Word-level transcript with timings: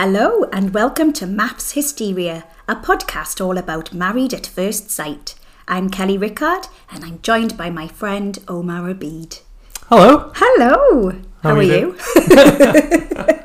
Hello, 0.00 0.44
and 0.52 0.72
welcome 0.72 1.12
to 1.14 1.26
MAFS 1.26 1.72
Hysteria, 1.72 2.44
a 2.68 2.76
podcast 2.76 3.44
all 3.44 3.58
about 3.58 3.92
married 3.92 4.32
at 4.32 4.46
first 4.46 4.92
sight. 4.92 5.34
I'm 5.66 5.90
Kelly 5.90 6.16
Rickard, 6.16 6.68
and 6.92 7.04
I'm 7.04 7.20
joined 7.20 7.56
by 7.56 7.68
my 7.70 7.88
friend 7.88 8.38
Omar 8.46 8.94
Abid. 8.94 9.40
Hello. 9.88 10.30
Hello. 10.36 11.20
How, 11.42 11.56
are 11.56 11.62
you? 11.64 11.98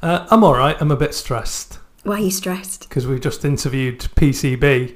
Uh, 0.00 0.28
I'm 0.30 0.44
all 0.44 0.54
right. 0.54 0.76
I'm 0.80 0.92
a 0.92 0.96
bit 0.96 1.12
stressed 1.12 1.80
Why 2.04 2.16
are 2.16 2.20
you 2.20 2.30
stressed? 2.30 2.88
because 2.88 3.08
we 3.08 3.18
just 3.18 3.44
interviewed 3.44 3.98
PCB, 3.98 4.94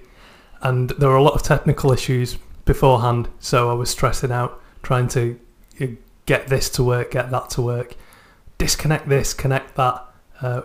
and 0.63 0.91
there 0.91 1.09
were 1.09 1.17
a 1.17 1.23
lot 1.25 1.35
of 1.35 1.43
technical 1.43 1.91
issues 1.91 2.37
beforehand. 2.67 3.29
So 3.41 3.69
I 3.69 3.73
was 3.73 3.91
stressing 3.91 4.31
out 4.31 4.63
trying 4.85 5.09
to 5.09 5.41
uh, 5.81 5.87
get 6.27 6.47
this 6.47 6.71
to 6.71 6.85
work, 6.85 7.11
get 7.11 7.33
that 7.33 7.51
to 7.51 7.63
work, 7.63 7.97
disconnect 8.59 9.09
this, 9.09 9.35
connect 9.35 9.75
that. 9.75 10.05
Uh, 10.41 10.63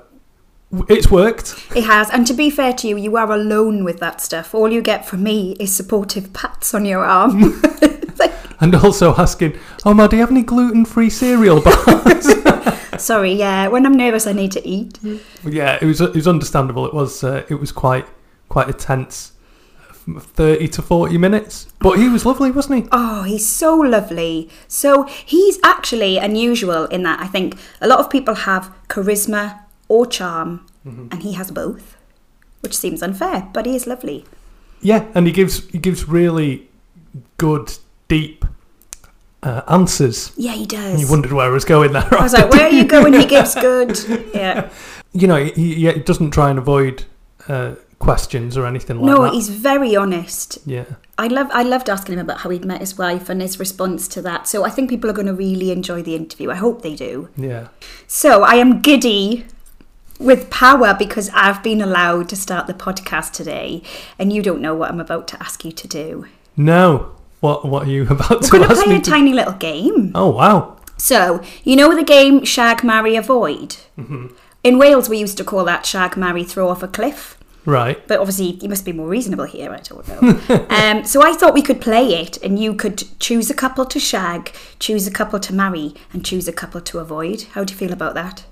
it's 0.89 1.09
worked. 1.11 1.55
It 1.75 1.83
has, 1.83 2.09
and 2.09 2.25
to 2.27 2.33
be 2.33 2.49
fair 2.49 2.73
to 2.73 2.87
you, 2.87 2.97
you 2.97 3.15
are 3.17 3.31
alone 3.31 3.83
with 3.83 3.99
that 3.99 4.21
stuff. 4.21 4.55
All 4.55 4.71
you 4.71 4.81
get 4.81 5.05
from 5.05 5.21
me 5.23 5.55
is 5.59 5.75
supportive 5.75 6.33
pats 6.33 6.73
on 6.73 6.85
your 6.85 7.03
arm. 7.05 7.61
Like, 8.19 8.31
And 8.61 8.75
also 8.75 9.15
asking, 9.15 9.57
oh, 9.85 9.93
ma, 9.95 10.05
do 10.05 10.15
you 10.17 10.21
have 10.21 10.29
any 10.29 10.43
gluten-free 10.43 11.09
cereal 11.09 11.61
bars? 11.61 12.27
Sorry, 13.03 13.33
yeah. 13.33 13.67
When 13.69 13.87
I'm 13.87 13.95
nervous, 13.97 14.27
I 14.27 14.33
need 14.33 14.51
to 14.51 14.65
eat. 14.67 14.99
yeah, 15.43 15.79
it 15.81 15.85
was 15.85 15.99
it 15.99 16.13
was 16.13 16.27
understandable. 16.27 16.85
It 16.85 16.93
was 16.93 17.23
uh, 17.23 17.43
it 17.49 17.55
was 17.55 17.71
quite 17.71 18.05
quite 18.49 18.69
a 18.69 18.73
tense 18.73 19.31
uh, 20.07 20.19
thirty 20.19 20.67
to 20.67 20.81
forty 20.83 21.17
minutes, 21.17 21.67
but 21.79 21.97
he 21.97 22.07
was 22.07 22.23
lovely, 22.23 22.51
wasn't 22.51 22.83
he? 22.83 22.89
Oh, 22.91 23.23
he's 23.23 23.47
so 23.49 23.75
lovely. 23.75 24.47
So 24.67 25.03
he's 25.03 25.57
actually 25.63 26.19
unusual 26.19 26.85
in 26.85 27.01
that 27.03 27.19
I 27.19 27.25
think 27.25 27.57
a 27.81 27.87
lot 27.87 27.99
of 27.99 28.11
people 28.11 28.35
have 28.35 28.71
charisma 28.89 29.59
or 29.93 30.05
charm, 30.07 30.65
and 30.85 31.21
he 31.23 31.33
has 31.33 31.51
both, 31.51 31.95
which 32.61 32.75
seems 32.75 33.01
unfair, 33.03 33.47
but 33.53 33.65
he 33.65 33.75
is 33.75 33.85
lovely. 33.87 34.25
Yeah, 34.81 35.05
and 35.15 35.25
he 35.27 35.31
gives 35.33 35.69
he 35.69 35.77
gives 35.77 36.07
really 36.09 36.67
good, 37.37 37.77
deep 38.07 38.43
uh, 39.43 39.61
answers. 39.69 40.31
Yeah, 40.35 40.53
he 40.53 40.65
does. 40.65 40.99
You 41.01 41.07
wondered 41.09 41.31
where 41.31 41.45
I 41.45 41.49
was 41.49 41.65
going 41.65 41.93
there. 41.93 42.07
I 42.19 42.23
was 42.23 42.33
like, 42.33 42.49
where 42.51 42.67
are 42.67 42.71
you 42.79 42.85
going? 42.85 43.13
He 43.13 43.25
gives 43.25 43.55
good. 43.55 43.97
Yeah. 44.33 44.69
you 45.13 45.27
know, 45.27 45.43
he, 45.45 45.75
he 45.75 45.99
doesn't 45.99 46.31
try 46.31 46.49
and 46.49 46.57
avoid 46.59 47.05
uh, 47.47 47.75
questions 47.99 48.57
or 48.57 48.65
anything 48.65 48.97
like 48.97 49.05
No, 49.05 49.21
that. 49.21 49.27
No, 49.27 49.33
he's 49.33 49.49
very 49.49 49.95
honest. 49.95 50.57
yeah, 50.65 50.85
I 51.17 51.27
love 51.27 51.47
I 51.53 51.63
loved 51.63 51.89
asking 51.89 52.13
him 52.15 52.19
about 52.19 52.39
how 52.39 52.49
he'd 52.49 52.65
met 52.65 52.81
his 52.81 52.97
wife 52.97 53.29
and 53.29 53.41
his 53.41 53.59
response 53.59 54.07
to 54.09 54.21
that. 54.23 54.47
So 54.47 54.65
I 54.65 54.69
think 54.69 54.89
people 54.89 55.09
are 55.09 55.13
going 55.13 55.27
to 55.27 55.33
really 55.47 55.71
enjoy 55.71 56.01
the 56.03 56.15
interview. 56.15 56.51
I 56.51 56.55
hope 56.55 56.81
they 56.81 56.95
do. 56.95 57.29
yeah. 57.37 57.67
So 58.07 58.43
I 58.43 58.55
am 58.55 58.81
giddy 58.81 59.45
with 60.23 60.49
power 60.49 60.95
because 60.97 61.29
I've 61.33 61.61
been 61.61 61.81
allowed 61.81 62.29
to 62.29 62.35
start 62.35 62.67
the 62.67 62.73
podcast 62.73 63.31
today, 63.33 63.83
and 64.17 64.31
you 64.33 64.41
don't 64.41 64.61
know 64.61 64.73
what 64.75 64.89
I'm 64.89 64.99
about 64.99 65.27
to 65.29 65.41
ask 65.43 65.63
you 65.65 65.71
to 65.71 65.87
do. 65.87 66.25
No, 66.57 67.11
what 67.41 67.65
what 67.65 67.87
are 67.87 67.91
you 67.91 68.03
about 68.09 68.29
We're 68.31 68.39
to 68.39 68.51
going 68.51 68.69
to 68.69 68.75
play 68.75 68.95
a 68.95 68.99
to- 68.99 69.09
tiny 69.11 69.33
little 69.33 69.53
game. 69.53 70.11
oh 70.15 70.29
wow, 70.29 70.77
So 70.97 71.41
you 71.63 71.75
know 71.75 71.93
the 71.95 72.03
game 72.03 72.43
Shag, 72.45 72.83
Marry, 72.83 73.15
Avoid. 73.15 73.77
Mm-hmm. 73.97 74.27
In 74.63 74.77
Wales, 74.77 75.09
we 75.09 75.17
used 75.17 75.37
to 75.37 75.43
call 75.43 75.65
that 75.65 75.85
Shag, 75.85 76.15
Marry, 76.15 76.43
Throw 76.45 76.69
Off 76.69 76.81
a 76.83 76.87
Cliff. 76.87 77.37
right. 77.65 78.05
But 78.07 78.19
obviously, 78.19 78.51
you 78.61 78.69
must 78.69 78.85
be 78.85 78.93
more 78.93 79.09
reasonable 79.09 79.43
here. 79.45 79.71
I 79.71 79.81
don't 79.81 80.07
know. 80.07 80.65
um, 80.69 81.03
so 81.05 81.21
I 81.21 81.33
thought 81.33 81.53
we 81.53 81.61
could 81.61 81.81
play 81.81 82.13
it, 82.21 82.37
and 82.41 82.57
you 82.57 82.73
could 82.73 83.03
choose 83.19 83.49
a 83.49 83.53
couple 83.53 83.85
to 83.85 83.99
shag, 83.99 84.53
choose 84.79 85.05
a 85.05 85.11
couple 85.11 85.39
to 85.39 85.53
marry, 85.53 85.93
and 86.13 86.23
choose 86.25 86.47
a 86.47 86.53
couple 86.53 86.79
to 86.81 86.99
avoid. 86.99 87.41
How 87.53 87.63
do 87.65 87.73
you 87.73 87.77
feel 87.77 87.91
about 87.91 88.13
that? 88.15 88.45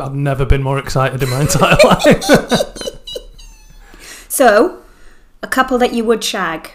I've 0.00 0.14
never 0.14 0.44
been 0.44 0.62
more 0.62 0.78
excited 0.78 1.22
in 1.22 1.30
my 1.30 1.42
entire 1.42 1.76
life. 1.84 2.24
So, 4.28 4.82
a 5.42 5.46
couple 5.46 5.78
that 5.78 5.92
you 5.92 6.04
would 6.04 6.24
shag. 6.24 6.70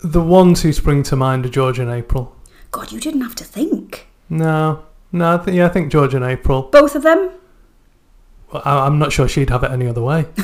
the 0.00 0.20
ones 0.20 0.62
who 0.62 0.72
spring 0.72 1.02
to 1.04 1.16
mind 1.16 1.46
are 1.46 1.48
George 1.48 1.78
and 1.78 1.90
April. 1.90 2.34
God, 2.72 2.90
you 2.90 2.98
didn't 3.00 3.20
have 3.20 3.34
to 3.36 3.44
think. 3.44 4.08
No, 4.28 4.84
no, 5.12 5.34
I 5.34 5.38
think 5.38 5.56
yeah, 5.56 5.66
I 5.66 5.68
think 5.68 5.92
George 5.92 6.14
and 6.14 6.24
April. 6.24 6.62
Both 6.62 6.94
of 6.96 7.02
them? 7.02 7.30
Well, 8.52 8.62
I, 8.64 8.86
I'm 8.86 8.98
not 8.98 9.12
sure 9.12 9.28
she'd 9.28 9.50
have 9.50 9.62
it 9.62 9.70
any 9.70 9.86
other 9.86 10.02
way. 10.02 10.26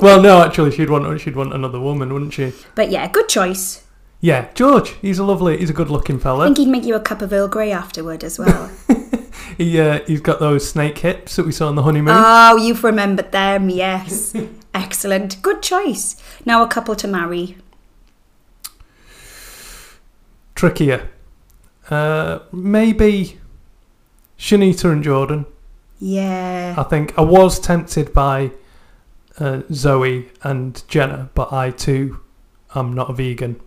well, 0.00 0.20
no, 0.22 0.42
actually, 0.42 0.70
she'd 0.72 0.88
want 0.90 1.20
she'd 1.20 1.36
want 1.36 1.52
another 1.54 1.80
woman, 1.80 2.12
wouldn't 2.12 2.32
she? 2.34 2.52
But 2.74 2.90
yeah, 2.90 3.06
good 3.08 3.28
choice. 3.28 3.82
Yeah, 4.20 4.48
George. 4.54 4.94
He's 5.02 5.18
a 5.18 5.24
lovely, 5.24 5.58
he's 5.58 5.68
a 5.68 5.74
good-looking 5.74 6.18
fella. 6.20 6.44
I 6.44 6.46
think 6.46 6.56
he'd 6.58 6.68
make 6.68 6.84
you 6.84 6.94
a 6.94 7.00
cup 7.00 7.20
of 7.20 7.30
Earl 7.32 7.48
Grey 7.48 7.70
afterward 7.70 8.24
as 8.24 8.38
well. 8.38 8.70
He 9.56 9.78
uh, 9.80 10.00
he's 10.06 10.20
got 10.20 10.40
those 10.40 10.68
snake 10.68 10.98
hips 10.98 11.36
that 11.36 11.46
we 11.46 11.52
saw 11.52 11.68
on 11.68 11.74
the 11.76 11.82
honeymoon. 11.82 12.14
oh, 12.16 12.56
you've 12.56 12.84
remembered 12.84 13.32
them, 13.32 13.70
yes. 13.70 14.34
Excellent. 14.74 15.40
Good 15.42 15.62
choice. 15.62 16.16
Now, 16.44 16.62
a 16.62 16.68
couple 16.68 16.96
to 16.96 17.06
marry. 17.06 17.56
Trickier. 20.54 21.08
Uh, 21.90 22.40
maybe 22.52 23.38
Shanita 24.38 24.90
and 24.90 25.02
Jordan. 25.02 25.46
Yeah. 25.98 26.74
I 26.76 26.82
think 26.84 27.16
I 27.18 27.22
was 27.22 27.58
tempted 27.60 28.12
by 28.12 28.50
uh, 29.38 29.62
Zoe 29.72 30.30
and 30.42 30.82
Jenna, 30.88 31.30
but 31.34 31.52
I 31.52 31.70
too 31.70 32.20
am 32.74 32.92
not 32.92 33.10
a 33.10 33.12
vegan. 33.12 33.60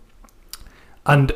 And 1.06 1.32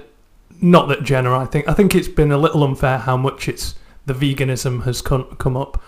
not 0.60 0.88
that 0.88 1.02
Jenna, 1.02 1.36
I 1.38 1.46
think 1.46 1.68
I 1.68 1.72
think 1.74 1.94
it's 1.94 2.08
been 2.08 2.30
a 2.30 2.38
little 2.38 2.62
unfair 2.62 2.98
how 2.98 3.16
much 3.16 3.48
it's 3.48 3.74
the 4.06 4.14
veganism 4.14 4.84
has 4.84 5.02
come, 5.02 5.24
come 5.36 5.56
up. 5.56 5.82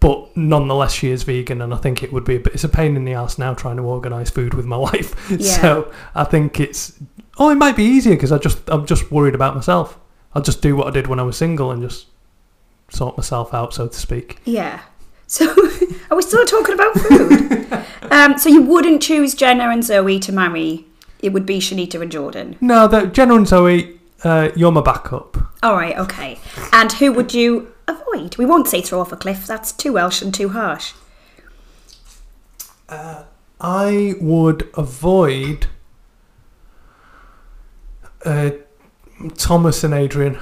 But 0.00 0.34
nonetheless, 0.34 0.94
she 0.94 1.10
is 1.10 1.24
vegan, 1.24 1.60
and 1.60 1.74
I 1.74 1.76
think 1.76 2.02
it 2.02 2.10
would 2.12 2.24
be 2.24 2.36
a 2.36 2.40
bit. 2.40 2.54
It's 2.54 2.64
a 2.64 2.68
pain 2.70 2.96
in 2.96 3.04
the 3.04 3.12
ass 3.12 3.38
now 3.38 3.52
trying 3.52 3.76
to 3.76 3.82
organise 3.82 4.30
food 4.30 4.54
with 4.54 4.64
my 4.64 4.76
wife. 4.88 5.14
Yeah. 5.30 5.60
So 5.60 5.92
I 6.14 6.24
think 6.24 6.58
it's. 6.58 6.98
Oh, 7.38 7.50
it 7.50 7.56
might 7.56 7.76
be 7.76 7.84
easier 7.84 8.14
because 8.14 8.32
I 8.32 8.38
just 8.38 8.58
I'm 8.68 8.86
just 8.86 9.12
worried 9.12 9.34
about 9.34 9.54
myself. 9.54 9.98
I'll 10.34 10.42
just 10.42 10.62
do 10.62 10.74
what 10.74 10.86
I 10.86 10.90
did 10.90 11.06
when 11.06 11.20
I 11.20 11.22
was 11.22 11.36
single 11.36 11.70
and 11.70 11.82
just 11.82 12.06
sort 12.88 13.16
myself 13.16 13.52
out, 13.52 13.74
so 13.74 13.88
to 13.88 13.96
speak. 13.96 14.38
Yeah. 14.44 14.80
So, 15.26 15.46
are 16.10 16.16
we 16.16 16.22
still 16.22 16.44
talking 16.44 16.74
about 16.74 16.94
food? 16.98 17.86
um, 18.10 18.38
so 18.38 18.48
you 18.48 18.62
wouldn't 18.62 19.02
choose 19.02 19.34
Jenna 19.34 19.68
and 19.68 19.84
Zoe 19.84 20.18
to 20.20 20.32
marry. 20.32 20.86
It 21.20 21.32
would 21.32 21.46
be 21.46 21.58
Shanita 21.58 22.00
and 22.00 22.10
Jordan. 22.10 22.56
No, 22.60 22.88
the 22.88 23.06
Jenna 23.06 23.36
and 23.36 23.46
Zoe, 23.46 23.99
uh, 24.24 24.50
you're 24.56 24.72
my 24.72 24.80
backup. 24.80 25.36
All 25.62 25.76
right, 25.76 25.96
okay. 25.98 26.38
And 26.72 26.92
who 26.92 27.12
would 27.12 27.34
you 27.34 27.72
avoid? 27.86 28.36
We 28.36 28.44
won't 28.46 28.68
say 28.68 28.80
throw 28.80 29.00
off 29.00 29.12
a 29.12 29.16
cliff. 29.16 29.46
That's 29.46 29.72
too 29.72 29.92
Welsh 29.94 30.22
and 30.22 30.32
too 30.32 30.50
harsh. 30.50 30.92
I 33.60 34.14
would 34.20 34.68
avoid 34.74 35.66
uh, 38.24 38.50
Thomas 39.36 39.84
and 39.84 39.94
Adrian. 39.94 40.38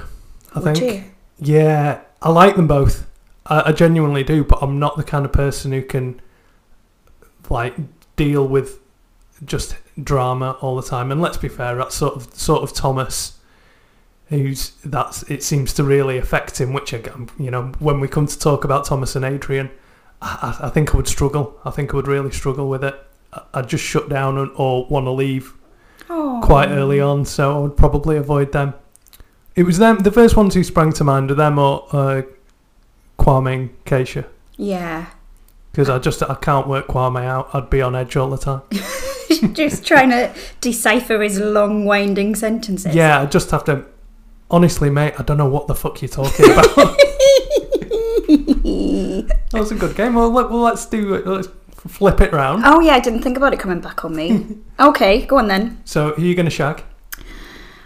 I 0.55 0.59
Would 0.59 0.77
think. 0.77 0.93
you? 0.93 1.03
Yeah, 1.37 2.01
I 2.21 2.29
like 2.29 2.55
them 2.55 2.67
both. 2.67 3.07
I, 3.45 3.69
I 3.69 3.71
genuinely 3.71 4.23
do, 4.23 4.43
but 4.43 4.59
I'm 4.61 4.79
not 4.79 4.97
the 4.97 5.03
kind 5.03 5.25
of 5.25 5.31
person 5.33 5.71
who 5.71 5.81
can 5.81 6.21
like 7.49 7.75
deal 8.15 8.47
with 8.47 8.79
just 9.45 9.75
drama 10.01 10.57
all 10.61 10.75
the 10.75 10.87
time. 10.87 11.11
And 11.11 11.21
let's 11.21 11.37
be 11.37 11.47
fair, 11.47 11.75
that's 11.75 11.95
sort 11.95 12.15
of 12.15 12.33
sort 12.33 12.63
of 12.63 12.73
Thomas. 12.73 13.38
Who's 14.29 14.71
that's 14.85 15.23
it 15.23 15.41
seems 15.43 15.73
to 15.73 15.83
really 15.83 16.17
affect 16.17 16.61
him. 16.61 16.71
Which 16.73 16.93
again, 16.93 17.29
you 17.39 17.49
know, 17.51 17.71
when 17.79 17.99
we 17.99 18.07
come 18.07 18.27
to 18.27 18.37
talk 18.39 18.63
about 18.63 18.85
Thomas 18.85 19.15
and 19.15 19.25
Adrian, 19.25 19.71
I, 20.21 20.57
I 20.61 20.69
think 20.69 20.93
I 20.93 20.97
would 20.97 21.07
struggle. 21.07 21.59
I 21.65 21.71
think 21.71 21.93
I 21.93 21.95
would 21.97 22.07
really 22.07 22.31
struggle 22.31 22.69
with 22.69 22.83
it. 22.83 22.95
I- 23.33 23.41
I'd 23.55 23.67
just 23.69 23.83
shut 23.83 24.07
down 24.09 24.37
and, 24.37 24.51
or 24.55 24.85
want 24.87 25.05
to 25.05 25.11
leave 25.11 25.53
Oh. 26.11 26.41
quite 26.43 26.69
early 26.69 26.99
on, 26.99 27.23
so 27.25 27.55
I 27.55 27.59
would 27.59 27.77
probably 27.77 28.17
avoid 28.17 28.51
them. 28.51 28.73
It 29.55 29.63
was 29.63 29.77
them, 29.77 29.99
the 29.99 30.11
first 30.11 30.35
ones 30.37 30.53
who 30.55 30.63
sprang 30.63 30.91
to 30.93 31.03
mind 31.03 31.29
are 31.29 31.35
them 31.35 31.59
or 31.59 31.85
uh, 31.91 32.21
Kwame 33.19 33.53
and 33.53 33.85
Keisha. 33.85 34.25
Yeah. 34.57 35.07
Because 35.71 35.89
I 35.89 35.99
just 35.99 36.23
I 36.23 36.35
can't 36.35 36.67
work 36.67 36.87
Kwame 36.87 37.23
out. 37.23 37.49
I'd 37.53 37.69
be 37.69 37.81
on 37.81 37.95
edge 37.95 38.15
all 38.15 38.29
the 38.29 38.37
time. 38.37 38.61
Just 39.53 39.85
trying 39.85 40.09
to 40.09 40.33
decipher 40.59 41.21
his 41.21 41.39
long, 41.39 41.85
winding 41.85 42.33
sentences. 42.35 42.95
Yeah, 42.95 43.21
I 43.21 43.25
just 43.27 43.51
have 43.51 43.63
to. 43.65 43.85
Honestly, 44.51 44.89
mate, 44.89 45.13
I 45.19 45.23
don't 45.23 45.37
know 45.37 45.47
what 45.47 45.67
the 45.67 45.75
fuck 45.75 46.01
you're 46.01 46.09
talking 46.09 46.51
about. 46.51 46.75
that 48.29 49.53
was 49.53 49.71
a 49.71 49.75
good 49.75 49.95
game. 49.95 50.15
Well, 50.15 50.31
let, 50.31 50.49
well 50.49 50.61
let's 50.61 50.85
do 50.87 51.13
it. 51.13 51.27
Let's 51.27 51.49
flip 51.71 52.19
it 52.21 52.33
round. 52.33 52.63
Oh, 52.65 52.79
yeah, 52.79 52.93
I 52.93 52.99
didn't 52.99 53.21
think 53.21 53.37
about 53.37 53.53
it 53.53 53.59
coming 53.59 53.79
back 53.79 54.03
on 54.03 54.15
me. 54.15 54.57
okay, 54.79 55.25
go 55.25 55.37
on 55.37 55.47
then. 55.47 55.81
So, 55.85 56.13
who 56.13 56.23
are 56.23 56.25
you 56.25 56.35
going 56.35 56.45
to 56.45 56.51
shag? 56.51 56.83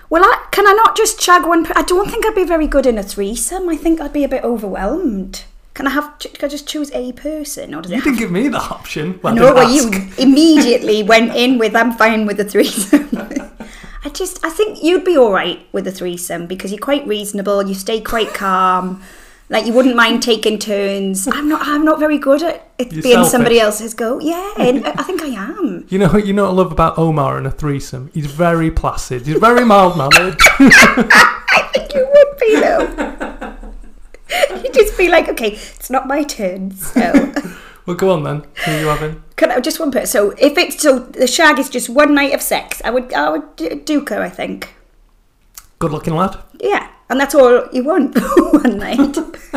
Well, 0.09 0.23
I, 0.23 0.47
can 0.51 0.65
I 0.65 0.71
not 0.73 0.95
just 0.95 1.21
shag 1.21 1.45
one? 1.45 1.65
Per- 1.65 1.73
I 1.75 1.81
don't 1.81 2.09
think 2.09 2.25
I'd 2.25 2.35
be 2.35 2.45
very 2.45 2.67
good 2.67 2.85
in 2.85 2.97
a 2.97 3.03
threesome. 3.03 3.67
I 3.67 3.75
think 3.75 3.99
I'd 3.99 4.13
be 4.13 4.23
a 4.23 4.29
bit 4.29 4.43
overwhelmed. 4.43 5.43
Can 5.73 5.87
I 5.87 5.89
have? 5.89 6.19
Can 6.19 6.45
I 6.45 6.47
just 6.47 6.67
choose 6.67 6.91
a 6.91 7.13
person, 7.13 7.73
or 7.73 7.81
does 7.81 7.91
it 7.91 7.95
You 7.95 8.01
have 8.01 8.03
didn't 8.03 8.19
give 8.19 8.31
me 8.31 8.47
the 8.47 8.59
option. 8.59 9.19
Well, 9.23 9.33
I 9.33 9.37
no, 9.37 9.53
well, 9.55 9.71
you 9.71 9.89
immediately 10.19 11.01
went 11.01 11.35
in 11.35 11.57
with 11.57 11.75
I'm 11.75 11.93
fine 11.93 12.27
with 12.27 12.37
the 12.37 12.45
threesome. 12.45 13.09
I 14.05 14.09
just, 14.09 14.43
I 14.43 14.49
think 14.49 14.83
you'd 14.83 15.05
be 15.05 15.17
all 15.17 15.31
right 15.31 15.65
with 15.71 15.87
a 15.87 15.91
threesome 15.91 16.45
because 16.47 16.71
you're 16.71 16.79
quite 16.79 17.07
reasonable. 17.07 17.65
You 17.65 17.73
stay 17.73 18.01
quite 18.01 18.33
calm. 18.33 19.01
Like 19.49 19.65
you 19.65 19.73
wouldn't 19.73 19.95
mind 19.95 20.23
taking 20.23 20.57
turns. 20.57 21.27
I'm 21.27 21.47
not. 21.47 21.61
I'm 21.67 21.85
not 21.85 21.99
very 21.99 22.17
good 22.17 22.41
at 22.41 22.71
it 22.79 22.91
You're 22.91 23.03
being 23.03 23.25
somebody 23.25 23.59
else's 23.59 23.93
go. 23.93 24.19
Yeah, 24.19 24.53
and 24.57 24.85
I 24.85 25.03
think 25.03 25.21
I 25.21 25.27
am. 25.27 25.85
You 25.89 25.99
know, 25.99 26.17
you 26.17 26.33
know 26.33 26.45
what 26.45 26.51
I 26.51 26.53
love 26.53 26.71
about 26.71 26.97
Omar 26.97 27.37
in 27.37 27.45
a 27.45 27.51
threesome. 27.51 28.09
He's 28.13 28.25
very 28.25 28.71
placid. 28.71 29.27
He's 29.27 29.37
very 29.37 29.63
mild 29.65 29.97
mannered. 29.97 30.37
I 30.41 31.69
think 31.73 31.93
you 31.93 32.07
would 32.11 32.37
be 32.39 32.55
though. 32.59 33.53
You'd 34.63 34.73
just 34.73 34.97
be 34.97 35.09
like, 35.09 35.29
okay, 35.29 35.51
it's 35.51 35.89
not 35.89 36.07
my 36.07 36.23
turn. 36.23 36.71
So, 36.71 37.33
well, 37.85 37.95
go 37.95 38.11
on 38.11 38.23
then. 38.23 38.43
Who 38.65 38.71
are 38.71 38.79
you 38.79 38.87
having? 38.87 39.23
can 39.35 39.51
I 39.51 39.59
just 39.59 39.79
one 39.79 39.91
person? 39.91 40.07
So, 40.07 40.29
if 40.37 40.57
it's 40.57 40.81
so, 40.81 40.99
the 40.99 41.27
shag 41.27 41.59
is 41.59 41.69
just 41.69 41.89
one 41.89 42.13
night 42.15 42.33
of 42.33 42.41
sex. 42.41 42.81
I 42.85 42.89
would, 42.91 43.11
I 43.13 43.29
would 43.29 43.55
do 43.55 43.75
Duca. 43.75 44.19
I 44.19 44.29
think. 44.29 44.75
Good 45.79 45.91
looking 45.91 46.15
lad. 46.15 46.37
Yeah, 46.59 46.87
and 47.09 47.19
that's 47.19 47.35
all 47.35 47.67
you 47.73 47.83
want 47.83 48.15
one 48.37 48.77
night. 48.77 49.17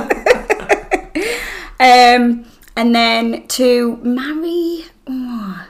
um, 1.81 2.47
and 2.77 2.95
then 2.95 3.47
to 3.49 3.97
marry. 3.99 4.85
oh. 5.07 5.67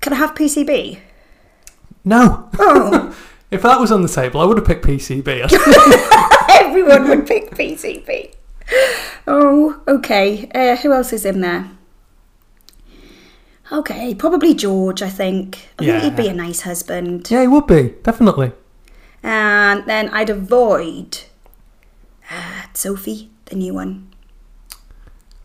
Can 0.00 0.12
I 0.12 0.16
have 0.16 0.34
PCB? 0.34 0.98
No. 2.04 2.50
Oh, 2.58 3.14
If 3.52 3.62
that 3.62 3.78
was 3.78 3.92
on 3.92 4.00
the 4.02 4.08
table, 4.08 4.40
I 4.40 4.46
would 4.46 4.56
have 4.56 4.66
picked 4.66 4.84
PCB. 4.84 5.52
everyone 6.50 7.06
would 7.08 7.26
pick 7.26 7.50
PCB. 7.50 8.34
Oh, 9.26 9.80
okay. 9.86 10.50
Uh, 10.54 10.76
who 10.76 10.92
else 10.92 11.12
is 11.12 11.24
in 11.24 11.40
there? 11.40 11.70
Okay, 13.70 14.14
probably 14.14 14.54
George. 14.54 15.00
I 15.02 15.08
think. 15.08 15.68
I 15.78 15.84
think 15.84 16.02
he'd 16.02 16.16
be 16.16 16.28
a 16.28 16.34
nice 16.34 16.62
husband. 16.62 17.30
yeah, 17.30 17.42
he 17.42 17.46
would 17.48 17.66
be. 17.66 17.94
Definitely. 18.02 18.52
And 19.22 19.84
then 19.86 20.08
I'd 20.10 20.28
avoid 20.30 21.20
uh, 22.30 22.62
Sophie, 22.74 23.30
the 23.46 23.54
new 23.56 23.72
one. 23.74 24.08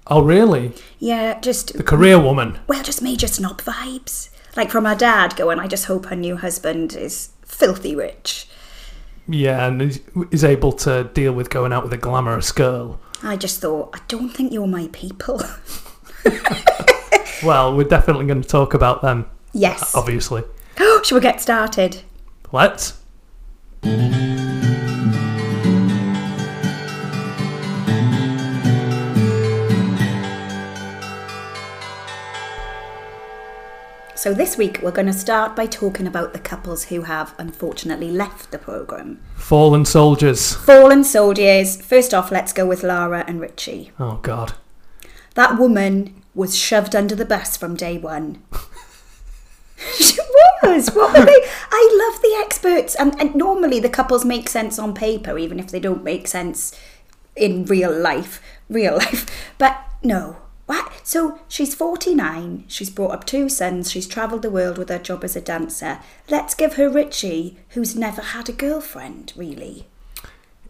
Oh, 0.08 0.22
really? 0.22 0.74
Yeah, 1.00 1.40
just 1.40 1.74
The 1.78 1.84
career 1.84 2.20
woman. 2.20 2.60
well, 2.68 2.82
just 2.82 3.02
major 3.02 3.28
snob 3.28 3.62
vibes. 3.62 4.30
Like 4.56 4.72
from 4.72 4.86
her 4.86 4.96
dad 4.96 5.36
going, 5.36 5.60
I 5.60 5.68
just 5.68 5.86
hope 5.86 6.08
her 6.08 6.16
new 6.16 6.38
husband 6.38 6.96
is 6.96 7.30
filthy 7.46 7.96
rich. 7.96 8.48
Yeah, 9.28 9.68
and 9.68 9.82
is, 10.32 10.44
able 10.44 10.72
to 10.74 11.06
deal 11.14 11.34
with 11.34 11.50
going 11.50 11.74
out 11.74 11.84
with 11.84 11.94
a 11.94 11.98
glamorous 11.98 12.52
girl. 12.52 13.00
I 13.24 13.36
just 13.36 13.62
thought, 13.62 13.90
I 13.94 14.00
don't 14.08 14.30
think 14.30 14.54
you're 14.54 14.68
my 14.68 14.90
people. 14.94 15.42
Well, 17.44 17.76
we're 17.76 17.84
definitely 17.84 18.26
going 18.26 18.42
to 18.42 18.48
talk 18.48 18.74
about 18.74 19.02
them, 19.02 19.30
yes. 19.54 19.96
obviously. 19.96 20.44
Shall 21.04 21.18
we 21.18 21.20
get 21.22 21.42
started? 21.42 22.02
Let's. 22.52 23.00
So 34.18 34.34
this 34.34 34.58
week 34.58 34.80
we're 34.82 34.90
going 34.90 35.06
to 35.06 35.14
start 35.14 35.56
by 35.56 35.68
talking 35.68 36.08
about 36.08 36.34
the 36.34 36.40
couples 36.40 36.86
who 36.86 37.04
have 37.04 37.36
unfortunately 37.38 38.10
left 38.10 38.50
the 38.50 38.58
programme. 38.58 39.22
Fallen 39.36 39.86
soldiers. 39.86 40.56
Fallen 40.56 41.04
soldiers. 41.04 41.80
First 41.80 42.16
off, 42.16 42.32
let's 42.32 42.52
go 42.52 42.66
with 42.66 42.82
Lara 42.82 43.24
and 43.28 43.40
Richie. 43.40 43.92
Oh, 44.00 44.16
God. 44.24 44.54
That 45.36 45.60
woman 45.60 46.24
was 46.34 46.58
shoved 46.58 46.96
under 46.96 47.14
the 47.14 47.26
bus 47.26 47.58
from 47.58 47.76
day 47.76 48.00
one. 48.00 48.42
she 50.00 50.18
was. 50.64 50.90
What 50.96 51.16
were 51.16 51.24
they? 51.24 51.48
I 51.72 52.10
love 52.12 52.20
the 52.24 52.36
experts, 52.44 52.96
and, 52.96 53.14
and 53.22 53.36
normally 53.36 53.80
the 53.80 53.88
couples 53.88 54.26
make 54.26 54.50
sense 54.50 54.80
on 54.80 54.96
paper, 54.96 55.38
even 55.38 55.60
if 55.60 55.70
they 55.70 55.80
don't 55.80 56.04
make 56.04 56.28
sense 56.28 56.76
in 57.36 57.66
real 57.66 57.96
life. 57.96 58.42
Real 58.68 58.96
life, 58.98 59.28
but 59.60 59.80
no. 60.02 60.38
What? 60.68 60.92
So 61.04 61.40
she's 61.48 61.74
49, 61.74 62.66
she's 62.68 62.90
brought 62.90 63.12
up 63.12 63.26
two 63.26 63.50
sons, 63.50 63.90
she's 63.90 64.06
travelled 64.08 64.42
the 64.44 64.52
world 64.52 64.78
with 64.78 64.90
her 64.90 65.00
job 65.00 65.24
as 65.24 65.36
a 65.36 65.42
dancer. 65.42 66.00
Let's 66.30 66.54
give 66.54 66.74
her 66.76 66.90
Richie, 66.90 67.58
who's 67.70 67.96
never 67.96 68.22
had 68.22 68.50
a 68.50 68.54
girlfriend, 68.54 69.34
really. 69.36 69.88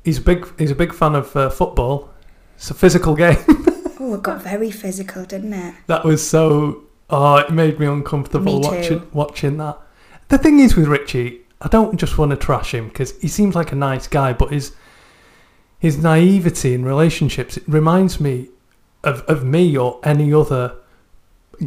He's 0.03 0.19
a 0.19 0.21
big. 0.21 0.47
He's 0.57 0.71
a 0.71 0.75
big 0.75 0.93
fan 0.93 1.15
of 1.15 1.35
uh, 1.35 1.49
football. 1.49 2.09
It's 2.55 2.71
a 2.71 2.73
physical 2.73 3.15
game. 3.15 3.37
Oh, 3.99 4.13
it 4.13 4.21
got 4.21 4.43
very 4.43 4.69
physical, 4.69 5.25
didn't 5.25 5.53
it? 5.53 5.73
that 5.87 6.05
was 6.05 6.25
so. 6.25 6.83
Oh, 7.09 7.37
it 7.37 7.49
made 7.51 7.79
me 7.79 7.87
uncomfortable 7.87 8.59
Me 8.59 8.67
watching 8.67 9.07
watching 9.11 9.57
that. 9.57 9.79
The 10.29 10.37
thing 10.37 10.59
is 10.59 10.75
with 10.75 10.87
Richie, 10.87 11.41
I 11.61 11.67
don't 11.67 11.99
just 11.99 12.17
want 12.19 12.29
to 12.29 12.37
trash 12.37 12.75
him 12.75 12.89
because 12.89 13.19
he 13.19 13.27
seems 13.27 13.55
like 13.55 13.71
a 13.71 13.75
nice 13.75 14.05
guy, 14.07 14.33
but 14.33 14.51
his 14.51 14.73
his 15.79 15.97
naivety 15.97 16.75
in 16.75 16.85
relationships 16.85 17.57
it 17.57 17.63
reminds 17.67 18.19
me 18.19 18.49
of 19.07 19.21
of 19.21 19.43
me 19.43 19.77
or 19.77 19.99
any 20.03 20.33
other 20.33 20.75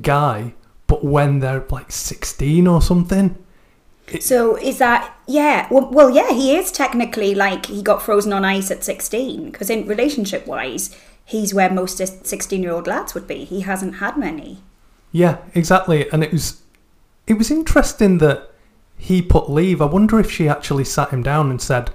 guy, 0.00 0.54
but 0.86 1.04
when 1.04 1.40
they're 1.40 1.64
like 1.70 1.90
sixteen 1.90 2.66
or 2.66 2.80
something. 2.82 3.36
So 4.20 4.56
is 4.56 4.78
that 4.78 5.16
yeah? 5.26 5.68
Well, 5.70 5.88
well, 5.90 6.10
yeah, 6.10 6.32
he 6.32 6.56
is 6.56 6.72
technically 6.72 7.34
like 7.34 7.66
he 7.66 7.82
got 7.82 8.02
frozen 8.02 8.32
on 8.32 8.44
ice 8.44 8.70
at 8.70 8.82
sixteen 8.82 9.50
because 9.50 9.70
in 9.70 9.86
relationship 9.86 10.46
wise, 10.46 10.96
he's 11.24 11.54
where 11.54 11.70
most 11.70 11.98
16 11.98 12.62
year 12.62 12.72
old 12.72 12.88
lads 12.88 13.14
would 13.14 13.28
be. 13.28 13.44
He 13.44 13.60
hasn't 13.60 13.96
had 13.96 14.16
many. 14.16 14.58
Yeah, 15.12 15.38
exactly. 15.54 16.10
And 16.10 16.24
it 16.24 16.32
was 16.32 16.62
it 17.26 17.34
was 17.34 17.50
interesting 17.50 18.18
that 18.18 18.50
he 18.96 19.22
put 19.22 19.48
leave. 19.48 19.80
I 19.80 19.86
wonder 19.86 20.18
if 20.18 20.30
she 20.30 20.48
actually 20.48 20.84
sat 20.84 21.10
him 21.10 21.22
down 21.22 21.50
and 21.50 21.62
said, 21.62 21.90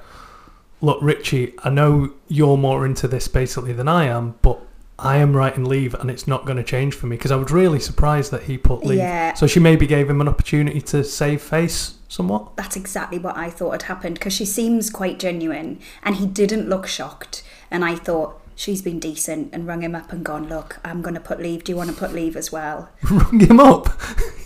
"Look, 0.81 0.99
Richie, 1.01 1.53
I 1.63 1.69
know 1.69 2.13
you're 2.29 2.57
more 2.57 2.85
into 2.85 3.07
this 3.07 3.27
basically 3.27 3.73
than 3.73 3.87
I 3.89 4.05
am, 4.05 4.35
but 4.41 4.59
I 4.97 5.17
am 5.17 5.35
writing 5.35 5.65
leave, 5.65 5.93
and 5.93 6.09
it's 6.09 6.27
not 6.27 6.45
going 6.45 6.57
to 6.57 6.63
change 6.63 6.95
for 6.95 7.07
me." 7.07 7.17
Because 7.17 7.31
I 7.31 7.35
was 7.35 7.51
really 7.51 7.79
surprised 7.79 8.31
that 8.31 8.43
he 8.43 8.57
put 8.57 8.85
leave. 8.85 8.99
Yeah. 8.99 9.33
So 9.33 9.47
she 9.47 9.59
maybe 9.59 9.87
gave 9.87 10.09
him 10.09 10.21
an 10.21 10.27
opportunity 10.27 10.81
to 10.81 11.03
save 11.03 11.41
face 11.41 11.95
somewhat. 12.07 12.55
That's 12.55 12.75
exactly 12.75 13.17
what 13.17 13.35
I 13.35 13.49
thought 13.49 13.71
had 13.71 13.83
happened 13.83 14.15
because 14.15 14.33
she 14.33 14.45
seems 14.45 14.89
quite 14.89 15.19
genuine 15.19 15.79
and 16.03 16.15
he 16.15 16.25
didn't 16.25 16.69
look 16.69 16.87
shocked. 16.87 17.43
And 17.69 17.83
I 17.83 17.95
thought, 17.95 18.39
she's 18.55 18.81
been 18.81 18.99
decent 18.99 19.49
and 19.53 19.67
rung 19.67 19.81
him 19.81 19.95
up 19.95 20.11
and 20.11 20.23
gone, 20.23 20.47
look, 20.47 20.79
I'm 20.83 21.01
going 21.01 21.13
to 21.15 21.19
put 21.19 21.39
leave. 21.39 21.63
Do 21.63 21.71
you 21.71 21.75
want 21.75 21.89
to 21.89 21.95
put 21.95 22.13
leave 22.13 22.35
as 22.35 22.51
well? 22.51 22.89
Rung 23.11 23.39
him 23.39 23.59
up. 23.59 23.89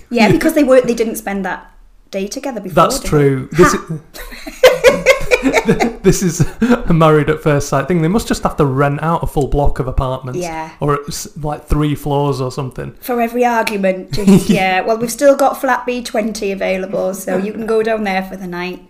Yeah, 0.10 0.32
because 0.32 0.56
they 0.56 0.64
were 0.64 0.82
they 0.82 0.96
didn't 0.96 1.18
spend 1.18 1.46
that 1.46 1.72
day 2.10 2.28
together 2.28 2.60
before. 2.60 2.76
That's 2.76 3.00
true. 3.00 3.48
This 3.52 3.74
is, 3.74 3.80
this 6.04 6.22
is 6.22 6.42
a 6.62 6.94
married 6.94 7.30
at 7.30 7.42
first 7.42 7.70
sight 7.70 7.88
thing. 7.88 8.02
They 8.02 8.08
must 8.08 8.28
just 8.28 8.44
have 8.44 8.58
to 8.58 8.66
rent 8.66 9.02
out 9.02 9.24
a 9.24 9.28
full 9.28 9.48
block 9.48 9.80
of 9.80 9.88
apartments. 9.88 10.40
Yeah. 10.40 10.74
Or 10.80 10.96
it's 10.96 11.38
like 11.38 11.66
three 11.66 11.96
floors 11.96 12.42
or 12.42 12.52
something. 12.52 12.94
For 13.00 13.22
every 13.22 13.46
argument, 13.46 14.12
just, 14.12 14.50
yeah. 14.50 14.82
Well, 14.82 14.98
we've 14.98 15.12
still 15.12 15.36
got 15.36 15.60
flat 15.60 15.86
B20 15.86 16.52
available, 16.52 17.14
so 17.14 17.38
you 17.38 17.54
can 17.54 17.66
go 17.66 17.84
down 17.84 18.04
there 18.04 18.24
for 18.24 18.36
the 18.36 18.48
night. 18.48 18.88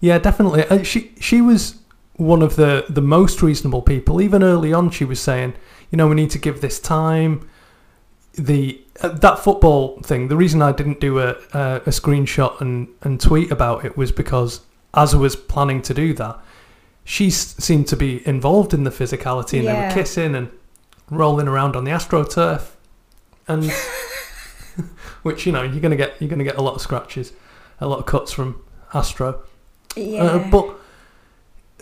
Yeah, 0.00 0.18
definitely. 0.18 0.64
Uh, 0.64 0.82
she 0.82 1.12
she 1.20 1.40
was 1.40 1.76
one 2.14 2.42
of 2.42 2.56
the 2.56 2.84
the 2.88 3.02
most 3.02 3.42
reasonable 3.42 3.82
people. 3.82 4.20
Even 4.20 4.42
early 4.42 4.72
on, 4.72 4.90
she 4.90 5.04
was 5.04 5.20
saying, 5.20 5.54
you 5.90 5.96
know, 5.96 6.08
we 6.08 6.14
need 6.14 6.30
to 6.30 6.38
give 6.38 6.60
this 6.60 6.78
time. 6.78 7.48
The 8.34 8.80
uh, 9.00 9.08
that 9.08 9.40
football 9.40 10.00
thing. 10.02 10.28
The 10.28 10.36
reason 10.36 10.62
I 10.62 10.72
didn't 10.72 11.00
do 11.00 11.18
a 11.18 11.30
a, 11.52 11.76
a 11.86 11.90
screenshot 11.90 12.60
and 12.60 12.88
and 13.02 13.20
tweet 13.20 13.50
about 13.50 13.84
it 13.84 13.96
was 13.96 14.12
because 14.12 14.60
as 14.94 15.14
I 15.14 15.18
was 15.18 15.36
planning 15.36 15.82
to 15.82 15.94
do 15.94 16.14
that, 16.14 16.38
she 17.04 17.30
seemed 17.30 17.86
to 17.88 17.96
be 17.96 18.26
involved 18.26 18.74
in 18.74 18.84
the 18.84 18.90
physicality, 18.90 19.58
and 19.58 19.68
they 19.68 19.72
were 19.72 19.92
kissing 19.92 20.34
and 20.34 20.50
rolling 21.10 21.48
around 21.48 21.74
on 21.74 21.84
the 21.84 21.90
astroturf, 21.90 22.70
and 23.46 23.70
which 25.22 25.46
you 25.46 25.52
know 25.52 25.62
you're 25.62 25.80
gonna 25.80 25.96
get 25.96 26.20
you're 26.20 26.28
gonna 26.28 26.44
get 26.44 26.56
a 26.56 26.62
lot 26.62 26.74
of 26.74 26.80
scratches, 26.80 27.32
a 27.80 27.86
lot 27.86 27.98
of 27.98 28.06
cuts 28.06 28.32
from 28.32 28.62
Astro. 28.92 29.42
Yeah. 29.96 30.22
Uh, 30.22 30.50
but 30.50 30.76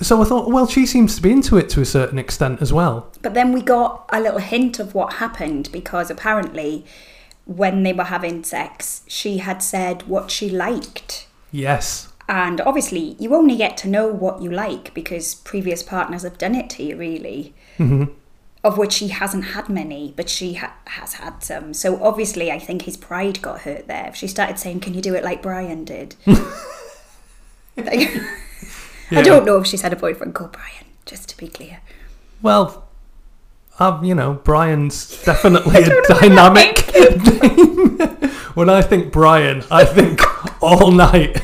so 0.00 0.20
I 0.20 0.24
thought, 0.24 0.50
well, 0.50 0.66
she 0.66 0.84
seems 0.84 1.16
to 1.16 1.22
be 1.22 1.32
into 1.32 1.56
it 1.56 1.68
to 1.70 1.80
a 1.80 1.84
certain 1.84 2.18
extent 2.18 2.60
as 2.60 2.72
well. 2.72 3.10
But 3.22 3.34
then 3.34 3.52
we 3.52 3.62
got 3.62 4.08
a 4.12 4.20
little 4.20 4.40
hint 4.40 4.78
of 4.78 4.94
what 4.94 5.14
happened 5.14 5.70
because 5.72 6.10
apparently, 6.10 6.84
when 7.46 7.82
they 7.82 7.92
were 7.92 8.04
having 8.04 8.44
sex, 8.44 9.02
she 9.06 9.38
had 9.38 9.62
said 9.62 10.02
what 10.06 10.30
she 10.30 10.50
liked. 10.50 11.26
Yes, 11.50 12.12
And 12.28 12.60
obviously, 12.62 13.16
you 13.20 13.34
only 13.34 13.56
get 13.56 13.76
to 13.78 13.88
know 13.88 14.08
what 14.08 14.42
you 14.42 14.50
like 14.50 14.92
because 14.94 15.34
previous 15.36 15.82
partners 15.82 16.22
have 16.22 16.38
done 16.38 16.54
it 16.54 16.68
to 16.70 16.82
you, 16.82 16.96
really. 16.96 17.54
Mm-hmm. 17.78 18.12
Of 18.64 18.78
which 18.78 18.94
she 18.94 19.08
hasn't 19.08 19.44
had 19.44 19.68
many, 19.68 20.12
but 20.16 20.28
she 20.28 20.54
ha- 20.54 20.74
has 20.86 21.14
had 21.14 21.44
some. 21.44 21.72
So 21.72 22.02
obviously, 22.02 22.50
I 22.50 22.58
think 22.58 22.82
his 22.82 22.96
pride 22.96 23.40
got 23.40 23.60
hurt 23.60 23.86
there. 23.86 24.12
She 24.14 24.26
started 24.26 24.58
saying, 24.58 24.80
Can 24.80 24.92
you 24.94 25.00
do 25.00 25.14
it 25.14 25.22
like 25.22 25.40
Brian 25.40 25.84
did? 25.84 26.16
Like- 27.76 28.10
Yeah. 29.10 29.20
I 29.20 29.22
don't 29.22 29.44
know 29.46 29.58
if 29.58 29.68
she's 29.68 29.82
had 29.82 29.92
a 29.92 29.96
boyfriend 29.96 30.34
called 30.34 30.50
Brian, 30.50 30.86
just 31.04 31.28
to 31.28 31.36
be 31.36 31.46
clear. 31.46 31.78
Well, 32.42 32.88
I've, 33.78 34.04
you 34.04 34.16
know, 34.16 34.40
Brian's 34.42 35.22
definitely 35.24 35.82
a 35.84 35.86
don't 35.86 36.08
know 36.08 36.14
what 36.14 36.20
dynamic 36.22 36.92
name. 36.92 38.30
when 38.54 38.68
I 38.68 38.82
think 38.82 39.12
Brian, 39.12 39.62
I 39.70 39.84
think 39.84 40.20
all 40.60 40.90
night. 40.90 41.40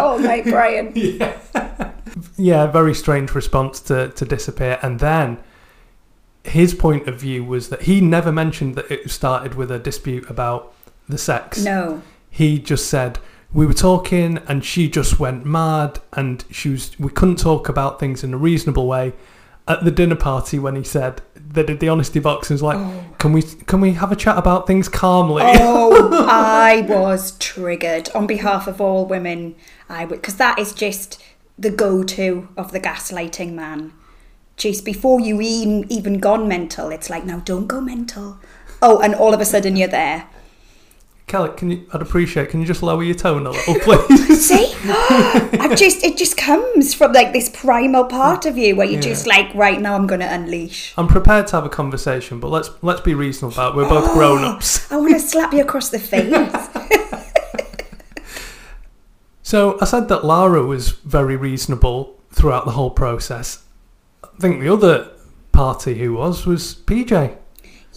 Oh, 0.00 0.18
my 0.18 0.42
Brian. 0.42 0.92
Yeah, 2.36 2.66
very 2.66 2.94
strange 2.94 3.34
response 3.34 3.80
to, 3.82 4.08
to 4.10 4.24
disappear. 4.24 4.78
And 4.82 4.98
then 5.00 5.38
his 6.44 6.72
point 6.74 7.08
of 7.08 7.18
view 7.20 7.44
was 7.44 7.68
that 7.68 7.82
he 7.82 8.00
never 8.00 8.30
mentioned 8.32 8.74
that 8.76 8.90
it 8.90 9.10
started 9.10 9.54
with 9.54 9.70
a 9.70 9.78
dispute 9.78 10.28
about 10.30 10.72
the 11.08 11.18
sex. 11.18 11.62
No. 11.64 12.02
he 12.30 12.58
just 12.58 12.88
said 12.88 13.18
we 13.52 13.66
were 13.66 13.72
talking 13.74 14.38
and 14.46 14.64
she 14.64 14.88
just 14.88 15.18
went 15.18 15.44
mad 15.46 16.00
and 16.12 16.44
she 16.50 16.70
was 16.70 16.98
we 16.98 17.10
couldn't 17.10 17.36
talk 17.38 17.68
about 17.68 17.98
things 17.98 18.22
in 18.22 18.34
a 18.34 18.36
reasonable 18.36 18.86
way 18.86 19.12
at 19.66 19.84
the 19.84 19.90
dinner 19.90 20.16
party 20.16 20.58
when 20.58 20.76
he 20.76 20.84
said 20.84 21.22
they 21.50 21.62
did 21.62 21.80
the 21.80 21.88
honesty 21.88 22.20
box 22.20 22.50
and 22.50 22.56
was 22.56 22.62
like 22.62 22.78
oh. 22.78 23.04
can 23.18 23.32
we 23.32 23.42
can 23.42 23.80
we 23.80 23.92
have 23.92 24.12
a 24.12 24.16
chat 24.16 24.36
about 24.36 24.66
things 24.66 24.88
calmly 24.88 25.42
Oh, 25.46 26.26
I 26.28 26.82
was 26.82 27.36
triggered 27.38 28.10
on 28.10 28.26
behalf 28.26 28.66
of 28.66 28.80
all 28.80 29.06
women. 29.06 29.56
I 29.88 30.04
would 30.04 30.20
because 30.20 30.36
that 30.36 30.58
is 30.58 30.72
just 30.72 31.22
the 31.58 31.70
go-to 31.70 32.48
of 32.56 32.72
the 32.72 32.80
gaslighting 32.80 33.52
man. 33.52 33.92
Just 34.56 34.84
before 34.84 35.20
you 35.20 35.40
even 35.40 35.90
even 35.90 36.18
gone 36.18 36.48
mental, 36.48 36.90
it's 36.90 37.10
like 37.10 37.24
now 37.24 37.40
don't 37.40 37.66
go 37.66 37.80
mental. 37.80 38.38
Oh, 38.80 39.00
and 39.00 39.14
all 39.14 39.34
of 39.34 39.40
a 39.40 39.44
sudden 39.44 39.76
you're 39.76 39.88
there. 39.88 40.28
Kelly 41.28 41.50
can 41.56 41.70
you 41.70 41.86
I'd 41.92 42.02
appreciate 42.02 42.50
can 42.50 42.60
you 42.60 42.66
just 42.66 42.82
lower 42.82 43.02
your 43.02 43.14
tone 43.14 43.46
a 43.46 43.50
little 43.50 43.74
please 43.80 44.48
See, 44.48 44.74
I've 44.84 45.76
just 45.76 46.02
it 46.02 46.16
just 46.16 46.36
comes 46.36 46.94
from 46.94 47.12
like 47.12 47.32
this 47.32 47.48
primal 47.50 48.04
part 48.04 48.46
of 48.46 48.56
you 48.56 48.74
where 48.76 48.86
you're 48.86 49.00
just 49.00 49.26
like, 49.26 49.54
right 49.54 49.80
now 49.80 49.94
I'm 49.94 50.06
going 50.06 50.20
to 50.20 50.32
unleash. 50.32 50.94
I'm 50.96 51.08
prepared 51.08 51.46
to 51.48 51.56
have 51.56 51.64
a 51.64 51.68
conversation 51.68 52.40
but 52.40 52.48
let's 52.48 52.70
let's 52.82 53.00
be 53.00 53.14
reasonable 53.14 53.52
about 53.54 53.74
it. 53.74 53.76
we're 53.76 53.88
both 53.88 54.08
oh, 54.08 54.14
grown-ups 54.14 54.90
I 54.90 54.96
want 54.96 55.14
to 55.14 55.20
slap 55.20 55.52
you 55.52 55.60
across 55.62 55.90
the 55.90 55.98
face. 55.98 56.34
So 59.48 59.78
I 59.80 59.86
said 59.86 60.08
that 60.08 60.26
Lara 60.26 60.62
was 60.62 60.90
very 60.90 61.34
reasonable 61.34 62.20
throughout 62.30 62.66
the 62.66 62.72
whole 62.72 62.90
process. 62.90 63.64
I 64.22 64.28
think 64.38 64.60
the 64.60 64.70
other 64.70 65.10
party 65.52 65.94
who 65.94 66.12
was 66.12 66.44
was 66.44 66.74
PJ. 66.74 67.34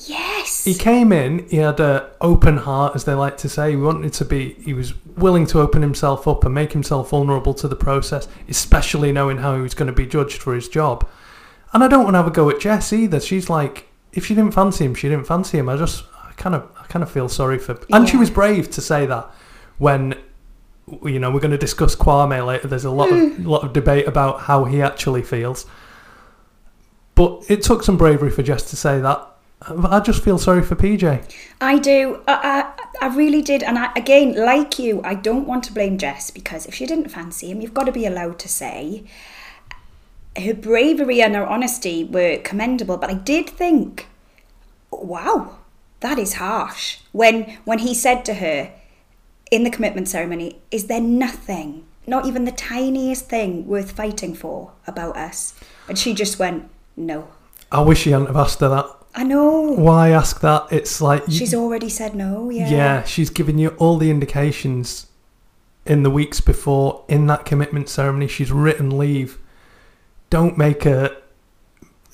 yes. 0.07 0.40
He 0.63 0.75
came 0.75 1.11
in, 1.11 1.47
he 1.49 1.57
had 1.57 1.79
an 1.79 2.03
open 2.19 2.57
heart, 2.57 2.95
as 2.95 3.05
they 3.05 3.13
like 3.13 3.37
to 3.37 3.49
say. 3.49 3.71
He 3.71 3.75
wanted 3.77 4.13
to 4.13 4.25
be, 4.25 4.53
he 4.53 4.73
was 4.73 4.93
willing 5.17 5.47
to 5.47 5.59
open 5.59 5.81
himself 5.81 6.27
up 6.27 6.45
and 6.45 6.53
make 6.53 6.73
himself 6.73 7.09
vulnerable 7.09 7.53
to 7.55 7.67
the 7.67 7.75
process, 7.75 8.27
especially 8.47 9.11
knowing 9.11 9.37
how 9.37 9.55
he 9.55 9.61
was 9.61 9.73
going 9.73 9.87
to 9.87 9.93
be 9.93 10.05
judged 10.05 10.41
for 10.41 10.53
his 10.53 10.69
job. 10.69 11.07
And 11.73 11.83
I 11.83 11.87
don't 11.87 12.03
want 12.03 12.13
to 12.13 12.17
have 12.17 12.27
a 12.27 12.31
go 12.31 12.49
at 12.49 12.59
Jess 12.59 12.93
either. 12.93 13.19
She's 13.19 13.49
like, 13.49 13.87
if 14.13 14.25
she 14.25 14.35
didn't 14.35 14.53
fancy 14.53 14.85
him, 14.85 14.93
she 14.93 15.09
didn't 15.09 15.25
fancy 15.25 15.57
him. 15.57 15.69
I 15.69 15.77
just, 15.77 16.03
I 16.13 16.33
kind 16.33 16.53
of, 16.53 16.69
I 16.79 16.85
kind 16.87 17.01
of 17.01 17.09
feel 17.09 17.29
sorry 17.29 17.57
for. 17.57 17.79
And 17.91 18.07
she 18.07 18.17
was 18.17 18.29
brave 18.29 18.69
to 18.71 18.81
say 18.81 19.05
that 19.05 19.31
when, 19.77 20.15
you 21.03 21.19
know, 21.19 21.31
we're 21.31 21.39
going 21.39 21.51
to 21.51 21.57
discuss 21.57 21.95
Kwame 21.95 22.45
later. 22.45 22.67
There's 22.67 22.85
a 22.85 22.91
lot 22.91 23.09
of, 23.09 23.15
mm. 23.15 23.45
lot 23.45 23.63
of 23.63 23.73
debate 23.73 24.07
about 24.07 24.41
how 24.41 24.65
he 24.65 24.81
actually 24.81 25.23
feels. 25.23 25.65
But 27.15 27.43
it 27.49 27.63
took 27.63 27.83
some 27.83 27.97
bravery 27.97 28.29
for 28.29 28.43
Jess 28.43 28.69
to 28.69 28.75
say 28.75 28.99
that. 28.99 29.27
I 29.63 29.99
just 29.99 30.23
feel 30.23 30.39
sorry 30.39 30.63
for 30.63 30.75
PJ. 30.75 31.23
I 31.59 31.77
do. 31.77 32.23
I, 32.27 32.73
I, 33.01 33.07
I 33.07 33.15
really 33.15 33.43
did. 33.43 33.61
And 33.61 33.77
I, 33.77 33.91
again, 33.95 34.35
like 34.35 34.79
you, 34.79 35.01
I 35.03 35.13
don't 35.13 35.47
want 35.47 35.63
to 35.65 35.73
blame 35.73 35.97
Jess 35.99 36.31
because 36.31 36.65
if 36.65 36.73
she 36.73 36.87
didn't 36.87 37.09
fancy 37.09 37.51
him, 37.51 37.61
you've 37.61 37.73
got 37.73 37.83
to 37.83 37.91
be 37.91 38.05
allowed 38.05 38.39
to 38.39 38.49
say. 38.49 39.03
Her 40.35 40.53
bravery 40.53 41.21
and 41.21 41.35
her 41.35 41.45
honesty 41.45 42.03
were 42.03 42.37
commendable, 42.37 42.97
but 42.97 43.11
I 43.11 43.15
did 43.15 43.49
think, 43.49 44.07
wow, 44.89 45.57
that 45.99 46.17
is 46.17 46.35
harsh. 46.35 46.99
When 47.11 47.57
when 47.65 47.79
he 47.79 47.93
said 47.93 48.25
to 48.25 48.35
her 48.35 48.71
in 49.51 49.63
the 49.63 49.69
commitment 49.69 50.07
ceremony, 50.07 50.61
is 50.71 50.85
there 50.85 51.01
nothing, 51.01 51.85
not 52.07 52.25
even 52.25 52.45
the 52.45 52.51
tiniest 52.51 53.27
thing 53.27 53.67
worth 53.67 53.91
fighting 53.91 54.33
for 54.33 54.71
about 54.87 55.17
us? 55.17 55.53
And 55.87 55.99
she 55.99 56.13
just 56.13 56.39
went, 56.39 56.69
no. 56.95 57.27
I 57.71 57.81
wish 57.81 58.05
he 58.05 58.11
hadn't 58.11 58.27
have 58.27 58.37
asked 58.37 58.61
her 58.61 58.69
that. 58.69 59.00
I 59.13 59.23
know. 59.23 59.61
Why 59.73 60.09
ask 60.09 60.39
that? 60.41 60.67
It's 60.71 61.01
like 61.01 61.23
you- 61.27 61.33
She's 61.33 61.53
already 61.53 61.89
said 61.89 62.15
no, 62.15 62.49
yeah. 62.49 62.69
yeah, 62.69 63.03
she's 63.03 63.29
given 63.29 63.57
you 63.57 63.69
all 63.77 63.97
the 63.97 64.09
indications 64.09 65.07
in 65.85 66.03
the 66.03 66.09
weeks 66.09 66.39
before 66.41 67.03
in 67.07 67.27
that 67.27 67.43
commitment 67.45 67.89
ceremony. 67.89 68.27
She's 68.27 68.51
written 68.51 68.97
leave. 68.97 69.37
Don't 70.29 70.57
make 70.57 70.83
her 70.83 71.17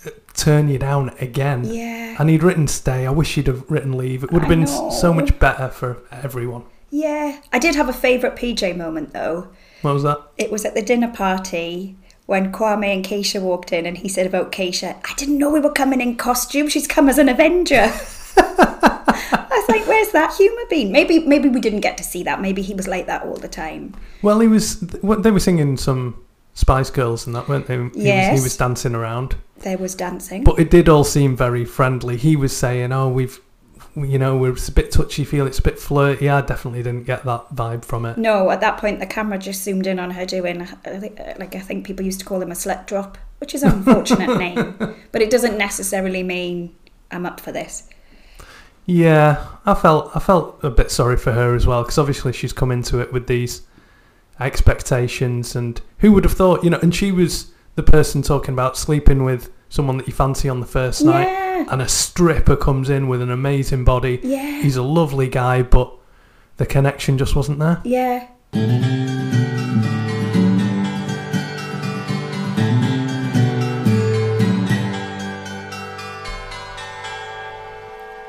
uh, 0.05 0.09
turn 0.33 0.69
you 0.69 0.79
down 0.79 1.09
again. 1.19 1.65
Yeah. 1.65 2.15
And 2.19 2.29
he'd 2.29 2.41
written 2.43 2.67
stay. 2.67 3.05
I 3.05 3.11
wish 3.11 3.35
he'd 3.35 3.47
have 3.47 3.69
written 3.69 3.95
leave. 3.95 4.23
It 4.23 4.31
would 4.31 4.41
have 4.43 4.51
I 4.51 4.55
been 4.55 4.63
s 4.63 4.99
so 4.99 5.13
much 5.13 5.37
better 5.37 5.69
for 5.69 6.01
everyone. 6.11 6.63
Yeah. 6.89 7.39
I 7.53 7.59
did 7.59 7.75
have 7.75 7.89
a 7.89 7.93
favourite 7.93 8.35
PJ 8.35 8.75
moment 8.75 9.13
though. 9.13 9.49
What 9.83 9.93
was 9.93 10.03
that? 10.03 10.19
It 10.37 10.49
was 10.49 10.65
at 10.65 10.73
the 10.73 10.81
dinner 10.81 11.11
party 11.11 11.95
when 12.27 12.51
Kwame 12.51 12.93
and 12.93 13.03
Keisha 13.03 13.41
walked 13.41 13.73
in 13.73 13.85
and 13.85 13.97
he 13.97 14.07
said 14.07 14.27
about 14.27 14.51
Keisha, 14.51 14.97
I 15.03 15.13
didn't 15.15 15.37
know 15.39 15.49
we 15.49 15.59
were 15.59 15.71
coming 15.71 16.01
in 16.01 16.17
costume. 16.17 16.67
She's 16.67 16.85
come 16.87 17.09
as 17.09 17.17
an 17.17 17.29
Avenger. 17.29 17.91
I 18.37 19.47
was 19.49 19.69
like, 19.69 19.87
where's 19.87 20.11
that 20.11 20.35
humour 20.35 20.61
been? 20.69 20.91
Maybe 20.91 21.19
maybe 21.19 21.49
we 21.49 21.59
didn't 21.59 21.79
get 21.81 21.97
to 21.97 22.03
see 22.03 22.23
that. 22.23 22.41
Maybe 22.41 22.61
he 22.61 22.73
was 22.75 22.87
like 22.87 23.07
that 23.07 23.23
all 23.23 23.37
the 23.37 23.47
time. 23.47 23.95
Well, 24.21 24.39
he 24.41 24.47
was. 24.47 24.79
They 24.79 25.31
were 25.31 25.39
singing 25.39 25.77
some 25.77 26.23
Spice 26.53 26.89
Girls 26.89 27.25
and 27.25 27.35
that, 27.35 27.47
weren't 27.47 27.67
they? 27.67 27.75
He, 27.75 27.81
was, 27.81 27.95
Yes. 27.95 28.37
he 28.37 28.43
was 28.43 28.57
dancing 28.57 28.93
around. 28.93 29.35
There 29.59 29.77
was 29.77 29.95
dancing. 29.95 30.43
But 30.43 30.59
it 30.59 30.69
did 30.69 30.87
all 30.89 31.03
seem 31.03 31.35
very 31.35 31.65
friendly. 31.65 32.17
He 32.17 32.35
was 32.35 32.55
saying, 32.55 32.91
"Oh, 32.91 33.09
we've, 33.09 33.39
you 34.05 34.19
know, 34.19 34.43
it's 34.45 34.67
a 34.67 34.71
bit 34.71 34.91
touchy 34.91 35.23
feel. 35.25 35.47
It's 35.47 35.59
a 35.59 35.61
bit 35.63 35.79
flirty." 35.79 36.29
I 36.29 36.41
definitely 36.41 36.83
didn't 36.83 37.05
get 37.05 37.23
that 37.25 37.55
vibe 37.55 37.83
from 37.85 38.05
it. 38.05 38.17
no, 38.17 38.49
at 38.51 38.61
that 38.61 38.77
point 38.77 38.99
the 38.99 39.05
camera 39.07 39.37
just 39.37 39.63
zoomed 39.63 39.87
in 39.87 39.99
on 39.99 40.11
her 40.11 40.25
doing, 40.25 40.61
I 40.61 40.65
think- 40.65 41.19
uh, 41.19 41.33
like 41.39 41.55
I 41.55 41.59
think 41.59 41.85
people 41.85 42.05
used 42.05 42.19
to 42.19 42.25
call 42.25 42.41
him 42.41 42.51
a 42.51 42.55
slut 42.55 42.85
drop, 42.87 43.17
which 43.39 43.55
is 43.55 43.63
an 43.63 43.71
unfortunate 43.71 44.37
name, 44.45 44.75
but 45.11 45.21
it 45.21 45.29
doesn't 45.29 45.57
necessarily 45.57 46.23
mean 46.23 46.75
I'm 47.11 47.25
up 47.25 47.39
for 47.39 47.51
this. 47.51 47.89
Yeah, 48.85 49.45
I 49.65 49.73
felt 49.73 50.15
I 50.15 50.19
felt 50.19 50.59
a 50.63 50.69
bit 50.69 50.91
sorry 50.91 51.17
for 51.17 51.33
her 51.33 51.55
as 51.55 51.65
well 51.67 51.83
because 51.83 51.97
obviously 51.97 52.31
she's 52.33 52.53
come 52.53 52.71
into 52.71 52.99
it 52.99 53.11
with 53.11 53.27
these 53.27 53.63
expectations, 54.39 55.55
and 55.55 55.81
who 55.99 56.11
would 56.13 56.23
have 56.23 56.33
thought, 56.33 56.63
you 56.63 56.69
know? 56.69 56.79
And 56.81 56.93
she 56.93 57.11
was 57.11 57.51
the 57.75 57.83
person 57.83 58.21
talking 58.21 58.53
about 58.53 58.77
sleeping 58.77 59.23
with 59.23 59.49
someone 59.69 59.97
that 59.97 60.07
you 60.07 60.13
fancy 60.13 60.49
on 60.49 60.59
the 60.59 60.65
first 60.65 61.03
night, 61.03 61.25
Yeah. 61.27 61.65
and 61.69 61.81
a 61.81 61.87
stripper 61.87 62.55
comes 62.55 62.89
in 62.89 63.07
with 63.07 63.21
an 63.21 63.31
amazing 63.31 63.83
body. 63.83 64.19
Yeah. 64.23 64.61
He's 64.61 64.77
a 64.77 64.83
lovely 64.83 65.27
guy, 65.27 65.61
but 65.61 65.91
the 66.57 66.65
connection 66.65 67.17
just 67.17 67.35
wasn't 67.35 67.59
there. 67.59 67.81
Yeah. 67.83 68.27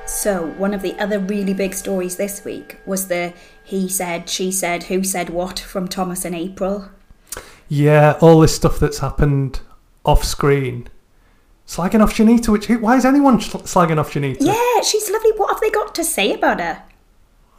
So, 0.06 0.46
one 0.56 0.72
of 0.72 0.80
the 0.80 0.98
other 0.98 1.18
really 1.18 1.52
big 1.52 1.74
stories 1.74 2.16
this 2.16 2.44
week 2.44 2.78
was 2.86 3.08
the 3.08 3.34
he 3.62 3.88
said, 3.88 4.28
she 4.30 4.50
said, 4.50 4.84
who 4.84 5.04
said 5.04 5.28
what 5.28 5.58
from 5.58 5.86
Thomas 5.86 6.24
and 6.24 6.34
April. 6.34 6.88
Yeah, 7.68 8.16
all 8.22 8.40
this 8.40 8.56
stuff 8.56 8.80
that's 8.80 8.98
happened 8.98 9.60
off 10.06 10.24
screen. 10.24 10.88
Slagging 11.68 12.02
off 12.02 12.14
Shanita, 12.14 12.48
which 12.48 12.68
why 12.70 12.96
is 12.96 13.04
anyone 13.04 13.40
sl- 13.42 13.58
slagging 13.58 13.98
off 13.98 14.10
Shanita? 14.12 14.38
Yeah, 14.40 14.80
she's 14.80 15.10
lovely. 15.10 15.32
What 15.36 15.50
have 15.52 15.60
they 15.60 15.68
got 15.70 15.94
to 15.96 16.02
say 16.02 16.32
about 16.32 16.60
her? 16.60 16.82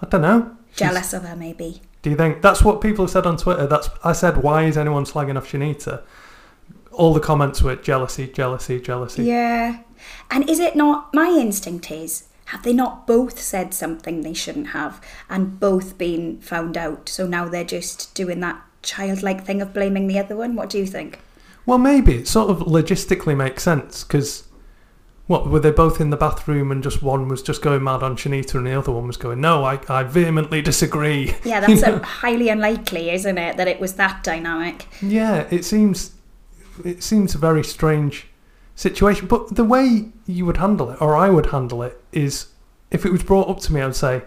I 0.02 0.08
don't 0.08 0.22
know. 0.24 0.58
She's- 0.72 0.80
Jealous 0.90 1.14
of 1.14 1.24
her, 1.26 1.36
maybe. 1.36 1.82
Do 2.02 2.10
you 2.10 2.16
think 2.16 2.42
that's 2.42 2.64
what 2.64 2.82
people 2.82 3.06
have 3.06 3.12
said 3.12 3.28
on 3.28 3.38
Twitter? 3.38 3.68
That's 3.68 3.88
I 4.04 4.14
said, 4.14 4.38
why 4.42 4.64
is 4.64 4.78
anyone 4.78 5.06
slagging 5.06 5.38
off 5.38 5.52
Shanita? 5.52 6.02
All 6.92 7.14
the 7.14 7.20
comments 7.20 7.62
were 7.62 7.76
jealousy, 7.76 8.26
jealousy, 8.28 8.80
jealousy. 8.82 9.24
Yeah. 9.26 9.82
And 10.32 10.50
is 10.50 10.60
it 10.60 10.76
not, 10.76 11.14
my 11.14 11.28
instinct 11.28 11.92
is, 11.92 12.24
have 12.46 12.64
they 12.64 12.74
not 12.74 13.06
both 13.06 13.40
said 13.40 13.74
something 13.76 14.22
they 14.22 14.34
shouldn't 14.34 14.68
have 14.70 15.00
and 15.30 15.60
both 15.60 15.98
been 16.00 16.40
found 16.42 16.78
out? 16.78 17.10
So 17.10 17.28
now 17.28 17.48
they're 17.48 17.64
just 17.64 18.16
doing 18.16 18.40
that 18.40 18.60
childlike 18.82 19.46
thing 19.46 19.62
of 19.62 19.74
blaming 19.74 20.08
the 20.08 20.18
other 20.18 20.36
one? 20.36 20.56
What 20.56 20.70
do 20.70 20.80
you 20.80 20.88
think? 20.88 21.20
Well, 21.70 21.78
maybe 21.78 22.16
it 22.16 22.28
sort 22.28 22.50
of 22.50 22.62
logistically 22.62 23.38
makes 23.38 23.62
sense 23.62 24.04
because 24.04 24.48
what 25.28 25.48
were 25.48 25.60
they 25.60 25.70
both 25.70 26.02
in 26.02 26.10
the 26.10 26.18
bathroom 26.18 26.72
and 26.72 26.82
just 26.82 27.04
one 27.04 27.28
was 27.28 27.44
just 27.44 27.62
going 27.62 27.84
mad 27.84 28.02
on 28.02 28.18
Shanita 28.18 28.56
and 28.56 28.66
the 28.66 28.74
other 28.74 28.92
one 28.92 29.06
was 29.06 29.18
going, 29.18 29.40
no, 29.40 29.64
I, 29.64 29.80
I 29.88 30.02
vehemently 30.02 30.64
disagree. 30.64 31.36
Yeah, 31.44 31.60
that's 31.68 31.84
a 31.84 32.00
highly 32.00 32.50
unlikely, 32.50 33.12
isn't 33.12 33.38
it, 33.38 33.58
that 33.58 33.68
it 33.68 33.80
was 33.80 33.94
that 33.94 34.24
dynamic? 34.24 34.88
Yeah, 35.00 35.48
it 35.52 35.64
seems 35.64 36.16
it 36.84 37.04
seems 37.04 37.36
a 37.36 37.38
very 37.38 37.64
strange 37.64 38.26
situation. 38.74 39.28
But 39.28 39.56
the 39.56 39.64
way 39.64 40.10
you 40.26 40.48
would 40.48 40.58
handle 40.58 40.90
it, 40.90 41.00
or 41.00 41.16
I 41.16 41.30
would 41.30 41.52
handle 41.52 41.84
it, 41.84 42.04
is 42.12 42.48
if 42.90 43.06
it 43.06 43.12
was 43.12 43.22
brought 43.22 43.48
up 43.48 43.60
to 43.60 43.74
me, 43.74 43.82
I 43.82 43.86
would 43.86 43.96
say, 43.96 44.24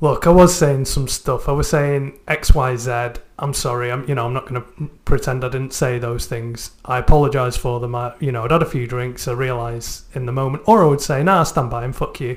"Look, 0.00 0.26
I 0.26 0.30
was 0.30 0.54
saying 0.54 0.84
some 0.86 1.08
stuff. 1.08 1.48
I 1.48 1.52
was 1.52 1.68
saying 1.70 2.18
X, 2.28 2.54
Y, 2.54 2.76
Z. 2.76 2.90
I'm 3.38 3.52
sorry. 3.54 3.90
I'm 3.90 4.08
you 4.08 4.14
know 4.14 4.26
I'm 4.26 4.32
not 4.34 4.46
going 4.48 4.60
to 4.62 4.88
pretend 5.04 5.44
I 5.44 5.48
didn't 5.48 5.72
say 5.72 5.98
those 5.98 6.26
things. 6.26 6.70
I 6.84 6.98
apologise 6.98 7.56
for 7.56 7.80
them. 7.80 7.94
I 7.94 8.14
you 8.20 8.32
know 8.32 8.44
I'd 8.44 8.50
had 8.50 8.62
a 8.62 8.66
few 8.66 8.86
drinks. 8.86 9.26
I 9.28 9.32
realise 9.32 10.04
in 10.14 10.26
the 10.26 10.32
moment, 10.32 10.64
or 10.66 10.82
I 10.82 10.86
would 10.86 11.00
say, 11.00 11.22
Nah, 11.22 11.42
stand 11.44 11.70
by 11.70 11.84
him. 11.84 11.92
Fuck 11.92 12.20
you. 12.20 12.28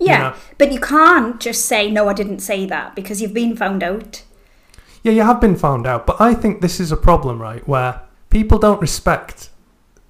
You 0.00 0.06
Yeah, 0.08 0.18
know. 0.18 0.34
but 0.58 0.72
you 0.72 0.80
can't 0.80 1.40
just 1.40 1.66
say, 1.66 1.88
no, 1.90 2.08
I 2.08 2.14
didn't 2.14 2.40
say 2.40 2.66
that 2.66 2.96
because 2.96 3.22
you've 3.22 3.32
been 3.32 3.56
found 3.56 3.82
out. 3.82 4.24
Yeah, 5.04 5.12
you 5.12 5.22
have 5.22 5.40
been 5.40 5.56
found 5.56 5.86
out, 5.86 6.06
but 6.06 6.20
I 6.20 6.34
think 6.34 6.60
this 6.60 6.80
is 6.80 6.90
a 6.90 6.96
problem, 6.96 7.40
right? 7.40 7.66
Where 7.68 8.00
people 8.28 8.58
don't 8.58 8.80
respect 8.80 9.50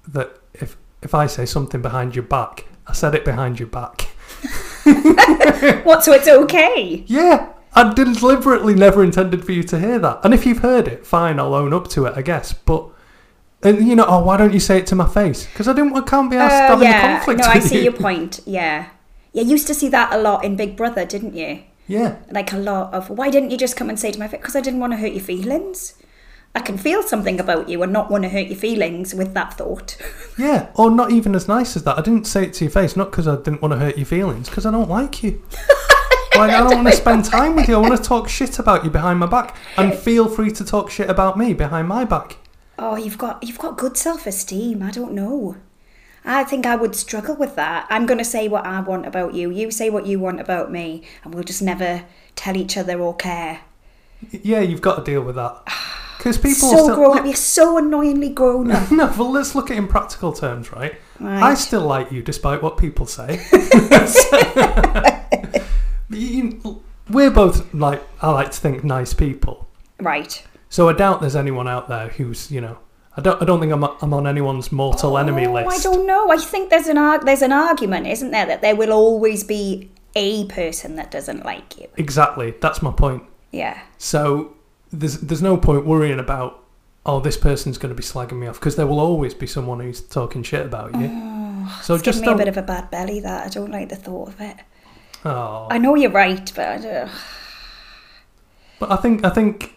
that 0.07 0.39
if 0.53 0.75
if 1.01 1.13
I 1.13 1.27
say 1.27 1.45
something 1.45 1.81
behind 1.81 2.15
your 2.15 2.23
back, 2.23 2.65
I 2.87 2.93
said 2.93 3.13
it 3.15 3.23
behind 3.25 3.59
your 3.59 3.67
back. 3.69 4.07
What, 5.83 6.03
so 6.03 6.13
it's 6.13 6.27
okay? 6.27 7.03
Yeah, 7.07 7.51
I 7.73 7.93
deliberately 7.93 8.75
never 8.75 9.03
intended 9.03 9.43
for 9.45 9.51
you 9.51 9.63
to 9.63 9.79
hear 9.79 9.99
that. 9.99 10.19
And 10.23 10.33
if 10.33 10.45
you've 10.45 10.59
heard 10.59 10.87
it, 10.87 11.05
fine, 11.05 11.39
I'll 11.39 11.53
own 11.53 11.73
up 11.73 11.87
to 11.89 12.05
it, 12.05 12.13
I 12.15 12.21
guess. 12.21 12.53
But 12.53 12.85
and 13.63 13.87
you 13.87 13.95
know, 13.95 14.05
oh, 14.07 14.23
why 14.23 14.37
don't 14.37 14.53
you 14.53 14.59
say 14.59 14.77
it 14.79 14.87
to 14.87 14.95
my 14.95 15.07
face? 15.07 15.45
Because 15.47 15.67
I 15.67 15.73
didn't, 15.73 15.95
I 15.95 16.01
can't 16.01 16.29
be 16.29 16.37
asked 16.37 16.53
Uh, 16.55 16.67
having 16.67 16.87
a 16.87 16.91
yeah, 16.91 17.17
conflict. 17.17 17.41
no, 17.41 17.47
I 17.47 17.59
see 17.59 17.77
you. 17.77 17.83
your 17.85 17.93
point. 17.93 18.39
Yeah. 18.45 18.87
Yeah, 19.33 19.43
you 19.43 19.51
used 19.51 19.67
to 19.67 19.73
see 19.73 19.89
that 19.89 20.13
a 20.13 20.17
lot 20.17 20.45
in 20.45 20.55
Big 20.55 20.75
Brother, 20.77 21.05
didn't 21.05 21.35
you? 21.35 21.63
Yeah, 21.87 22.15
Like 22.31 22.51
a 22.51 22.57
lot 22.57 22.93
of, 22.95 23.11
why 23.11 23.29
didn't 23.29 23.51
you 23.51 23.57
just 23.57 23.75
come 23.77 23.89
and 23.89 23.99
say 23.99 24.11
to 24.11 24.17
my 24.17 24.27
face? 24.27 24.39
Because 24.41 24.55
I 24.55 24.61
didn't 24.61 24.79
want 24.79 24.93
to 24.93 24.97
hurt 24.97 25.11
your 25.11 25.21
feelings. 25.23 25.93
I 26.55 26.61
can 26.61 26.77
feel 26.77 27.03
something 27.03 27.37
about 27.37 27.67
you 27.67 27.83
and 27.83 27.91
not 27.91 28.09
want 28.09 28.23
to 28.23 28.29
hurt 28.29 28.47
your 28.47 28.55
feelings 28.55 29.13
with 29.13 29.33
that 29.33 29.55
thought. 29.55 29.97
yeah, 30.37 30.69
or 30.75 30.89
not 30.89 31.11
even 31.11 31.35
as 31.35 31.49
nice 31.49 31.75
as 31.75 31.83
that. 31.83 31.97
I 31.99 32.01
didn't 32.01 32.25
say 32.25 32.45
it 32.45 32.53
to 32.53 32.63
your 32.63 32.71
face, 32.71 32.95
not 32.95 33.11
because 33.11 33.27
I 33.27 33.35
didn't 33.35 33.61
want 33.61 33.73
to 33.73 33.77
hurt 33.77 33.97
your 33.97 34.05
feelings, 34.05 34.47
because 34.47 34.65
I 34.65 34.71
don't 34.71 34.89
like 34.89 35.21
you. 35.21 35.43
like 36.37 36.51
I 36.51 36.61
don't 36.61 36.75
want 36.75 36.87
to 36.87 36.93
spend 36.93 37.25
time 37.25 37.57
with 37.57 37.67
you. 37.67 37.75
I 37.75 37.79
want 37.79 37.97
to 37.97 38.01
talk 38.01 38.29
shit 38.29 38.57
about 38.57 38.85
you 38.85 38.89
behind 38.89 39.19
my 39.19 39.25
back, 39.25 39.57
and 39.75 39.93
feel 39.93 40.29
free 40.29 40.49
to 40.51 40.63
talk 40.63 40.89
shit 40.89 41.09
about 41.09 41.37
me 41.37 41.53
behind 41.53 41.89
my 41.89 42.05
back. 42.05 42.37
Oh, 42.79 42.95
you've 42.95 43.17
got 43.17 43.43
you've 43.43 43.59
got 43.59 43.77
good 43.77 43.97
self-esteem. 43.97 44.81
I 44.81 44.91
don't 44.91 45.13
know. 45.13 45.57
I 46.23 46.45
think 46.45 46.65
I 46.65 46.77
would 46.77 46.95
struggle 46.95 47.35
with 47.35 47.55
that. 47.57 47.85
I'm 47.89 48.05
going 48.05 48.17
to 48.17 48.25
say 48.25 48.47
what 48.47 48.65
I 48.65 48.79
want 48.79 49.05
about 49.05 49.33
you. 49.35 49.51
You 49.51 49.71
say 49.71 49.89
what 49.89 50.07
you 50.07 50.21
want 50.21 50.39
about 50.39 50.71
me, 50.71 51.03
and 51.25 51.35
we'll 51.35 51.43
just 51.43 51.61
never 51.61 52.05
tell 52.35 52.55
each 52.55 52.77
other 52.77 52.97
or 52.99 53.13
care. 53.13 53.59
Yeah, 54.31 54.61
you've 54.61 54.81
got 54.81 54.95
to 54.95 55.03
deal 55.03 55.21
with 55.21 55.35
that. 55.35 55.61
Because 56.25 56.39
people 56.39 56.71
so 56.71 56.83
still, 56.85 56.95
grown 56.95 57.19
up. 57.19 57.25
You're 57.25 57.35
so 57.35 57.77
annoyingly 57.77 58.29
grown 58.29 58.71
up. 58.71 58.89
No, 58.95 59.13
well, 59.15 59.31
let's 59.31 59.53
look 59.53 59.69
at 59.69 59.75
it 59.75 59.77
in 59.77 59.87
practical 59.87 60.33
terms, 60.33 60.71
right? 60.71 60.95
Right. 61.19 61.43
I 61.43 61.53
still 61.53 61.85
like 61.85 62.11
you 62.11 62.23
despite 62.23 62.63
what 62.63 62.77
people 62.77 63.05
say. 63.05 63.45
You- 66.09 66.81
We're 67.11 67.29
both 67.29 67.71
like 67.75 68.01
I 68.23 68.31
like 68.31 68.49
to 68.49 68.57
think 68.57 68.83
nice 68.83 69.13
people, 69.13 69.67
right. 69.99 70.43
so 70.69 70.89
I 70.89 70.93
doubt 70.93 71.21
there's 71.21 71.35
anyone 71.35 71.67
out 71.67 71.89
there 71.89 72.07
who's 72.07 72.49
you 72.49 72.61
know 72.61 72.77
I 73.17 73.21
don't 73.21 73.39
I 73.41 73.45
don't 73.45 73.59
think 73.59 73.71
I'm 73.71 73.83
I'm 73.83 74.13
on 74.13 74.25
anyone's 74.25 74.71
mortal 74.71 75.13
oh, 75.13 75.17
enemy 75.17 75.45
list. 75.45 75.79
I 75.79 75.83
don't 75.91 76.07
know. 76.07 76.31
I 76.31 76.37
think 76.37 76.71
there's 76.71 76.87
an 76.87 76.97
arg- 76.97 77.25
there's 77.25 77.43
an 77.43 77.51
argument, 77.51 78.07
isn't 78.07 78.31
there, 78.31 78.47
that 78.47 78.61
there 78.61 78.75
will 78.75 78.91
always 78.91 79.43
be 79.43 79.91
a 80.15 80.45
person 80.45 80.95
that 80.95 81.11
doesn't 81.11 81.45
like 81.45 81.77
you. 81.77 81.87
Exactly, 81.97 82.55
that's 82.61 82.81
my 82.81 82.91
point. 82.91 83.21
Yeah. 83.51 83.79
So 83.99 84.55
there's 84.91 85.19
there's 85.21 85.41
no 85.41 85.57
point 85.57 85.85
worrying 85.85 86.19
about 86.19 86.63
oh 87.05 87.19
this 87.19 87.37
person's 87.37 87.77
going 87.77 87.89
to 87.89 87.95
be 87.95 88.03
slagging 88.03 88.39
me 88.39 88.47
off 88.47 88.59
because 88.59 88.75
there 88.75 88.87
will 88.87 88.99
always 88.99 89.33
be 89.33 89.45
someone 89.47 89.79
who's 89.79 90.01
talking 90.01 90.43
shit 90.43 90.65
about 90.65 90.93
you. 90.99 91.09
Oh, 91.11 91.79
so 91.83 91.95
It's 91.95 92.03
just 92.03 92.21
me 92.21 92.31
a 92.31 92.35
bit 92.35 92.47
of 92.47 92.57
a 92.57 92.61
bad 92.61 92.89
belly. 92.91 93.19
That 93.19 93.45
I 93.45 93.49
don't 93.49 93.71
like 93.71 93.89
the 93.89 93.95
thought 93.95 94.29
of 94.29 94.41
it. 94.41 94.55
oh. 95.25 95.67
I 95.69 95.77
know 95.77 95.95
you're 95.95 96.11
right, 96.11 96.51
but 96.55 96.67
I 96.67 96.77
don't- 96.77 97.11
But 98.79 98.91
I 98.91 98.95
think 98.97 99.25
I 99.25 99.29
think 99.29 99.73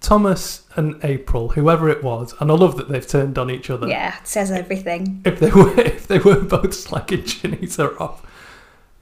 Thomas 0.00 0.62
and 0.76 1.02
April, 1.04 1.50
whoever 1.50 1.88
it 1.88 2.02
was, 2.02 2.34
and 2.40 2.50
I 2.50 2.54
love 2.54 2.76
that 2.76 2.88
they've 2.88 3.06
turned 3.06 3.36
on 3.38 3.50
each 3.50 3.68
other. 3.70 3.86
yeah, 3.88 4.18
it 4.20 4.26
says 4.26 4.50
everything. 4.50 5.22
If 5.24 5.40
they 5.40 5.50
were 5.50 5.78
if 5.80 6.06
they 6.08 6.18
were 6.18 6.40
both 6.40 6.70
slagging 6.70 7.24
Shanita 7.24 8.00
off, 8.00 8.24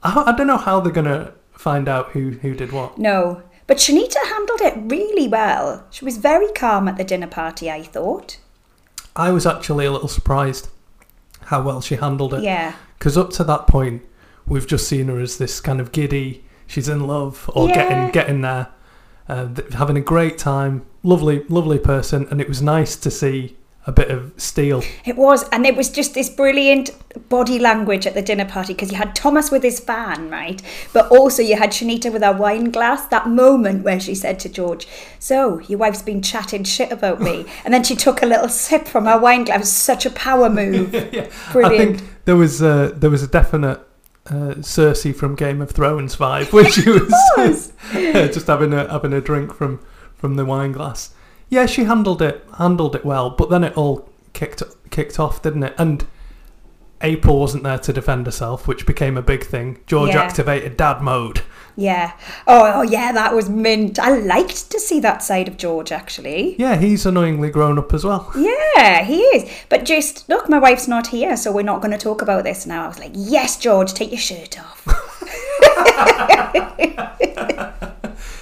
I, 0.03 0.23
I 0.27 0.35
don't 0.35 0.47
know 0.47 0.57
how 0.57 0.79
they're 0.81 0.91
gonna 0.93 1.33
find 1.53 1.87
out 1.87 2.11
who 2.11 2.31
who 2.31 2.53
did 2.53 2.71
what. 2.71 2.97
No, 2.97 3.41
but 3.69 3.77
Shanita 3.77 4.17
handled 4.25 4.61
it 4.61 4.73
really 4.91 5.27
well. 5.27 5.85
She 5.91 6.03
was 6.03 6.17
very 6.17 6.51
calm 6.53 6.87
at 6.87 6.97
the 6.97 7.03
dinner 7.03 7.27
party. 7.27 7.69
I 7.69 7.83
thought. 7.83 8.39
I 9.15 9.29
was 9.31 9.45
actually 9.45 9.85
a 9.85 9.91
little 9.91 10.07
surprised 10.07 10.69
how 11.43 11.61
well 11.61 11.79
she 11.79 11.95
handled 11.95 12.33
it. 12.33 12.41
Yeah. 12.41 12.73
Because 12.97 13.15
up 13.15 13.29
to 13.33 13.43
that 13.43 13.67
point, 13.67 14.01
we've 14.47 14.65
just 14.65 14.87
seen 14.87 15.07
her 15.07 15.19
as 15.19 15.37
this 15.37 15.61
kind 15.61 15.79
of 15.79 15.91
giddy, 15.91 16.43
she's 16.65 16.89
in 16.89 17.05
love 17.05 17.47
or 17.53 17.67
Yeah. 17.67 17.75
getting 17.75 18.11
getting 18.11 18.41
there, 18.41 18.69
uh, 19.29 19.49
having 19.73 19.97
a 19.97 20.01
great 20.01 20.39
time, 20.39 20.83
lovely 21.03 21.45
lovely 21.47 21.77
person, 21.77 22.27
and 22.31 22.41
it 22.41 22.47
was 22.47 22.63
nice 22.63 22.95
to 22.95 23.11
see 23.11 23.55
a 23.89 23.91
bit 23.91 24.11
of 24.11 24.31
steel. 24.37 24.83
It 25.03 25.17
was, 25.17 25.49
and 25.49 25.65
it 25.65 25.75
was 25.75 25.89
just 25.89 26.13
this 26.13 26.29
brilliant 26.29 26.91
body 27.27 27.57
language 27.57 28.05
at 28.05 28.13
the 28.13 28.21
dinner 28.21 28.45
party 28.45 28.73
because 28.73 28.91
you 28.91 28.97
had 28.97 29.15
Thomas 29.15 29.49
with 29.49 29.63
his 29.63 29.79
fan, 29.79 30.29
right? 30.29 30.61
But 30.93 31.11
also 31.11 31.41
you 31.41 31.57
had 31.57 31.71
Shanita 31.71 32.13
with 32.13 32.21
her 32.21 32.31
wine 32.31 32.69
glass. 32.69 33.07
That 33.07 33.27
moment 33.27 33.83
where 33.83 33.99
she 33.99 34.13
said 34.13 34.39
to 34.41 34.49
George, 34.49 34.87
"So 35.17 35.59
your 35.61 35.79
wife's 35.79 36.03
been 36.03 36.21
chatting 36.21 36.63
shit 36.65 36.91
about 36.91 37.19
me," 37.19 37.45
and 37.65 37.73
then 37.73 37.83
she 37.83 37.95
took 37.95 38.21
a 38.21 38.27
little 38.27 38.47
sip 38.47 38.87
from 38.87 39.05
her 39.05 39.17
wine 39.17 39.43
glass. 39.43 39.57
It 39.57 39.61
was 39.61 39.71
such 39.71 40.05
a 40.05 40.11
power 40.11 40.49
move. 40.61 40.93
I 40.93 41.27
Brilliant. 41.51 41.99
think 41.99 42.09
there 42.25 42.37
was 42.37 42.61
a, 42.61 42.93
there 42.95 43.09
was 43.09 43.23
a 43.23 43.27
definite 43.27 43.79
uh, 44.27 44.53
Cersei 44.61 45.15
from 45.15 45.33
Game 45.33 45.61
of 45.61 45.71
Thrones 45.71 46.15
vibe 46.15 46.53
when 46.53 46.71
she 46.71 46.87
was, 46.91 47.11
was. 47.37 47.73
just 47.91 48.45
having 48.45 48.71
a 48.71 48.87
having 48.87 49.13
a 49.13 49.21
drink 49.21 49.51
from 49.51 49.79
from 50.13 50.35
the 50.35 50.45
wine 50.45 50.73
glass. 50.73 51.15
Yeah, 51.49 51.65
she 51.65 51.85
handled 51.85 52.21
it 52.21 52.45
handled 52.57 52.95
it 52.95 53.05
well, 53.05 53.29
but 53.31 53.49
then 53.49 53.63
it 53.63 53.75
all 53.77 54.07
kicked 54.33 54.61
kicked 54.91 55.19
off, 55.19 55.41
didn't 55.41 55.63
it? 55.63 55.73
And 55.77 56.05
April 57.01 57.39
wasn't 57.39 57.63
there 57.63 57.79
to 57.79 57.93
defend 57.93 58.25
herself, 58.25 58.67
which 58.67 58.85
became 58.85 59.15
a 59.17 59.21
big 59.21 59.45
thing. 59.45 59.79
George 59.87 60.13
Yeah. 60.13 60.23
activated 60.23 60.75
dad 60.77 61.01
mode. 61.01 61.41
Yeah. 61.77 62.11
Oh, 62.45 62.69
oh, 62.75 62.81
yeah, 62.81 63.13
that 63.13 63.33
was 63.33 63.49
mint. 63.49 63.97
I 63.99 64.09
liked 64.17 64.69
to 64.71 64.79
see 64.81 64.99
that 64.99 65.23
side 65.23 65.47
of 65.47 65.55
George, 65.55 65.93
actually. 65.93 66.57
Yeah, 66.59 66.75
he's 66.75 67.05
annoyingly 67.05 67.51
grown 67.51 67.77
up 67.79 67.93
as 67.93 68.03
well. 68.03 68.29
Yeah, 68.35 69.03
he 69.03 69.21
is. 69.21 69.49
But 69.69 69.85
just, 69.85 70.27
look, 70.27 70.49
my 70.49 70.59
wife's 70.59 70.89
not 70.89 71.07
here, 71.07 71.37
so 71.37 71.53
we're 71.53 71.61
not 71.63 71.79
going 71.81 71.91
to 71.91 71.97
talk 71.97 72.21
about 72.21 72.43
this 72.43 72.65
now. 72.65 72.83
I 72.83 72.87
was 72.89 72.99
like, 72.99 73.11
yes, 73.13 73.55
George, 73.57 73.93
take 73.93 74.11
your 74.11 74.19
shirt 74.19 74.59
off. 74.59 74.85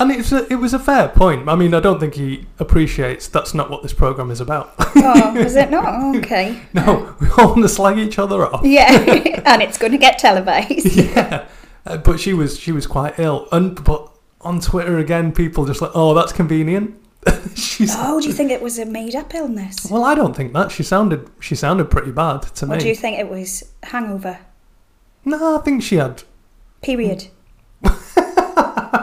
And 0.00 0.10
it's 0.12 0.32
a, 0.32 0.50
it 0.52 0.56
was 0.56 0.74
a 0.74 0.78
fair 0.78 1.08
point. 1.08 1.48
I 1.48 1.54
mean, 1.56 1.74
I 1.74 1.80
don't 1.80 1.98
think 2.00 2.14
he 2.14 2.46
appreciates 2.58 3.28
that's 3.28 3.52
not 3.54 3.70
what 3.70 3.82
this 3.82 3.92
program 3.92 4.30
is 4.30 4.40
about. 4.40 4.74
oh, 4.78 5.36
is 5.38 5.56
it 5.56 5.70
not? 5.70 6.16
Okay. 6.16 6.60
no, 6.72 7.14
we 7.20 7.28
all 7.38 7.48
want 7.50 7.62
to 7.62 7.68
slag 7.68 7.98
each 7.98 8.18
other 8.18 8.44
off. 8.46 8.64
Yeah, 8.64 8.90
and 9.46 9.62
it's 9.62 9.78
going 9.78 9.92
to 9.92 9.98
get 9.98 10.18
televised. 10.18 10.86
yeah, 10.96 11.46
Uh, 11.86 11.96
but 11.98 12.20
she 12.20 12.32
was 12.34 12.58
she 12.58 12.70
was 12.72 12.86
quite 12.86 13.18
ill, 13.18 13.48
and 13.52 13.82
but 13.84 14.10
on 14.42 14.60
Twitter 14.60 14.98
again, 14.98 15.32
people 15.32 15.64
just 15.66 15.80
like, 15.82 15.90
oh, 15.94 16.14
that's 16.14 16.32
convenient. 16.32 16.94
She's 17.56 17.92
Oh, 17.96 18.20
do 18.20 18.28
you 18.28 18.32
think 18.32 18.50
it 18.52 18.62
was 18.62 18.78
a 18.78 18.86
made-up 18.86 19.34
illness? 19.34 19.88
well, 19.90 20.04
I 20.04 20.14
don't 20.14 20.34
think 20.36 20.52
that. 20.52 20.70
She 20.70 20.82
sounded 20.82 21.28
she 21.40 21.54
sounded 21.56 21.90
pretty 21.90 22.12
bad 22.12 22.42
to 22.42 22.66
me. 22.66 22.72
Or 22.72 22.76
me. 22.76 22.82
do 22.82 22.88
you 22.88 22.94
think 22.94 23.18
it 23.18 23.28
was 23.28 23.64
hangover? 23.82 24.38
no, 25.24 25.58
I 25.58 25.60
think 25.62 25.82
she 25.82 25.96
had. 25.96 26.22
Period. 26.82 27.26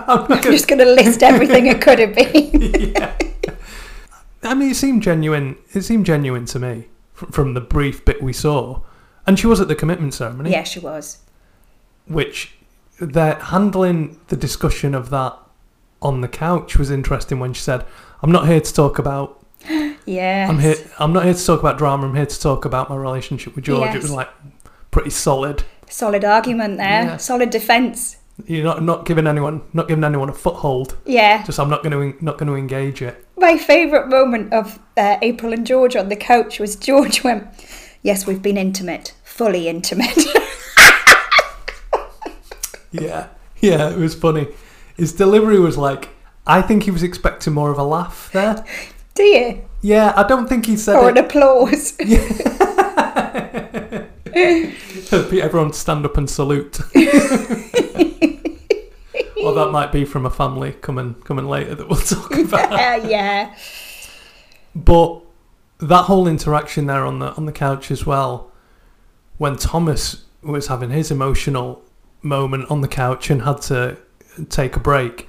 I'm 0.07 0.25
gonna, 0.27 0.41
just 0.41 0.67
going 0.67 0.79
to 0.79 0.85
list 0.85 1.23
everything 1.23 1.67
it 1.67 1.81
could 1.81 1.99
have 1.99 2.15
been. 2.15 2.93
yeah. 2.95 3.17
I 4.43 4.53
mean, 4.53 4.71
it 4.71 4.75
seemed 4.75 5.01
genuine. 5.03 5.57
It 5.73 5.81
seemed 5.81 6.05
genuine 6.05 6.45
to 6.47 6.59
me 6.59 6.87
from, 7.13 7.53
the 7.53 7.61
brief 7.61 8.05
bit 8.05 8.21
we 8.21 8.33
saw, 8.33 8.81
and 9.25 9.39
she 9.39 9.47
was 9.47 9.59
at 9.59 9.67
the 9.67 9.75
commitment 9.75 10.13
ceremony. 10.13 10.51
yeah, 10.51 10.63
she 10.63 10.79
was. 10.79 11.19
which 12.07 12.53
they're 12.99 13.35
handling 13.35 14.19
the 14.27 14.37
discussion 14.37 14.93
of 14.93 15.09
that 15.09 15.35
on 16.01 16.21
the 16.21 16.27
couch 16.27 16.77
was 16.77 16.91
interesting 16.91 17.39
when 17.39 17.53
she 17.53 17.61
said, 17.61 17.83
"I'm 18.21 18.31
not 18.31 18.47
here 18.47 18.61
to 18.61 18.73
talk 18.73 18.99
about. 18.99 19.41
Yeah. 20.07 20.45
I'm 20.47 20.59
here. 20.59 20.75
I'm 20.99 21.13
not 21.13 21.23
here 21.25 21.33
to 21.33 21.45
talk 21.45 21.59
about 21.59 21.79
drama. 21.79 22.07
I'm 22.07 22.13
here 22.15 22.27
to 22.27 22.39
talk 22.39 22.63
about 22.63 22.91
my 22.91 22.95
relationship 22.95 23.55
with 23.55 23.65
George." 23.65 23.95
It 23.95 24.01
was 24.03 24.11
like 24.11 24.29
pretty 24.91 25.09
solid. 25.09 25.63
Solid 25.89 26.23
argument 26.23 26.77
there. 26.77 27.03
Yeah. 27.03 27.17
Solid 27.17 27.49
defence. 27.49 28.17
You're 28.45 28.63
not 28.65 28.83
not 28.83 29.05
giving 29.05 29.27
anyone 29.27 29.61
not 29.73 29.87
giving 29.87 30.03
anyone 30.03 30.29
a 30.29 30.33
foothold. 30.33 30.97
Yeah. 31.05 31.43
Just 31.43 31.59
I'm 31.59 31.69
not 31.69 31.83
going 31.83 32.13
to 32.13 32.23
not 32.23 32.37
going 32.37 32.47
to 32.47 32.55
engage 32.55 33.01
it. 33.01 33.25
My 33.37 33.57
favourite 33.57 34.07
moment 34.09 34.53
of 34.53 34.79
uh, 34.97 35.17
April 35.21 35.53
and 35.53 35.65
George 35.65 35.95
on 35.95 36.09
the 36.09 36.15
couch 36.17 36.59
was 36.59 36.75
George 36.75 37.23
went, 37.23 37.47
Yes, 38.03 38.27
we've 38.27 38.41
been 38.41 38.57
intimate. 38.57 39.13
Fully 39.23 39.67
intimate. 39.67 40.17
Yeah, 42.91 43.27
yeah, 43.59 43.89
it 43.89 43.97
was 43.97 44.15
funny. 44.15 44.47
His 44.95 45.11
delivery 45.13 45.59
was 45.59 45.77
like. 45.77 46.09
I 46.47 46.61
think 46.61 46.83
he 46.83 46.91
was 46.91 47.01
expecting 47.03 47.53
more 47.53 47.71
of 47.71 47.77
a 47.79 47.83
laugh 47.83 48.29
there. 48.31 48.63
Do 49.15 49.23
you? 49.23 49.65
Yeah, 49.81 50.13
I 50.15 50.23
don't 50.27 50.47
think 50.47 50.67
he 50.67 50.77
said 50.77 50.95
Or 50.95 51.09
it. 51.09 51.17
an 51.17 51.25
applause. 51.25 51.97
Yeah. 54.35 54.61
everyone 55.41 55.71
stand 55.73 56.05
up 56.05 56.17
and 56.17 56.29
salute. 56.29 56.79
Or 59.45 59.53
that 59.53 59.71
might 59.71 59.91
be 59.91 60.05
from 60.05 60.25
a 60.25 60.29
family 60.29 60.73
coming 60.73 61.13
coming 61.23 61.45
later 61.47 61.75
that 61.75 61.87
we'll 61.87 61.99
talk 62.15 62.33
about. 62.35 62.71
Yeah. 63.09 63.55
But 64.75 65.21
that 65.79 66.03
whole 66.03 66.27
interaction 66.27 66.85
there 66.87 67.05
on 67.05 67.19
the 67.19 67.33
on 67.35 67.45
the 67.45 67.51
couch 67.51 67.91
as 67.91 68.05
well, 68.05 68.51
when 69.37 69.55
Thomas 69.57 70.23
was 70.41 70.67
having 70.67 70.89
his 70.89 71.11
emotional 71.11 71.81
moment 72.21 72.69
on 72.69 72.81
the 72.81 72.87
couch 72.87 73.29
and 73.29 73.43
had 73.43 73.61
to 73.63 73.97
take 74.49 74.75
a 74.75 74.79
break, 74.79 75.27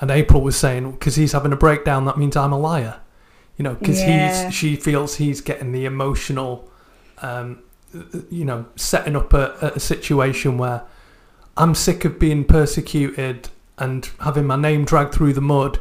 and 0.00 0.10
April 0.10 0.42
was 0.42 0.56
saying 0.56 0.92
because 0.92 1.16
he's 1.16 1.32
having 1.32 1.52
a 1.52 1.56
breakdown, 1.56 2.04
that 2.06 2.18
means 2.18 2.36
I'm 2.36 2.52
a 2.52 2.58
liar. 2.58 2.96
You 3.56 3.64
know, 3.64 3.74
because 3.74 4.00
Yeah. 4.00 4.42
he's 4.44 4.54
she 4.54 4.76
feels 4.76 5.16
he's 5.16 5.40
getting 5.40 5.72
the 5.72 5.84
emotional, 5.84 6.68
um, 7.20 7.62
you 8.30 8.44
know, 8.44 8.66
setting 8.76 9.14
up 9.14 9.32
a, 9.34 9.72
a 9.76 9.78
situation 9.80 10.58
where 10.58 10.82
I'm 11.56 11.74
sick 11.74 12.04
of 12.04 12.18
being 12.18 12.44
persecuted 12.44 13.48
and 13.78 14.08
having 14.20 14.46
my 14.46 14.56
name 14.56 14.84
dragged 14.84 15.14
through 15.14 15.32
the 15.34 15.40
mud, 15.40 15.78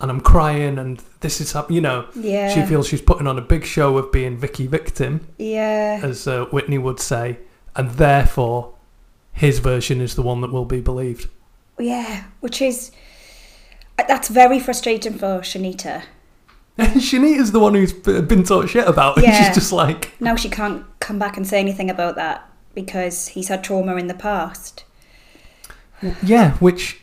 and 0.00 0.10
I'm 0.10 0.20
crying, 0.20 0.78
and 0.78 1.02
this 1.20 1.40
is 1.40 1.52
hap- 1.52 1.70
you 1.70 1.80
know. 1.80 2.06
Yeah. 2.14 2.48
She 2.52 2.62
feels 2.62 2.88
she's 2.88 3.00
putting 3.02 3.26
on 3.26 3.38
a 3.38 3.42
big 3.42 3.64
show 3.64 3.96
of 3.96 4.10
being 4.12 4.36
Vicky 4.36 4.66
victim, 4.66 5.26
Yeah. 5.38 6.00
as 6.02 6.26
uh, 6.26 6.46
Whitney 6.46 6.78
would 6.78 7.00
say, 7.00 7.38
and 7.76 7.90
therefore 7.92 8.74
his 9.32 9.58
version 9.60 10.00
is 10.00 10.14
the 10.14 10.22
one 10.22 10.40
that 10.42 10.52
will 10.52 10.64
be 10.64 10.80
believed. 10.80 11.28
Yeah. 11.78 12.24
Which 12.40 12.60
is. 12.62 12.90
uh, 13.98 14.04
That's 14.08 14.28
very 14.28 14.60
frustrating 14.60 15.14
for 15.14 15.40
Shanita. 15.40 16.02
And 16.76 16.92
Shanita's 17.00 17.52
the 17.52 17.60
one 17.60 17.74
who's 17.74 17.92
been 17.92 18.42
taught 18.44 18.68
shit 18.68 18.86
about, 18.88 19.16
and 19.16 19.24
Yeah. 19.26 19.44
she's 19.46 19.54
just 19.54 19.72
like, 19.72 20.12
Now 20.20 20.36
she 20.36 20.48
can't 20.50 20.84
come 21.00 21.18
back 21.18 21.36
and 21.36 21.46
say 21.46 21.60
anything 21.60 21.88
about 21.90 22.16
that 22.16 22.48
because 22.74 23.28
he's 23.28 23.48
had 23.48 23.62
trauma 23.64 23.96
in 23.96 24.08
the 24.08 24.14
past. 24.14 24.84
Yeah, 26.22 26.52
which 26.58 27.00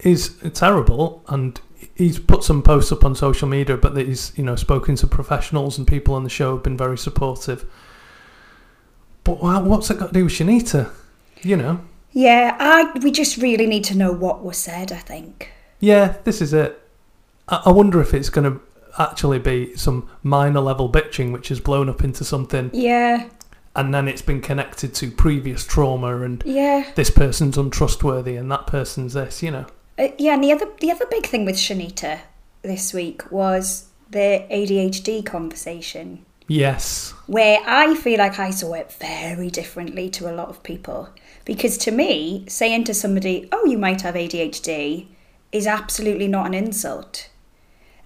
is 0.00 0.36
terrible. 0.54 1.22
And 1.28 1.60
he's 1.94 2.18
put 2.18 2.44
some 2.44 2.62
posts 2.62 2.92
up 2.92 3.04
on 3.04 3.14
social 3.14 3.48
media, 3.48 3.76
but 3.76 3.96
he's 3.96 4.32
you 4.36 4.44
know 4.44 4.56
spoken 4.56 4.96
to 4.96 5.06
professionals 5.06 5.78
and 5.78 5.86
people 5.86 6.14
on 6.14 6.24
the 6.24 6.30
show 6.30 6.54
have 6.54 6.62
been 6.62 6.76
very 6.76 6.98
supportive. 6.98 7.64
But 9.24 9.40
what's 9.42 9.90
it 9.90 9.98
got 9.98 10.08
to 10.08 10.12
do 10.12 10.24
with 10.24 10.32
Shanita? 10.32 10.90
You 11.42 11.56
know. 11.56 11.80
Yeah, 12.12 12.56
I 12.58 12.98
we 12.98 13.10
just 13.10 13.36
really 13.38 13.66
need 13.66 13.84
to 13.84 13.96
know 13.96 14.12
what 14.12 14.42
was 14.44 14.58
said, 14.58 14.92
I 14.92 14.98
think. 14.98 15.50
Yeah, 15.80 16.16
this 16.24 16.40
is 16.42 16.52
it. 16.52 16.80
I, 17.48 17.62
I 17.66 17.72
wonder 17.72 18.00
if 18.00 18.14
it's 18.14 18.28
going 18.28 18.52
to 18.52 18.60
actually 18.98 19.38
be 19.38 19.74
some 19.76 20.08
minor 20.22 20.60
level 20.60 20.90
bitching, 20.90 21.32
which 21.32 21.48
has 21.48 21.60
blown 21.60 21.88
up 21.88 22.04
into 22.04 22.24
something, 22.24 22.70
Yeah. 22.72 23.28
And 23.74 23.92
then 23.94 24.08
it's 24.08 24.22
been 24.22 24.40
connected 24.40 24.94
to 24.94 25.10
previous 25.10 25.64
trauma, 25.64 26.20
and 26.22 26.42
Yeah. 26.44 26.84
this 26.94 27.10
person's 27.10 27.56
untrustworthy, 27.58 28.36
and 28.36 28.50
that 28.50 28.66
person's 28.66 29.14
this. 29.14 29.42
You 29.42 29.50
know. 29.50 29.66
Uh, 29.98 30.08
yeah, 30.18 30.34
and 30.34 30.42
the 30.44 30.52
other 30.52 30.68
the 30.80 30.90
other 30.90 31.06
big 31.10 31.26
thing 31.26 31.44
with 31.44 31.56
Shanita 31.56 32.20
this 32.62 32.92
week 32.94 33.30
was 33.30 33.86
the 34.10 34.44
ADHD 34.50 35.22
conversation, 35.24 36.24
Yes. 36.48 37.14
where 37.26 37.58
I 37.66 37.94
feel 37.94 38.18
like 38.18 38.38
I 38.38 38.50
saw 38.50 38.74
it 38.74 38.92
very 38.92 39.48
differently 39.50 40.10
to 40.10 40.30
a 40.30 40.34
lot 40.36 40.48
of 40.48 40.62
people. 40.62 41.08
Because 41.44 41.76
to 41.78 41.90
me, 41.90 42.44
saying 42.48 42.84
to 42.84 42.94
somebody, 42.94 43.48
"Oh, 43.52 43.64
you 43.66 43.78
might 43.78 44.02
have 44.02 44.14
ADHD," 44.16 45.06
is 45.50 45.66
absolutely 45.66 46.28
not 46.28 46.46
an 46.46 46.54
insult. 46.54 47.28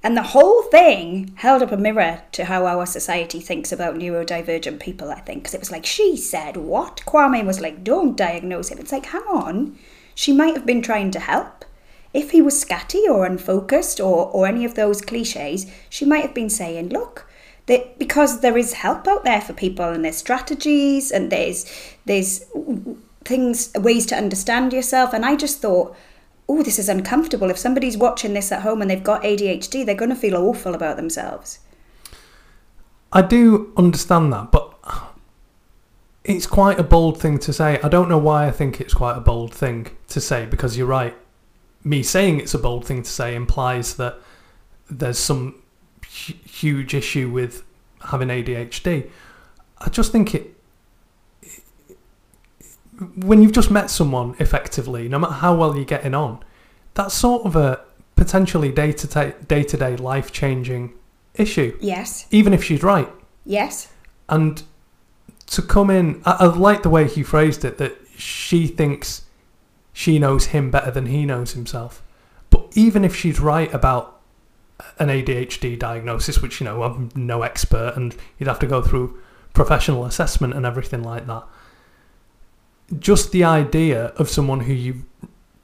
And 0.07 0.17
the 0.17 0.23
whole 0.23 0.63
thing 0.63 1.33
held 1.35 1.65
up 1.65 1.73
a 1.73 1.77
mirror 1.77 2.23
to 2.31 2.45
how 2.45 2.65
our 2.65 2.87
society 2.87 3.41
thinks 3.41 3.73
about 3.73 3.97
neurodivergent 3.97 4.79
people, 4.79 5.11
I 5.11 5.19
think. 5.19 5.43
Because 5.43 5.55
it 5.55 5.59
was 5.59 5.73
like, 5.73 5.85
she 5.85 6.17
said 6.17 6.57
what? 6.57 7.03
Kwame 7.05 7.45
was 7.45 7.61
like, 7.61 7.83
don't 7.83 8.17
diagnose 8.17 8.69
him. 8.69 8.79
It's 8.79 8.93
like, 8.93 9.07
hang 9.07 9.23
on. 9.23 9.77
She 10.15 10.33
might 10.33 10.55
have 10.55 10.65
been 10.65 10.81
trying 10.81 11.11
to 11.11 11.19
help. 11.19 11.65
If 12.15 12.31
he 12.31 12.41
was 12.41 12.65
scatty 12.65 13.09
or 13.11 13.27
unfocused 13.27 13.99
or, 13.99 14.31
or 14.31 14.47
any 14.47 14.65
of 14.65 14.77
those 14.77 15.03
cliches, 15.03 15.67
she 15.91 16.05
might 16.05 16.23
have 16.23 16.35
been 16.35 16.51
saying, 16.51 16.91
look, 16.91 17.29
that 17.67 17.99
because 17.99 18.43
there 18.43 18.57
is 18.57 18.75
help 18.75 19.09
out 19.09 19.25
there 19.25 19.41
for 19.41 19.55
people 19.55 19.87
and 19.87 20.05
there's 20.05 20.19
strategies 20.19 21.11
and 21.11 21.33
there's 21.33 21.67
there's 22.05 22.45
things 23.25 23.73
ways 23.75 24.07
to 24.07 24.15
understand 24.15 24.73
yourself 24.73 25.13
and 25.13 25.25
i 25.27 25.35
just 25.35 25.61
thought 25.61 25.97
oh 26.49 26.63
this 26.63 26.79
is 26.79 26.89
uncomfortable 26.89 27.51
if 27.51 27.59
somebody's 27.59 27.97
watching 27.97 28.35
this 28.35 28.53
at 28.53 28.63
home 28.63 28.81
and 28.81 28.91
they've 28.91 29.05
got 29.05 29.23
adhd 29.23 29.85
they're 29.85 29.95
going 29.95 30.11
to 30.11 30.17
feel 30.17 30.37
awful 30.37 30.75
about 30.75 30.97
themselves 30.97 31.61
I 33.13 33.23
do 33.23 33.73
understand 33.77 34.33
that, 34.33 34.51
but 34.51 34.75
it's 36.25 36.47
quite 36.47 36.79
a 36.79 36.83
bold 36.83 37.21
thing 37.21 37.39
to 37.39 37.53
say. 37.53 37.81
I 37.83 37.89
don't 37.89 38.09
know 38.09 38.19
why 38.19 38.47
I 38.47 38.51
think 38.51 38.81
it's 38.81 38.95
quite 38.95 39.17
a 39.17 39.21
bold 39.21 39.55
thing 39.55 39.89
to 40.09 40.21
say 40.21 40.47
because 40.47 40.77
you're 40.77 40.87
right. 40.87 41.15
Me 41.85 42.03
saying 42.03 42.41
it's 42.41 42.53
a 42.53 42.59
bold 42.59 42.85
thing 42.85 43.03
to 43.03 43.11
say 43.11 43.35
implies 43.35 43.95
that 43.97 44.19
there's 44.91 45.19
some 45.19 45.63
huge 46.07 46.95
issue 46.95 47.31
with 47.31 47.63
having 48.07 48.29
ADHD. 48.29 49.09
I 49.79 49.89
just 49.89 50.13
think 50.13 50.35
it. 50.35 50.56
When 53.17 53.43
you've 53.43 53.53
just 53.53 53.71
met 53.71 53.91
someone 53.91 54.37
effectively, 54.39 55.09
no 55.09 55.19
matter 55.19 55.35
how 55.35 55.55
well 55.55 55.77
you're 55.77 55.85
getting 55.85 56.15
on, 56.15 56.43
that's 56.95 57.15
sort 57.15 57.45
of 57.45 57.57
a 57.57 57.81
potentially 58.15 58.73
day 58.73 58.93
to 58.93 59.35
day 59.47 59.63
to 59.63 59.77
day 59.77 59.97
life 59.97 60.33
changing 60.33 60.95
issue 61.35 61.77
yes 61.81 62.27
even 62.31 62.55
if 62.55 62.65
she's 62.65 62.83
right. 62.83 63.11
yes 63.45 63.89
And 64.31 64.63
to 65.47 65.63
come 65.63 65.91
in, 65.91 66.23
I, 66.25 66.33
I 66.41 66.45
like 66.47 66.83
the 66.83 66.91
way 66.91 67.07
he 67.07 67.23
phrased 67.23 67.65
it 67.65 67.79
that 67.79 67.97
she 68.17 68.67
thinks 68.67 69.23
she 69.93 70.19
knows 70.19 70.47
him 70.47 70.71
better 70.71 70.91
than 70.91 71.07
he 71.07 71.25
knows 71.25 71.53
himself. 71.53 72.03
But 72.51 72.67
even 72.75 73.05
if 73.05 73.15
she's 73.15 73.41
right 73.41 73.73
about 73.73 74.21
an 74.99 75.09
ADHD 75.09 75.79
diagnosis, 75.79 76.43
which 76.43 76.61
you 76.61 76.65
know 76.65 76.83
I'm 76.83 77.11
no 77.15 77.43
expert, 77.43 77.95
and 77.97 78.15
you'd 78.39 78.49
have 78.49 78.59
to 78.59 78.67
go 78.67 78.83
through 78.83 79.19
professional 79.55 80.05
assessment 80.05 80.55
and 80.55 80.67
everything 80.67 81.03
like 81.03 81.27
that. 81.27 81.45
Just 82.99 83.33
the 83.33 83.45
idea 83.45 84.07
of 84.17 84.29
someone 84.29 84.61
who 84.61 84.73
you've 84.73 85.05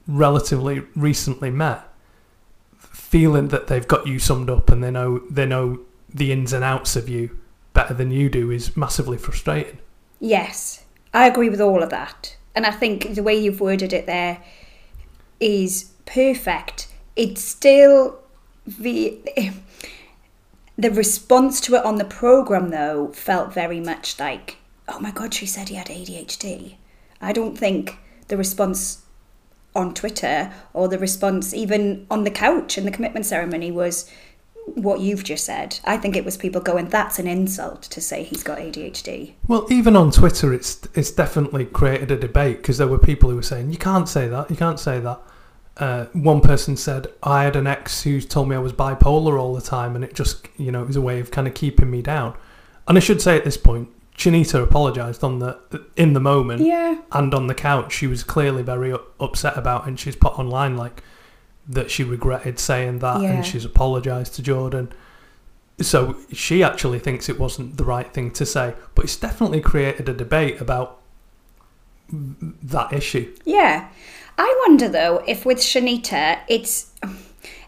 relatively 0.06 0.80
recently 0.96 1.50
met 1.50 1.86
feeling 2.78 3.48
that 3.48 3.66
they've 3.66 3.86
got 3.86 4.06
you 4.06 4.18
summed 4.18 4.50
up 4.50 4.70
and 4.70 4.82
they 4.82 4.90
know 4.90 5.18
they 5.30 5.46
know 5.46 5.78
the 6.12 6.32
ins 6.32 6.52
and 6.52 6.64
outs 6.64 6.96
of 6.96 7.08
you 7.08 7.38
better 7.74 7.94
than 7.94 8.10
you 8.10 8.28
do 8.28 8.50
is 8.50 8.76
massively 8.76 9.16
frustrating. 9.16 9.78
Yes, 10.20 10.84
I 11.12 11.26
agree 11.26 11.48
with 11.48 11.60
all 11.60 11.82
of 11.82 11.90
that. 11.90 12.36
And 12.54 12.66
I 12.66 12.70
think 12.70 13.14
the 13.14 13.22
way 13.22 13.34
you've 13.34 13.60
worded 13.60 13.92
it 13.92 14.06
there 14.06 14.42
is 15.40 15.90
perfect. 16.06 16.88
It's 17.16 17.42
still 17.42 18.18
the 18.66 19.18
the 20.78 20.90
response 20.90 21.60
to 21.62 21.74
it 21.74 21.84
on 21.84 21.96
the 21.96 22.04
program 22.04 22.70
though 22.70 23.08
felt 23.12 23.52
very 23.52 23.80
much 23.80 24.18
like, 24.18 24.56
"Oh 24.88 25.00
my 25.00 25.10
god, 25.10 25.34
she 25.34 25.46
said 25.46 25.68
he 25.68 25.76
had 25.76 25.88
ADHD." 25.88 26.76
I 27.22 27.32
don't 27.32 27.56
think 27.56 27.98
the 28.28 28.36
response 28.36 29.02
on 29.74 29.94
Twitter 29.94 30.52
or 30.74 30.88
the 30.88 30.98
response 30.98 31.54
even 31.54 32.06
on 32.10 32.24
the 32.24 32.30
couch 32.30 32.76
in 32.76 32.84
the 32.84 32.90
commitment 32.90 33.24
ceremony 33.24 33.70
was 33.70 34.10
what 34.66 35.00
you've 35.00 35.24
just 35.24 35.44
said. 35.44 35.80
I 35.84 35.96
think 35.96 36.14
it 36.14 36.24
was 36.24 36.36
people 36.36 36.60
going, 36.60 36.88
"That's 36.88 37.18
an 37.18 37.26
insult 37.26 37.82
to 37.82 38.00
say 38.00 38.22
he's 38.22 38.42
got 38.42 38.58
ADHD." 38.58 39.34
Well, 39.48 39.66
even 39.70 39.96
on 39.96 40.10
Twitter, 40.10 40.52
it's 40.52 40.80
it's 40.94 41.10
definitely 41.10 41.64
created 41.66 42.10
a 42.10 42.16
debate 42.16 42.58
because 42.58 42.78
there 42.78 42.86
were 42.86 42.98
people 42.98 43.30
who 43.30 43.36
were 43.36 43.42
saying 43.42 43.70
you 43.70 43.78
can't 43.78 44.08
say 44.08 44.28
that, 44.28 44.50
you 44.50 44.56
can't 44.56 44.78
say 44.78 45.00
that. 45.00 45.20
Uh, 45.78 46.04
one 46.12 46.42
person 46.42 46.76
said 46.76 47.06
I 47.22 47.44
had 47.44 47.56
an 47.56 47.66
ex 47.66 48.02
who 48.02 48.20
told 48.20 48.48
me 48.48 48.54
I 48.54 48.58
was 48.58 48.72
bipolar 48.72 49.40
all 49.40 49.54
the 49.54 49.62
time, 49.62 49.96
and 49.96 50.04
it 50.04 50.14
just 50.14 50.46
you 50.58 50.70
know 50.70 50.82
it 50.82 50.86
was 50.86 50.96
a 50.96 51.00
way 51.00 51.18
of 51.18 51.30
kind 51.30 51.48
of 51.48 51.54
keeping 51.54 51.90
me 51.90 52.02
down. 52.02 52.34
And 52.86 52.96
I 52.96 53.00
should 53.00 53.22
say 53.22 53.36
at 53.36 53.44
this 53.44 53.56
point, 53.56 53.88
Shanita 54.16 54.62
apologised 54.62 55.24
on 55.24 55.38
the 55.38 55.58
in 55.96 56.12
the 56.12 56.20
moment, 56.20 56.60
Yeah. 56.62 56.98
and 57.12 57.34
on 57.34 57.46
the 57.46 57.54
couch. 57.54 57.92
She 57.92 58.06
was 58.06 58.22
clearly 58.22 58.62
very 58.62 58.94
upset 59.18 59.56
about, 59.56 59.82
it 59.84 59.88
and 59.88 59.98
she's 60.00 60.16
put 60.16 60.38
online 60.38 60.76
like 60.76 61.02
that 61.68 61.90
she 61.90 62.04
regretted 62.04 62.58
saying 62.58 62.98
that, 63.00 63.20
Yeah. 63.20 63.30
and 63.32 63.46
she's 63.46 63.64
apologised 63.64 64.34
to 64.34 64.42
Jordan. 64.42 64.92
So 65.80 66.16
she 66.32 66.62
actually 66.62 66.98
thinks 66.98 67.28
it 67.28 67.38
wasn't 67.40 67.76
the 67.78 67.84
right 67.84 68.12
thing 68.12 68.30
to 68.32 68.44
say, 68.46 68.74
but 68.94 69.04
it's 69.06 69.16
definitely 69.16 69.60
created 69.60 70.08
a 70.08 70.12
debate 70.12 70.60
about 70.60 70.98
that 72.12 72.92
issue. 72.92 73.34
Yeah. 73.44 73.88
I 74.38 74.56
wonder 74.66 74.88
though 74.88 75.22
if 75.26 75.44
with 75.46 75.58
Shanita 75.58 76.40
it's 76.48 76.90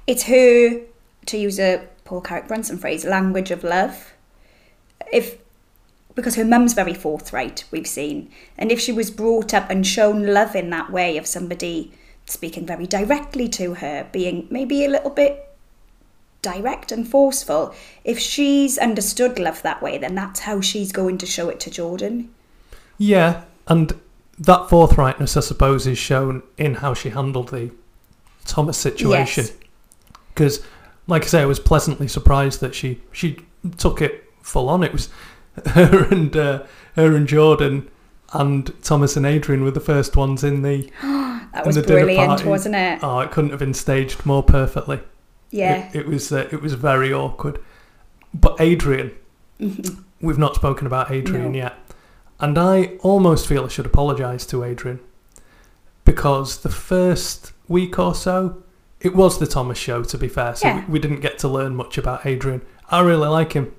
it's 0.06 0.24
her 0.24 0.80
to 1.26 1.36
use 1.38 1.58
a 1.58 1.86
Paul 2.04 2.20
Carrick 2.20 2.46
Brunson 2.48 2.76
phrase, 2.78 3.04
language 3.04 3.50
of 3.50 3.64
love. 3.64 4.12
If 5.12 5.38
because 6.14 6.36
her 6.36 6.44
mum's 6.44 6.74
very 6.74 6.94
forthright, 6.94 7.64
we've 7.70 7.86
seen. 7.86 8.30
And 8.56 8.70
if 8.70 8.80
she 8.80 8.92
was 8.92 9.10
brought 9.10 9.52
up 9.52 9.70
and 9.70 9.86
shown 9.86 10.26
love 10.26 10.54
in 10.54 10.70
that 10.70 10.90
way 10.90 11.16
of 11.16 11.26
somebody 11.26 11.92
speaking 12.26 12.66
very 12.66 12.86
directly 12.86 13.48
to 13.48 13.74
her, 13.74 14.08
being 14.12 14.46
maybe 14.50 14.84
a 14.84 14.88
little 14.88 15.10
bit 15.10 15.56
direct 16.42 16.92
and 16.92 17.08
forceful, 17.08 17.74
if 18.04 18.18
she's 18.18 18.78
understood 18.78 19.38
love 19.38 19.62
that 19.62 19.82
way, 19.82 19.98
then 19.98 20.14
that's 20.14 20.40
how 20.40 20.60
she's 20.60 20.92
going 20.92 21.18
to 21.18 21.26
show 21.26 21.48
it 21.48 21.58
to 21.60 21.70
Jordan. 21.70 22.32
Yeah, 22.96 23.42
and 23.66 23.92
that 24.38 24.68
forthrightness, 24.68 25.36
I 25.36 25.40
suppose, 25.40 25.86
is 25.86 25.98
shown 25.98 26.42
in 26.56 26.76
how 26.76 26.94
she 26.94 27.10
handled 27.10 27.48
the 27.48 27.70
Thomas 28.44 28.78
situation. 28.78 29.44
Yes. 29.44 29.56
Because, 30.28 30.64
like 31.06 31.22
I 31.24 31.26
say, 31.26 31.42
I 31.42 31.46
was 31.46 31.60
pleasantly 31.60 32.08
surprised 32.08 32.60
that 32.60 32.74
she 32.74 33.00
she 33.12 33.38
took 33.78 34.00
it 34.02 34.24
full 34.42 34.68
on. 34.68 34.82
It 34.82 34.92
was 34.92 35.08
her 35.66 36.04
and 36.10 36.36
uh, 36.36 36.62
her 36.96 37.14
and 37.16 37.26
Jordan 37.26 37.88
and 38.32 38.72
Thomas 38.82 39.16
and 39.16 39.24
Adrian 39.26 39.62
were 39.62 39.70
the 39.70 39.80
first 39.80 40.16
ones 40.16 40.42
in 40.44 40.62
the 40.62 40.90
That 41.54 41.64
was 41.66 41.76
the 41.76 41.82
brilliant, 41.82 42.44
wasn't 42.44 42.74
it? 42.74 42.98
Oh, 43.02 43.20
it 43.20 43.30
couldn't 43.30 43.50
have 43.50 43.60
been 43.60 43.74
staged 43.74 44.26
more 44.26 44.42
perfectly. 44.42 45.00
Yeah. 45.50 45.88
It, 45.90 46.00
it 46.00 46.06
was 46.08 46.32
uh, 46.32 46.48
it 46.50 46.60
was 46.60 46.74
very 46.74 47.12
awkward. 47.12 47.60
But 48.32 48.56
Adrian, 48.60 49.12
we've 50.20 50.38
not 50.38 50.56
spoken 50.56 50.86
about 50.88 51.12
Adrian 51.12 51.52
No. 51.52 51.58
yet, 51.58 51.74
and 52.40 52.58
I 52.58 52.96
almost 53.02 53.46
feel 53.46 53.64
I 53.64 53.68
should 53.68 53.86
apologise 53.86 54.44
to 54.46 54.64
Adrian 54.64 54.98
because 56.04 56.58
the 56.62 56.68
first 56.70 57.52
week 57.68 57.98
or 57.98 58.14
so, 58.14 58.62
it 59.00 59.14
was 59.14 59.38
the 59.38 59.46
Thomas 59.46 59.78
show. 59.78 60.02
To 60.02 60.18
be 60.18 60.26
fair, 60.28 60.56
so 60.56 60.66
Yeah. 60.66 60.84
we, 60.86 60.94
we 60.94 60.98
didn't 60.98 61.20
get 61.20 61.38
to 61.38 61.48
learn 61.48 61.76
much 61.76 61.98
about 61.98 62.26
Adrian. 62.26 62.62
I 62.90 63.00
really 63.00 63.28
like 63.28 63.52
him. 63.52 63.72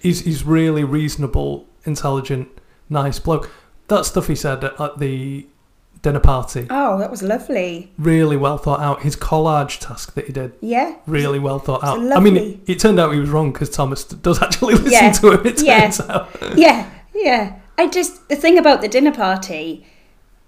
He's 0.00 0.20
he's 0.20 0.44
really 0.44 0.84
reasonable, 0.84 1.66
intelligent, 1.84 2.48
nice 2.88 3.18
bloke. 3.18 3.50
That 3.88 4.04
stuff 4.04 4.26
he 4.26 4.34
said 4.34 4.62
at, 4.64 4.80
at 4.80 4.98
the 4.98 5.46
dinner 6.02 6.20
party, 6.20 6.66
Oh, 6.70 6.98
that 6.98 7.10
was 7.10 7.22
lovely. 7.22 7.90
really 7.98 8.36
well 8.36 8.56
thought 8.58 8.80
out. 8.80 9.02
His 9.02 9.16
collage 9.16 9.80
task 9.80 10.14
that 10.14 10.26
he 10.26 10.32
did, 10.32 10.52
Yeah. 10.60 10.94
really 11.06 11.38
well 11.40 11.58
thought 11.58 11.82
out. 11.82 12.00
It's 12.00 12.14
I 12.14 12.20
mean, 12.20 12.36
it, 12.36 12.60
it 12.66 12.78
turned 12.80 13.00
out 13.00 13.12
he 13.12 13.18
was 13.18 13.30
wrong 13.30 13.52
because 13.52 13.70
Thomas 13.70 14.04
does 14.04 14.40
actually 14.40 14.74
listen 14.84 14.92
Yeah. 14.92 15.12
to 15.12 15.30
him. 15.32 15.46
It 15.46 15.62
Yeah. 15.62 15.80
turns 15.80 16.00
out. 16.00 16.28
Yeah, 16.56 16.88
yeah. 17.14 17.56
I 17.76 17.88
just, 17.88 18.28
the 18.28 18.36
thing 18.36 18.58
about 18.58 18.80
the 18.80 18.88
dinner 18.88 19.12
party, 19.12 19.86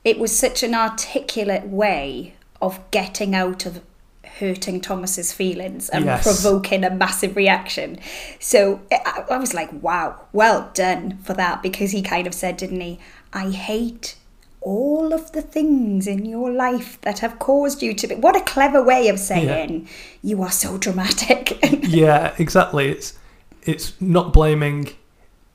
it 0.05 0.19
was 0.21 0.37
such 0.37 0.63
an 0.63 0.75
articulate 0.75 1.67
way 1.67 2.35
of 2.63 2.79
getting 2.93 3.35
out 3.35 3.67
of 3.67 3.81
hurting 4.25 4.81
Thomas's 4.81 5.33
feelings 5.33 5.89
and 5.89 6.05
Yes. 6.05 6.23
provoking 6.25 6.85
a 6.85 6.91
massive 6.91 7.37
reaction. 7.37 7.99
So 8.39 8.81
I, 8.93 9.25
I 9.31 9.39
was 9.39 9.55
like, 9.55 9.71
wow, 9.83 10.21
well 10.33 10.71
done 10.75 11.19
for 11.23 11.35
that 11.35 11.63
because 11.63 11.91
he 11.93 12.03
kind 12.03 12.27
of 12.27 12.35
said, 12.35 12.57
didn't 12.57 12.81
he? 12.81 12.99
I 13.33 13.51
hate 13.51 14.17
all 14.63 15.15
of 15.15 15.33
the 15.33 15.41
things 15.41 16.07
in 16.07 16.27
your 16.27 16.51
life 16.53 17.01
that 17.01 17.21
have 17.21 17.39
caused 17.39 17.83
you 17.83 17.95
to 17.95 18.07
be. 18.07 18.15
What 18.15 18.37
a 18.37 18.41
clever 18.43 18.83
way 18.83 19.09
of 19.09 19.19
saying 19.19 19.89
you 20.23 20.43
are 20.43 20.51
so 20.51 20.77
dramatic. 20.77 21.59
yeah, 21.89 22.35
exactly. 22.39 22.91
It's 22.91 23.15
it's 23.63 23.99
not 24.01 24.33
blaming 24.33 24.91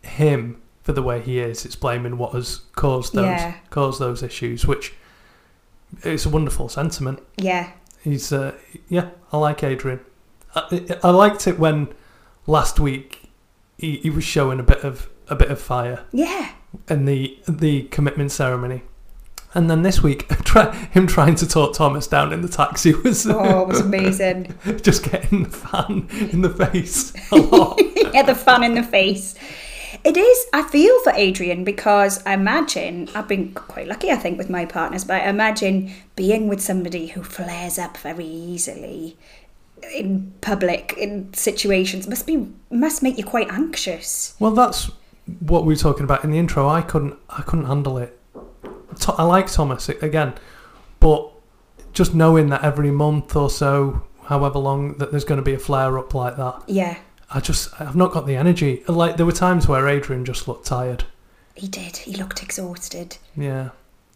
him 0.01 0.61
for 0.81 0.91
the 0.93 1.03
way 1.03 1.21
he 1.21 1.39
is. 1.39 1.65
It's 1.65 1.75
blaming 1.75 2.17
what 2.17 2.33
has 2.33 2.61
caused 2.75 3.13
those 3.13 3.25
Yeah. 3.25 3.53
caused 3.69 3.99
those 3.99 4.23
issues, 4.23 4.65
which 4.65 4.93
it's 6.03 6.25
a 6.25 6.29
wonderful 6.29 6.67
sentiment. 6.69 7.19
yeah, 7.37 7.71
He's 8.05 8.31
uh, 8.31 8.55
yeah, 8.87 9.09
I 9.33 9.37
like 9.37 9.63
Adrian. 9.63 9.99
I, 10.55 10.97
I 11.03 11.09
liked 11.09 11.47
it 11.47 11.57
when 11.57 11.89
last 12.45 12.79
week 12.79 13.31
he, 13.79 13.97
he 13.97 14.11
was 14.11 14.23
showing 14.23 14.59
a 14.59 14.63
bit 14.63 14.83
of 14.83 15.09
a 15.27 15.35
bit 15.35 15.49
of 15.49 15.59
fire 15.59 16.05
yeah. 16.11 16.51
in 16.87 17.05
the 17.05 17.37
the 17.49 17.83
commitment 17.83 18.31
ceremony. 18.31 18.83
And 19.55 19.69
then 19.69 19.81
this 19.81 20.03
week, 20.03 20.27
try, 20.43 20.75
him 20.75 21.07
trying 21.07 21.33
to 21.35 21.47
talk 21.47 21.73
Thomas 21.73 22.05
down 22.07 22.31
in 22.31 22.41
the 22.41 22.47
taxi 22.47 22.93
was 22.93 23.25
Oh, 23.25 23.61
it 23.61 23.67
was 23.69 23.79
amazing. 23.79 24.53
just 24.81 25.09
getting 25.09 25.43
the 25.43 25.49
fan 25.49 26.07
in 26.31 26.41
the 26.41 26.49
face 26.51 27.11
a 27.31 27.35
lot. 27.37 27.81
yeah, 28.13 28.21
the 28.21 28.35
fan 28.35 28.63
in 28.63 28.75
the 28.75 28.83
face. 28.83 29.33
It 30.05 30.17
is. 30.17 30.45
I 30.53 30.61
feel 30.61 31.01
for 31.01 31.11
Adrian 31.15 31.63
because 31.63 32.23
I 32.27 32.33
imagine 32.33 33.09
I've 33.15 33.27
been 33.27 33.53
quite 33.53 33.87
lucky, 33.87 34.11
I 34.11 34.17
think, 34.17 34.37
with 34.37 34.51
my 34.51 34.65
partners. 34.65 35.03
But 35.03 35.23
I 35.23 35.29
imagine 35.29 35.91
being 36.15 36.47
with 36.47 36.61
somebody 36.61 37.07
who 37.07 37.23
flares 37.23 37.79
up 37.79 37.97
very 37.97 38.25
easily 38.25 39.17
in 39.93 40.33
public 40.41 40.93
in 40.97 41.33
situations 41.33 42.07
must 42.07 42.25
be 42.25 42.47
must 42.69 43.01
make 43.01 43.17
you 43.17 43.23
quite 43.23 43.49
anxious. 43.51 44.35
Well, 44.39 44.51
that's 44.51 44.91
what 45.39 45.65
we 45.65 45.73
were 45.73 45.79
talking 45.79 46.03
about 46.03 46.23
in 46.23 46.29
the 46.31 46.37
intro. 46.37 46.69
I 46.69 46.81
couldn't, 46.81 47.17
I 47.29 47.41
couldn't 47.41 47.65
handle 47.65 47.97
it. 47.97 48.17
I 49.07 49.23
like 49.23 49.51
Thomas 49.51 49.89
again, 49.89 50.35
but 50.99 51.31
just 51.93 52.13
knowing 52.13 52.49
that 52.49 52.63
every 52.63 52.91
month 52.91 53.35
or 53.35 53.49
so, 53.49 54.03
however 54.25 54.59
long, 54.59 54.97
that 54.97 55.11
there's 55.11 55.25
going 55.25 55.39
to 55.39 55.43
be 55.43 55.53
a 55.53 55.59
flare 55.59 55.97
up 55.97 56.13
like 56.13 56.37
that, 56.37 56.63
Yeah, 56.67 56.97
I 57.31 57.39
just, 57.39 57.79
I've 57.81 57.95
not 57.95 58.11
got 58.11 58.25
the 58.27 58.35
energy. 58.35 58.83
Like 58.87 59.17
there 59.17 59.25
were 59.25 59.31
times 59.31 59.67
where 59.67 59.87
Adrian 59.87 60.25
just 60.25 60.47
looked 60.47 60.65
tired. 60.67 61.03
he 61.55 61.67
did. 61.67 61.97
He 61.97 62.15
looked 62.15 62.43
exhausted, 62.43 63.17
Yeah, 63.35 63.69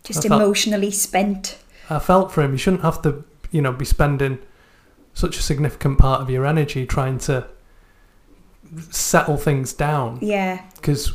just 0.03 0.25
I 0.25 0.29
felt- 0.29 0.41
emotionally 0.41 0.91
spent. 0.91 1.57
I 1.89 1.99
felt 1.99 2.31
for 2.31 2.43
him. 2.43 2.51
You 2.51 2.57
shouldn't 2.57 2.83
have 2.83 3.01
to, 3.01 3.23
you 3.51 3.61
know, 3.63 3.71
be 3.71 3.85
spending 3.85 4.37
such 5.15 5.37
a 5.39 5.41
significant 5.41 5.97
part 5.97 6.21
of 6.21 6.29
your 6.29 6.45
energy 6.45 6.85
trying 6.85 7.17
to 7.19 7.47
settle 8.91 9.37
things 9.37 9.73
down. 9.73 10.19
Yeah, 10.21 10.63
because 10.75 11.13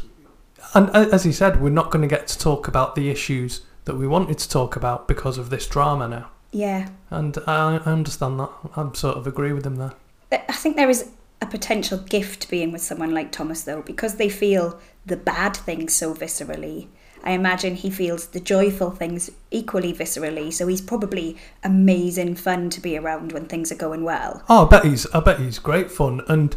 and 0.74 0.90
as 0.90 1.22
he 1.24 1.30
said 1.32 1.60
we're 1.62 1.68
not 1.70 1.90
going 1.90 2.02
to 2.02 2.08
get 2.08 2.26
to 2.26 2.38
talk 2.38 2.66
about 2.66 2.94
the 2.94 3.10
issues 3.10 3.62
that 3.84 3.96
we 3.96 4.06
wanted 4.06 4.38
to 4.38 4.48
talk 4.48 4.76
about 4.76 5.06
because 5.06 5.36
of 5.38 5.50
this 5.50 5.66
drama 5.68 6.08
now 6.08 6.30
yeah. 6.52 6.88
and 7.10 7.36
i, 7.46 7.76
I 7.76 7.92
understand 7.92 8.40
that 8.40 8.50
i 8.74 8.90
sort 8.94 9.16
of 9.18 9.26
agree 9.26 9.52
with 9.52 9.64
him 9.66 9.76
there 9.76 9.92
I 10.32 10.52
think 10.54 10.74
there 10.76 10.88
is 10.90 11.10
a 11.40 11.46
potential 11.46 11.98
gift 11.98 12.48
being 12.48 12.72
with 12.72 12.82
someone 12.82 13.12
like 13.12 13.32
Thomas, 13.32 13.62
though, 13.62 13.82
because 13.82 14.16
they 14.16 14.28
feel 14.28 14.80
the 15.04 15.16
bad 15.16 15.56
things 15.56 15.94
so 15.94 16.14
viscerally. 16.14 16.88
I 17.24 17.30
imagine 17.30 17.74
he 17.74 17.88
feels 17.88 18.28
the 18.28 18.40
joyful 18.40 18.90
things 18.90 19.30
equally 19.50 19.94
viscerally. 19.94 20.52
So 20.52 20.66
he's 20.66 20.82
probably 20.82 21.38
amazing 21.62 22.34
fun 22.34 22.68
to 22.70 22.80
be 22.80 22.98
around 22.98 23.32
when 23.32 23.46
things 23.46 23.72
are 23.72 23.76
going 23.76 24.04
well. 24.04 24.42
Oh, 24.48 24.66
I 24.66 24.68
bet 24.68 24.84
he's 24.84 25.06
I 25.06 25.20
bet 25.20 25.40
he's 25.40 25.58
great 25.58 25.90
fun 25.90 26.20
and 26.28 26.54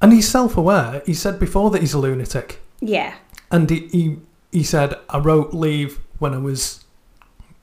and 0.00 0.12
he's 0.12 0.28
self 0.28 0.56
aware. 0.56 1.02
He 1.04 1.14
said 1.14 1.40
before 1.40 1.70
that 1.70 1.80
he's 1.80 1.94
a 1.94 1.98
lunatic. 1.98 2.60
Yeah. 2.80 3.16
And 3.50 3.68
he, 3.68 3.88
he 3.88 4.16
he 4.52 4.62
said 4.62 4.94
I 5.08 5.18
wrote 5.18 5.52
leave 5.52 5.98
when 6.20 6.32
I 6.32 6.38
was 6.38 6.84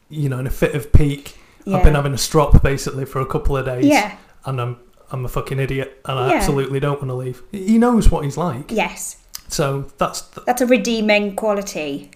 you 0.10 0.28
know 0.28 0.40
in 0.40 0.48
a 0.48 0.52
fit 0.52 0.76
of 0.76 0.92
peak. 0.92 1.38
I've 1.74 1.84
been 1.84 1.96
having 1.96 2.14
a 2.14 2.18
strop 2.18 2.64
basically 2.64 3.04
for 3.04 3.20
a 3.20 3.26
couple 3.26 3.58
of 3.58 3.66
days. 3.66 3.86
Yeah. 3.86 4.16
And 4.46 4.62
I'm 4.62 4.78
I'm 5.12 5.24
a 5.26 5.30
fucking 5.30 5.60
idiot 5.60 6.02
and 6.06 6.20
I 6.20 6.30
Yeah. 6.30 6.36
absolutely 6.36 6.80
don't 6.80 6.98
want 7.02 7.10
to 7.10 7.14
leave. 7.16 7.42
He 7.52 7.78
knows 7.78 8.10
what 8.12 8.24
he's 8.26 8.38
like. 8.38 8.72
Yes. 8.72 9.18
So 9.48 9.86
that's 9.98 10.22
th- 10.22 10.46
That's 10.46 10.62
a 10.62 10.66
redeeming 10.68 11.36
quality. 11.36 12.12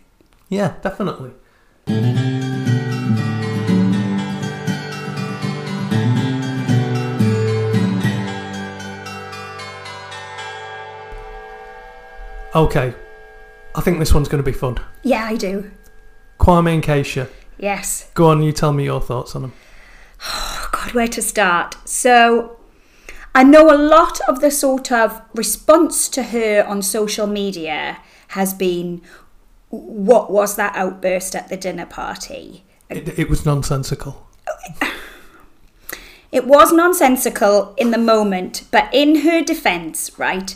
yeah, 0.50 0.74
definitely. 0.82 1.32
Okay, 12.54 12.94
I 13.76 13.82
think 13.82 14.00
this 14.00 14.14
one's 14.14 14.28
going 14.28 14.44
to 14.44 14.50
be 14.50 14.56
fun. 14.58 14.78
Yeah, 15.04 15.24
I 15.26 15.36
do. 15.38 15.72
Kwame 16.40 16.74
and 16.74 16.84
Keisha, 16.84 17.30
Yes. 17.58 18.10
go 18.14 18.28
on, 18.30 18.42
you 18.44 18.52
tell 18.52 18.74
me 18.74 18.84
your 18.84 19.00
thoughts 19.00 19.36
on 19.36 19.44
them. 19.44 19.54
Oh, 20.26 20.70
God, 20.72 20.94
where 20.94 21.08
to 21.08 21.22
start? 21.22 21.76
So, 21.86 22.58
I 23.34 23.44
know 23.44 23.74
a 23.74 23.78
lot 23.78 24.20
of 24.28 24.42
the 24.42 24.52
sort 24.52 24.92
of 24.92 25.22
response 25.34 26.10
to 26.10 26.24
her 26.24 26.66
on 26.68 26.82
social 26.82 27.28
media 27.28 28.00
has 28.30 28.54
been, 28.54 29.02
what 29.70 30.30
was 30.30 30.58
that 30.58 30.76
outburst 30.76 31.36
at 31.36 31.48
the 31.48 31.56
dinner 31.56 31.86
party? 31.86 32.66
It, 32.90 33.18
it 33.18 33.30
was 33.30 33.46
nonsensical. 33.46 34.28
It 36.32 36.48
was 36.48 36.72
nonsensical 36.72 37.74
in 37.76 37.92
the 37.92 37.98
moment, 37.98 38.64
but 38.72 38.88
in 38.94 39.18
her 39.24 39.44
defence, 39.44 40.18
right? 40.18 40.56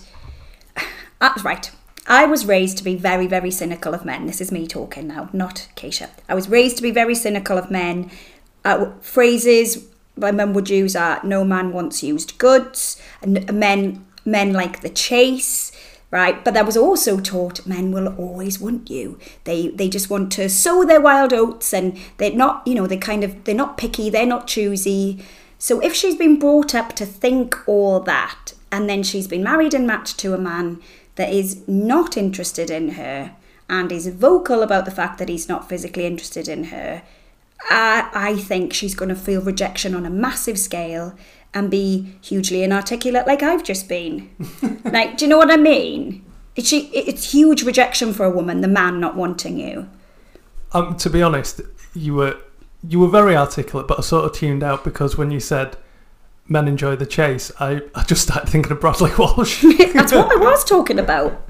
Uh, 1.22 1.32
right. 1.44 1.72
I 2.08 2.26
was 2.26 2.46
raised 2.46 2.78
to 2.78 2.84
be 2.84 2.96
very, 2.96 3.26
very 3.26 3.50
cynical 3.50 3.94
of 3.94 4.04
men. 4.04 4.26
This 4.26 4.42
is 4.42 4.52
me 4.52 4.68
talking 4.68 5.08
now, 5.08 5.30
not 5.32 5.70
Keisha. 5.78 6.10
I 6.28 6.36
was 6.36 6.50
raised 6.50 6.76
to 6.78 6.84
be 6.84 6.92
very 6.92 7.16
cynical 7.16 7.58
of 7.58 7.72
men. 7.72 8.12
Uh, 8.66 8.92
phrases 9.00 9.88
mum 10.18 10.54
would 10.54 10.70
use 10.70 10.96
are 10.96 11.20
"no 11.24 11.44
man 11.44 11.72
wants 11.72 12.04
used 12.04 12.38
goods," 12.38 13.02
and 13.22 13.52
men 13.54 14.06
men 14.26 14.54
like 14.54 14.82
the 14.82 14.90
chase, 14.90 15.72
right? 16.12 16.44
But 16.44 16.54
that 16.54 16.66
was 16.66 16.78
also 16.78 17.20
taught 17.20 17.68
men 17.68 17.92
will 17.92 18.08
always 18.16 18.60
want 18.60 18.90
you. 18.90 19.20
They 19.44 19.70
they 19.70 19.90
just 19.90 20.10
want 20.10 20.32
to 20.34 20.50
sow 20.50 20.84
their 20.84 21.02
wild 21.02 21.34
oats, 21.34 21.74
and 21.74 21.98
they're 22.18 22.34
not, 22.34 22.66
you 22.66 22.76
know, 22.76 22.88
they 22.88 22.98
kind 22.98 23.24
of 23.24 23.44
they're 23.44 23.56
not 23.56 23.78
picky, 23.78 24.10
they're 24.10 24.26
not 24.26 24.48
choosy. 24.48 25.24
So 25.58 25.80
if 25.80 25.94
she's 25.94 26.16
been 26.16 26.38
brought 26.40 26.76
up 26.76 26.94
to 26.94 27.06
think 27.06 27.56
all 27.68 28.00
that, 28.02 28.54
and 28.72 28.90
then 28.90 29.04
she's 29.04 29.28
been 29.28 29.44
married 29.44 29.74
and 29.74 29.88
matched 29.88 30.20
to 30.20 30.34
a 30.34 30.38
man 30.38 30.82
that 31.16 31.32
is 31.32 31.66
not 31.68 32.18
interested 32.18 32.70
in 32.70 32.90
her 32.92 33.36
and 33.70 33.92
is 33.92 34.08
vocal 34.08 34.62
about 34.62 34.86
the 34.86 34.92
fact 34.92 35.18
that 35.18 35.30
he's 35.30 35.50
not 35.50 35.68
physically 35.70 36.06
interested 36.06 36.48
in 36.48 36.66
her, 36.66 37.02
I, 37.70 38.10
I 38.14 38.36
think 38.36 38.74
she's 38.74 38.96
going 38.96 39.10
to 39.10 39.16
feel 39.16 39.42
rejection 39.42 39.96
on 39.96 40.06
a 40.06 40.10
massive 40.10 40.60
scale 40.60 41.16
and 41.54 41.72
be 41.72 42.18
hugely 42.22 42.64
inarticulate 42.64 43.26
like 43.26 43.42
I've 43.42 43.64
just 43.64 43.88
been. 43.88 44.30
like, 44.84 45.18
do 45.18 45.26
you 45.26 45.30
know 45.30 45.38
what 45.38 45.52
I 45.52 45.58
mean? 45.58 46.26
It's, 46.56 46.72
it's 46.74 47.32
huge 47.32 47.64
rejection 47.64 48.14
for 48.14 48.26
a 48.26 48.30
woman, 48.30 48.62
the 48.62 48.68
man 48.68 49.00
not 49.00 49.16
wanting 49.16 49.60
you. 49.60 49.90
Um, 50.74 50.96
to 50.98 51.10
be 51.10 51.22
honest, 51.22 51.62
you 51.94 52.14
were 52.16 52.38
you 52.88 53.00
were 53.00 53.08
very 53.08 53.36
articulate, 53.36 53.88
but 53.88 53.98
I 53.98 54.02
sort 54.02 54.26
of 54.26 54.34
tuned 54.34 54.62
out 54.62 54.84
because 54.84 55.18
when 55.18 55.32
you 55.32 55.40
said 55.40 55.76
men 56.48 56.68
enjoy 56.68 56.96
the 56.96 57.06
chase, 57.06 57.52
I, 57.60 57.82
I 57.96 58.04
just 58.04 58.24
started 58.24 58.50
thinking 58.50 58.72
of 58.72 58.80
Bradley 58.80 59.12
Walsh. 59.18 59.62
That's 59.94 60.14
what 60.14 60.32
I 60.32 60.36
was 60.36 60.64
talking 60.64 61.00
about. 61.00 61.42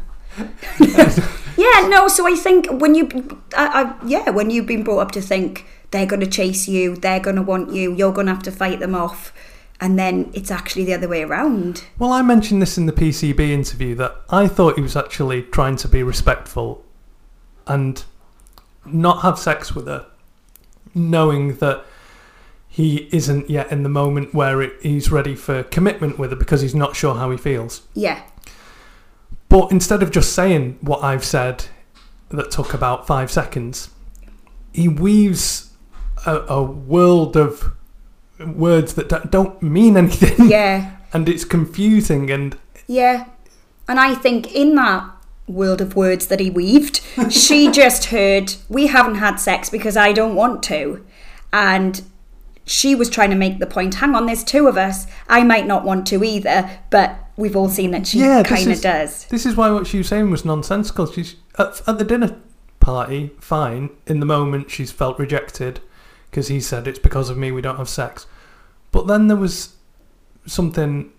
yeah, 1.58 1.88
no. 1.90 2.08
So 2.08 2.26
I 2.28 2.36
think 2.36 2.68
when 2.70 2.96
you, 2.96 3.10
I, 3.56 3.84
I, 3.84 4.06
yeah, 4.06 4.30
when 4.30 4.50
you've 4.50 4.66
been 4.66 4.84
brought 4.84 5.00
up 5.00 5.12
to 5.12 5.22
think 5.22 5.66
they're 5.92 6.06
going 6.06 6.20
to 6.22 6.28
chase 6.28 6.68
you, 6.68 6.96
they're 6.96 7.20
going 7.20 7.36
to 7.36 7.42
want 7.42 7.72
you, 7.72 7.94
you're 7.94 8.14
going 8.14 8.28
to 8.28 8.34
have 8.34 8.44
to 8.44 8.52
fight 8.52 8.80
them 8.80 8.96
off, 8.96 9.34
and 9.80 9.98
then 10.00 10.32
it's 10.34 10.52
actually 10.52 10.86
the 10.86 10.94
other 10.94 11.08
way 11.08 11.24
around. 11.24 11.84
Well, 12.00 12.12
I 12.12 12.22
mentioned 12.22 12.62
this 12.62 12.78
in 12.78 12.86
the 12.86 12.94
PCB 12.94 13.40
interview 13.40 13.96
that 13.96 14.16
I 14.30 14.48
thought 14.48 14.76
he 14.76 14.82
was 14.82 14.96
actually 14.96 15.44
trying 15.44 15.76
to 15.78 15.88
be 15.88 16.04
respectful 16.04 16.84
and 17.68 18.04
not 18.86 19.22
have 19.22 19.40
sex 19.40 19.74
with 19.76 19.88
her, 19.88 20.06
knowing 20.94 21.56
that 21.58 21.84
he 22.68 23.10
isn't 23.12 23.50
yet 23.50 23.72
in 23.72 23.84
the 23.84 23.90
moment 23.90 24.34
where 24.34 24.62
it, 24.62 24.74
he's 24.82 25.10
ready 25.12 25.34
for 25.36 25.64
commitment 25.64 26.20
with 26.20 26.30
her 26.32 26.36
because 26.36 26.62
he's 26.62 26.76
not 26.76 26.96
sure 26.96 27.16
how 27.16 27.32
he 27.32 27.38
feels. 27.38 27.82
Yeah, 27.94 28.22
But 29.50 29.72
instead 29.72 30.04
of 30.04 30.12
just 30.12 30.34
saying 30.34 30.78
what 30.82 31.02
I've 31.04 31.24
said 31.24 31.66
that 32.30 32.52
took 32.52 32.74
about 32.74 33.08
five 33.08 33.32
seconds, 33.32 33.90
he 34.74 34.88
weaves 34.90 35.72
a, 36.26 36.38
a 36.48 36.64
world 36.64 37.36
of 37.36 37.72
words 38.40 38.94
that 38.96 39.32
don't- 39.32 39.62
mean 39.62 39.98
anything. 39.98 40.50
yeah, 40.50 40.98
and 41.14 41.30
it's 41.30 41.46
confusing 41.46 42.30
and 42.30 42.58
yeah. 42.88 43.26
And 43.88 44.00
I 44.00 44.16
think 44.16 44.54
in 44.54 44.76
that 44.76 45.10
world 45.48 45.80
of 45.80 45.96
words 45.96 46.28
that 46.28 46.40
he 46.40 46.50
weaved, 46.50 47.02
she 47.30 47.70
just 47.82 48.06
heard, 48.06 48.56
"We 48.70 48.88
haven't 48.88 49.16
had 49.16 49.38
sex 49.38 49.70
because 49.70 49.96
I 49.96 50.12
don't 50.12 50.36
want 50.36 50.64
to," 50.64 51.06
and 51.54 52.02
she 52.66 52.96
was 52.96 53.10
trying 53.10 53.30
to 53.30 53.36
make 53.36 53.60
the 53.60 53.68
point. 53.68 53.96
Hang 53.96 54.16
on, 54.16 54.26
there's 54.26 54.44
two 54.44 54.68
of 54.68 54.78
us. 54.78 55.06
I 55.30 55.44
might 55.44 55.68
not 55.68 55.86
want 55.86 56.08
to 56.08 56.24
either, 56.24 56.70
but 56.90 57.18
we've 57.38 57.56
all 57.56 57.70
seen 57.70 57.92
that 57.92 58.08
she 58.08 58.20
yeah, 58.20 58.44
kind 58.44 58.72
of 58.72 58.82
does. 58.82 59.26
This 59.26 59.46
is 59.46 59.56
why 59.56 59.70
what 59.70 59.88
she 59.88 60.00
was 60.00 60.08
saying 60.08 60.32
was 60.32 60.46
nonsensical. 60.46 61.06
She's 61.12 61.36
at, 61.60 61.82
at 61.88 61.98
the 62.00 62.04
dinner 62.04 62.40
party, 62.80 63.32
fine. 63.40 63.90
In 64.08 64.20
the 64.20 64.26
moment, 64.26 64.72
she's 64.72 64.92
felt 64.92 65.20
rejected 65.20 65.80
because 66.36 66.50
he 66.50 66.60
said 66.60 66.86
it's 66.86 67.00
because 67.00 67.30
of 67.30 67.38
me 67.38 67.50
we 67.50 67.62
don't 67.62 67.78
have 67.78 67.88
sex. 67.88 68.28
But 68.92 69.08
then 69.08 69.28
there 69.28 69.38
was 69.38 69.74
something 70.46 71.14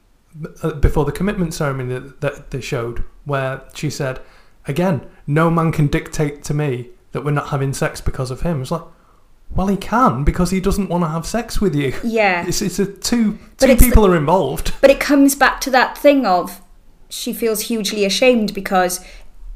uh, 0.63 0.75
before 0.75 1.07
the 1.07 1.13
commitment 1.13 1.55
ceremony 1.55 1.95
that, 1.95 2.21
that 2.21 2.51
they 2.51 2.61
showed 2.61 3.03
where 3.25 3.63
she 3.73 3.89
said, 3.89 4.21
again, 4.69 5.09
no 5.27 5.51
man 5.51 5.73
can 5.73 5.87
dictate 5.87 6.45
to 6.45 6.53
me 6.55 6.91
that 7.13 7.25
we're 7.25 7.31
not 7.31 7.49
having 7.49 7.73
sex 7.73 8.03
because 8.03 8.31
of 8.31 8.43
him. 8.43 8.61
It's 8.61 8.71
like, 8.71 8.83
well, 9.55 9.69
he 9.69 9.79
can 9.79 10.23
because 10.23 10.51
he 10.51 10.61
doesn't 10.61 10.91
want 10.91 11.03
to 11.05 11.09
have 11.09 11.25
sex 11.25 11.63
with 11.63 11.75
you. 11.75 11.95
Yeah. 12.05 12.47
It's, 12.47 12.61
it's 12.61 12.79
a 12.79 12.85
two 12.85 13.39
But 13.57 13.69
two 13.69 13.77
people 13.77 14.07
are 14.07 14.17
involved. 14.17 14.75
But 14.83 14.91
it 14.91 15.01
comes 15.01 15.35
back 15.35 15.63
to 15.63 15.71
that 15.71 15.97
thing 15.97 16.27
of 16.27 16.61
she 17.09 17.33
feels 17.33 17.63
hugely 17.63 18.05
ashamed 18.05 18.53
because 18.53 19.03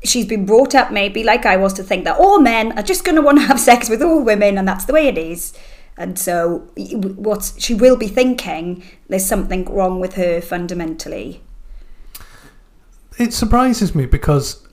she's 0.02 0.26
been 0.26 0.46
brought 0.46 0.74
up 0.74 0.90
maybe 0.90 1.22
like 1.22 1.44
I 1.44 1.56
was 1.56 1.72
to 1.74 1.82
think 1.82 2.04
that 2.04 2.18
all 2.18 2.40
men 2.40 2.72
are 2.78 2.82
just 2.82 3.04
going 3.04 3.16
to 3.16 3.22
want 3.22 3.38
to 3.38 3.44
have 3.44 3.60
sex 3.60 3.88
with 3.88 4.02
all 4.02 4.22
women 4.22 4.58
and 4.58 4.66
that's 4.66 4.84
the 4.84 4.92
way 4.92 5.08
it 5.08 5.18
is. 5.18 5.52
And 5.96 6.18
so 6.18 6.70
what 6.76 7.52
she 7.58 7.74
will 7.74 7.96
be 7.96 8.08
thinking 8.08 8.82
there's 9.08 9.26
something 9.26 9.64
wrong 9.66 10.00
with 10.00 10.14
her 10.14 10.40
fundamentally. 10.40 11.42
It 13.18 13.34
surprises 13.34 13.94
me 13.94 14.06
because 14.06 14.66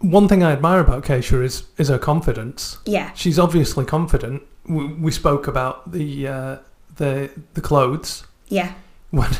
one 0.00 0.26
thing 0.26 0.42
I 0.42 0.52
admire 0.52 0.80
about 0.80 1.04
Keisha 1.04 1.42
is 1.42 1.64
is 1.78 1.88
her 1.88 1.98
confidence. 1.98 2.78
Yeah. 2.84 3.12
She's 3.14 3.38
obviously 3.38 3.84
confident. 3.84 4.42
We, 4.66 4.86
we 4.86 5.10
spoke 5.12 5.46
about 5.46 5.92
the 5.92 6.26
uh, 6.26 6.56
the 6.96 7.30
the 7.54 7.60
clothes. 7.60 8.24
Yeah. 8.48 8.74
When, 9.10 9.30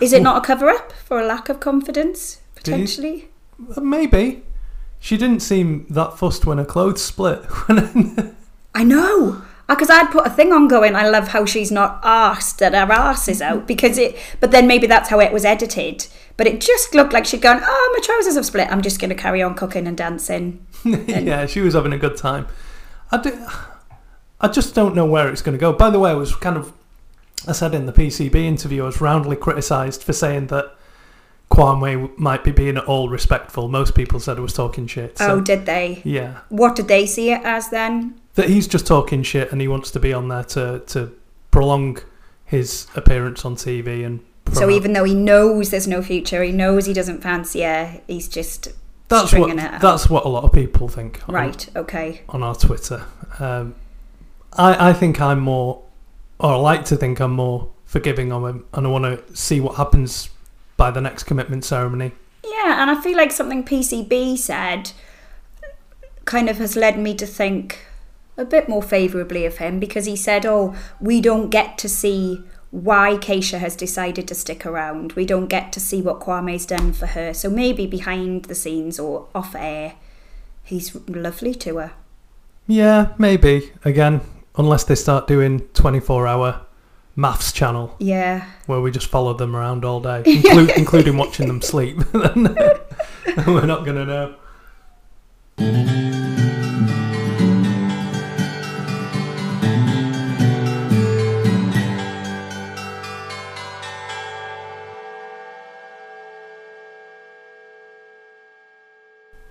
Is 0.00 0.12
it 0.12 0.22
not 0.22 0.36
a 0.36 0.46
cover 0.46 0.68
up 0.68 0.92
for 0.92 1.18
a 1.18 1.24
lack 1.24 1.48
of 1.48 1.60
confidence 1.60 2.42
potentially? 2.54 3.30
Maybe 3.80 4.42
she 4.98 5.16
didn't 5.16 5.40
seem 5.40 5.86
that 5.90 6.18
fussed 6.18 6.46
when 6.46 6.58
her 6.58 6.64
clothes 6.64 7.02
split. 7.02 7.44
I 8.74 8.84
know. 8.84 9.42
Ah, 9.68 9.74
because 9.74 9.90
I'd 9.90 10.10
put 10.10 10.26
a 10.26 10.30
thing 10.30 10.52
on 10.52 10.68
going, 10.68 10.94
I 10.94 11.08
love 11.08 11.28
how 11.28 11.44
she's 11.44 11.72
not 11.72 12.00
asked 12.04 12.58
that 12.58 12.74
her 12.74 12.92
arse 12.92 13.26
is 13.26 13.40
out 13.40 13.66
because 13.66 13.96
it, 13.98 14.16
but 14.38 14.50
then 14.50 14.66
maybe 14.66 14.86
that's 14.86 15.08
how 15.08 15.18
it 15.18 15.32
was 15.32 15.44
edited. 15.44 16.06
But 16.36 16.46
it 16.46 16.60
just 16.60 16.94
looked 16.94 17.12
like 17.12 17.24
she'd 17.24 17.42
gone, 17.42 17.60
oh, 17.62 17.94
my 17.94 18.04
trousers 18.04 18.36
have 18.36 18.46
split. 18.46 18.70
I'm 18.70 18.82
just 18.82 19.00
going 19.00 19.10
to 19.10 19.16
carry 19.16 19.42
on 19.42 19.54
cooking 19.54 19.86
and 19.86 19.96
dancing. 19.96 20.66
yeah, 20.84 21.46
she 21.46 21.60
was 21.60 21.74
having 21.74 21.92
a 21.92 21.98
good 21.98 22.16
time. 22.16 22.46
I 23.10 23.18
do, 23.18 23.46
I 24.40 24.48
just 24.48 24.74
don't 24.74 24.94
know 24.94 25.06
where 25.06 25.28
it's 25.28 25.42
going 25.42 25.56
to 25.56 25.60
go. 25.60 25.72
By 25.72 25.90
the 25.90 25.98
way, 25.98 26.10
I 26.10 26.14
was 26.14 26.34
kind 26.34 26.56
of, 26.56 26.72
I 27.46 27.52
said 27.52 27.74
in 27.74 27.86
the 27.86 27.92
PCB 27.92 28.34
interview, 28.34 28.82
I 28.82 28.86
was 28.86 29.00
roundly 29.00 29.36
criticised 29.36 30.02
for 30.02 30.12
saying 30.12 30.48
that 30.48 30.76
Kwame 31.52 32.16
might 32.18 32.44
be 32.44 32.50
being 32.50 32.76
at 32.78 32.84
all 32.84 33.08
respectful. 33.08 33.68
Most 33.68 33.94
people 33.94 34.18
said 34.20 34.38
I 34.38 34.40
was 34.40 34.54
talking 34.54 34.86
shit. 34.86 35.18
so- 35.18 35.32
oh, 35.36 35.40
did 35.40 35.66
they? 35.66 36.00
Yeah. 36.04 36.38
What 36.48 36.76
did 36.76 36.88
they 36.88 37.06
see 37.06 37.30
it 37.30 37.42
as 37.44 37.68
then? 37.68 38.18
That 38.34 38.48
he's 38.48 38.66
just 38.66 38.86
talking 38.86 39.22
shit 39.22 39.52
and 39.52 39.60
he 39.60 39.68
wants 39.68 39.90
to 39.90 40.00
be 40.00 40.12
on 40.14 40.28
there 40.28 40.44
to, 40.44 40.80
to 40.86 41.12
prolong 41.50 41.98
his 42.46 42.86
appearance 42.96 43.44
on 43.44 43.56
TV 43.56 44.04
and 44.06 44.20
So 44.52 44.70
even 44.70 44.94
though 44.94 45.04
he 45.04 45.14
knows 45.14 45.70
there's 45.70 45.86
no 45.86 46.00
future, 46.02 46.42
he 46.42 46.52
knows 46.52 46.86
he 46.86 46.94
doesn't 46.94 47.22
fancy 47.22 47.60
her, 47.62 48.00
he's 48.06 48.28
just 48.28 48.68
That's 49.08 49.26
stringing 49.28 49.56
what 49.56 49.58
it 49.66 49.72
out. 49.74 49.80
that's 49.82 50.08
what 50.08 50.24
a 50.24 50.28
lot 50.28 50.44
of 50.44 50.52
people 50.52 50.88
think. 50.88 51.20
on- 51.28 51.34
right. 51.34 51.68
Okay. 51.76 52.22
on 52.30 52.42
our 52.42 52.54
Twitter. 52.54 53.04
Um, 53.38 53.74
I, 54.54 54.88
I 54.90 54.92
think 54.94 55.20
I'm 55.20 55.40
more, 55.40 55.82
or 56.38 56.52
I 56.52 56.56
like 56.56 56.86
to 56.86 56.96
think 56.96 57.20
I'm 57.20 57.32
more 57.32 57.68
forgiving 57.84 58.32
of 58.32 58.42
him, 58.46 58.64
and 58.72 58.86
I 58.86 58.90
want 58.90 59.04
to 59.04 59.36
see 59.36 59.60
what 59.60 59.76
happens 59.76 60.30
by 60.82 60.90
the 60.90 61.00
next 61.00 61.22
commitment 61.22 61.64
ceremony. 61.64 62.10
Yeah, 62.44 62.82
and 62.82 62.90
I 62.90 63.00
feel 63.00 63.16
like 63.16 63.30
something 63.30 63.62
PCB 63.62 64.36
said 64.36 64.90
kind 66.24 66.48
of 66.48 66.58
has 66.58 66.74
led 66.74 66.98
me 66.98 67.14
to 67.14 67.24
think 67.24 67.86
a 68.36 68.44
bit 68.44 68.68
more 68.68 68.82
favourably 68.82 69.46
of 69.46 69.58
him 69.58 69.78
because 69.78 70.06
he 70.06 70.16
said, 70.16 70.44
Oh, 70.44 70.74
we 71.00 71.20
don't 71.20 71.50
get 71.50 71.78
to 71.78 71.88
see 71.88 72.42
why 72.72 73.16
Keisha 73.16 73.60
has 73.60 73.76
decided 73.76 74.26
to 74.26 74.34
stick 74.34 74.66
around. 74.66 75.12
We 75.12 75.24
don't 75.24 75.46
get 75.46 75.72
to 75.74 75.78
see 75.78 76.02
what 76.02 76.18
Kwame's 76.18 76.66
done 76.66 76.92
for 76.92 77.06
her. 77.06 77.32
So 77.32 77.48
maybe 77.48 77.86
behind 77.86 78.46
the 78.46 78.56
scenes 78.56 78.98
or 78.98 79.28
off 79.36 79.54
air, 79.54 79.94
he's 80.64 80.96
lovely 81.06 81.54
to 81.54 81.76
her. 81.76 81.92
Yeah, 82.66 83.12
maybe 83.18 83.70
again, 83.84 84.20
unless 84.56 84.82
they 84.82 84.96
start 84.96 85.28
doing 85.28 85.60
24 85.74 86.26
hour 86.26 86.66
MAFS 87.16 87.52
channel 87.52 87.94
Yeah. 87.98 88.46
where 88.66 88.80
we 88.80 88.90
just 88.90 89.06
follow 89.06 89.34
them 89.34 89.54
around 89.54 89.84
all 89.84 90.00
day, 90.00 90.22
inclu- 90.26 90.76
including 90.76 91.16
watching 91.16 91.46
them 91.46 91.60
sleep. 91.60 91.98
we're 92.14 93.66
not 93.66 93.84
gonna 93.84 94.04
know. 94.06 94.34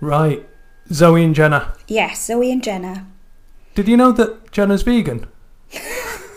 Right, 0.00 0.48
Zoe 0.92 1.22
and 1.24 1.34
Jenna. 1.34 1.74
Yes, 1.86 2.26
Zoe 2.26 2.50
and 2.50 2.62
Jenna. 2.62 3.06
Did 3.74 3.88
you 3.88 3.96
know 3.96 4.12
that 4.12 4.50
Jenna's 4.52 4.82
vegan? 4.82 5.26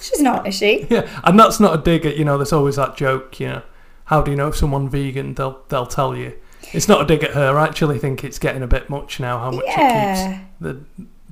She's 0.06 0.22
not, 0.22 0.48
is 0.48 0.56
she? 0.56 0.86
Yeah, 0.90 1.10
and 1.24 1.40
that's 1.40 1.60
not 1.60 1.80
a 1.80 1.82
dig 1.82 2.06
at 2.06 2.18
you 2.18 2.26
know. 2.26 2.38
There's 2.38 2.54
always 2.54 2.76
that 2.76 2.96
joke, 2.96 3.40
you 3.40 3.48
know. 3.48 3.62
How 4.06 4.22
do 4.22 4.30
you 4.32 4.38
know 4.38 4.50
if 4.50 4.56
someone 4.56 4.88
vegan? 4.88 5.34
They'll 5.34 5.64
they'll 5.70 5.88
tell 5.88 6.16
you. 6.16 6.34
It's 6.74 6.88
not 6.88 7.02
a 7.02 7.06
dig 7.06 7.24
at 7.24 7.32
her. 7.32 7.58
I 7.58 7.68
actually 7.68 8.00
think 8.00 8.24
it's 8.24 8.40
getting 8.40 8.64
a 8.64 8.68
bit 8.68 8.90
much 8.90 9.20
now. 9.20 9.40
How 9.40 9.52
much 9.52 9.66
it 9.68 9.76
keeps 9.76 10.46
the 10.60 10.82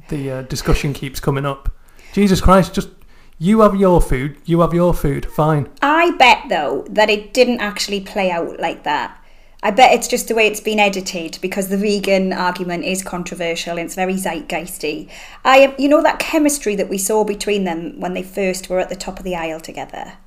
the 0.09 0.31
uh, 0.31 0.41
discussion 0.43 0.93
keeps 0.93 1.19
coming 1.19 1.45
up. 1.45 1.71
Jesus 2.13 2.41
Christ! 2.41 2.73
Just 2.73 2.89
you 3.37 3.61
have 3.61 3.75
your 3.75 4.01
food. 4.01 4.37
You 4.45 4.61
have 4.61 4.73
your 4.73 4.93
food. 4.93 5.25
Fine. 5.25 5.69
I 5.81 6.11
bet 6.17 6.43
though 6.49 6.85
that 6.89 7.09
it 7.09 7.33
didn't 7.33 7.61
actually 7.61 8.01
play 8.01 8.31
out 8.31 8.59
like 8.59 8.83
that. 8.83 9.22
I 9.63 9.71
bet 9.71 9.93
it's 9.93 10.09
just 10.09 10.27
the 10.27 10.35
way 10.35 10.45
it's 10.45 10.59
been 10.59 10.77
edited 10.77 11.39
because 11.41 11.69
the 11.69 11.77
vegan 11.77 12.33
argument 12.33 12.83
is 12.83 13.01
controversial 13.01 13.77
and 13.77 13.85
it's 13.85 13.95
very 13.95 14.15
zeitgeisty. 14.15 15.09
I, 15.45 15.73
you 15.79 15.87
know, 15.87 16.03
that 16.03 16.19
chemistry 16.19 16.75
that 16.75 16.89
we 16.89 16.97
saw 16.97 17.23
between 17.23 17.63
them 17.63 17.97
when 18.01 18.13
they 18.13 18.23
first 18.23 18.69
were 18.69 18.79
at 18.79 18.89
the 18.89 18.95
top 18.97 19.19
of 19.19 19.23
the 19.23 19.37
aisle 19.37 19.61
together. 19.61 20.17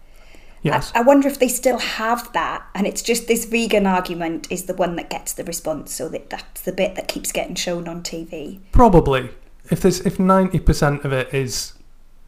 Yes. 0.62 0.91
I 0.95 1.03
wonder 1.03 1.28
if 1.28 1.39
they 1.39 1.49
still 1.49 1.78
have 1.78 2.32
that, 2.32 2.66
and 2.74 2.87
it's 2.87 3.03
just 3.03 3.28
this 3.28 3.45
vegan 3.45 3.87
argument 3.87 4.51
is 4.51 4.64
the 4.64 4.74
one 4.74 4.97
that 4.97 5.11
gets 5.11 5.32
the 5.34 5.45
response, 5.45 5.95
so 5.95 6.09
that 6.09 6.30
that's 6.30 6.62
the 6.62 6.72
bit 6.72 6.97
that 6.97 7.07
keeps 7.07 7.30
getting 7.30 7.55
shown 7.55 7.87
on 7.87 8.03
TV. 8.03 8.59
Probably. 8.72 9.30
If 9.70 9.82
there's 9.82 10.01
if 10.01 10.18
ninety 10.18 10.59
percent 10.59 11.05
of 11.05 11.12
it 11.12 11.32
is 11.32 11.74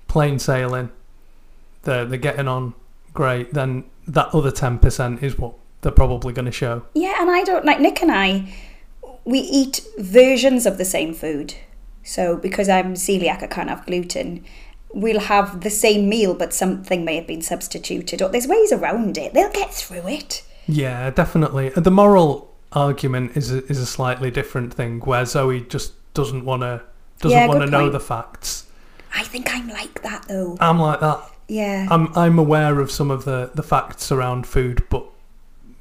plain 0.06 0.38
sailing, 0.38 0.90
they're 1.82 2.04
they're 2.04 2.18
getting 2.18 2.46
on 2.46 2.74
great. 3.12 3.54
Then 3.54 3.84
that 4.06 4.32
other 4.32 4.52
ten 4.52 4.78
percent 4.78 5.22
is 5.22 5.36
what 5.36 5.54
they're 5.80 5.92
probably 5.92 6.32
going 6.32 6.46
to 6.46 6.52
show. 6.52 6.84
Yeah, 6.94 7.16
and 7.20 7.30
I 7.30 7.44
don't 7.44 7.64
like 7.64 7.80
Nick 7.80 8.02
and 8.02 8.10
I. 8.10 8.54
We 9.24 9.40
eat 9.40 9.86
versions 9.98 10.66
of 10.66 10.78
the 10.78 10.84
same 10.84 11.14
food. 11.14 11.54
So 12.02 12.36
because 12.36 12.68
I'm 12.68 12.94
celiac, 12.94 13.42
I 13.42 13.46
can't 13.46 13.68
have 13.68 13.86
gluten. 13.86 14.44
We'll 14.94 15.20
have 15.20 15.60
the 15.60 15.70
same 15.70 16.08
meal, 16.08 16.34
but 16.34 16.54
something 16.54 17.04
may 17.04 17.16
have 17.16 17.26
been 17.26 17.42
substituted. 17.42 18.22
Or 18.22 18.30
there's 18.30 18.46
ways 18.46 18.72
around 18.72 19.18
it. 19.18 19.34
They'll 19.34 19.52
get 19.52 19.72
through 19.74 20.08
it. 20.08 20.42
Yeah, 20.66 21.10
definitely. 21.10 21.68
The 21.70 21.90
moral 21.90 22.54
argument 22.72 23.36
is 23.36 23.52
a, 23.52 23.64
is 23.66 23.78
a 23.78 23.86
slightly 23.86 24.30
different 24.30 24.72
thing, 24.72 25.00
where 25.00 25.24
Zoe 25.24 25.60
just 25.60 25.92
doesn't 26.14 26.44
want 26.44 26.62
to 26.62 26.82
doesn't 27.20 27.36
Yeah, 27.36 27.46
want 27.46 27.60
to 27.60 27.70
know 27.70 27.90
the 27.90 28.00
facts. 28.00 28.66
I 29.14 29.24
think 29.24 29.54
I'm 29.54 29.68
like 29.68 30.02
that 30.02 30.26
though. 30.28 30.56
I'm 30.60 30.78
like 30.78 31.00
that. 31.00 31.20
Yeah. 31.48 31.86
I'm 31.90 32.16
I'm 32.16 32.38
aware 32.38 32.80
of 32.80 32.90
some 32.90 33.10
of 33.10 33.24
the 33.24 33.50
the 33.54 33.62
facts 33.62 34.12
around 34.12 34.46
food, 34.46 34.84
but 34.90 35.06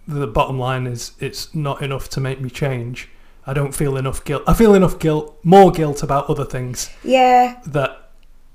the 0.07 0.27
bottom 0.27 0.57
line 0.57 0.87
is 0.87 1.11
it's 1.19 1.53
not 1.53 1.81
enough 1.81 2.09
to 2.09 2.21
make 2.21 2.39
me 2.41 2.49
change. 2.49 3.09
I 3.45 3.53
don't 3.53 3.73
feel 3.73 3.97
enough 3.97 4.23
guilt. 4.23 4.43
I 4.47 4.53
feel 4.53 4.73
enough 4.73 4.99
guilt, 4.99 5.37
more 5.43 5.71
guilt 5.71 6.03
about 6.03 6.29
other 6.29 6.45
things 6.45 6.89
yeah. 7.03 7.61
that 7.65 8.09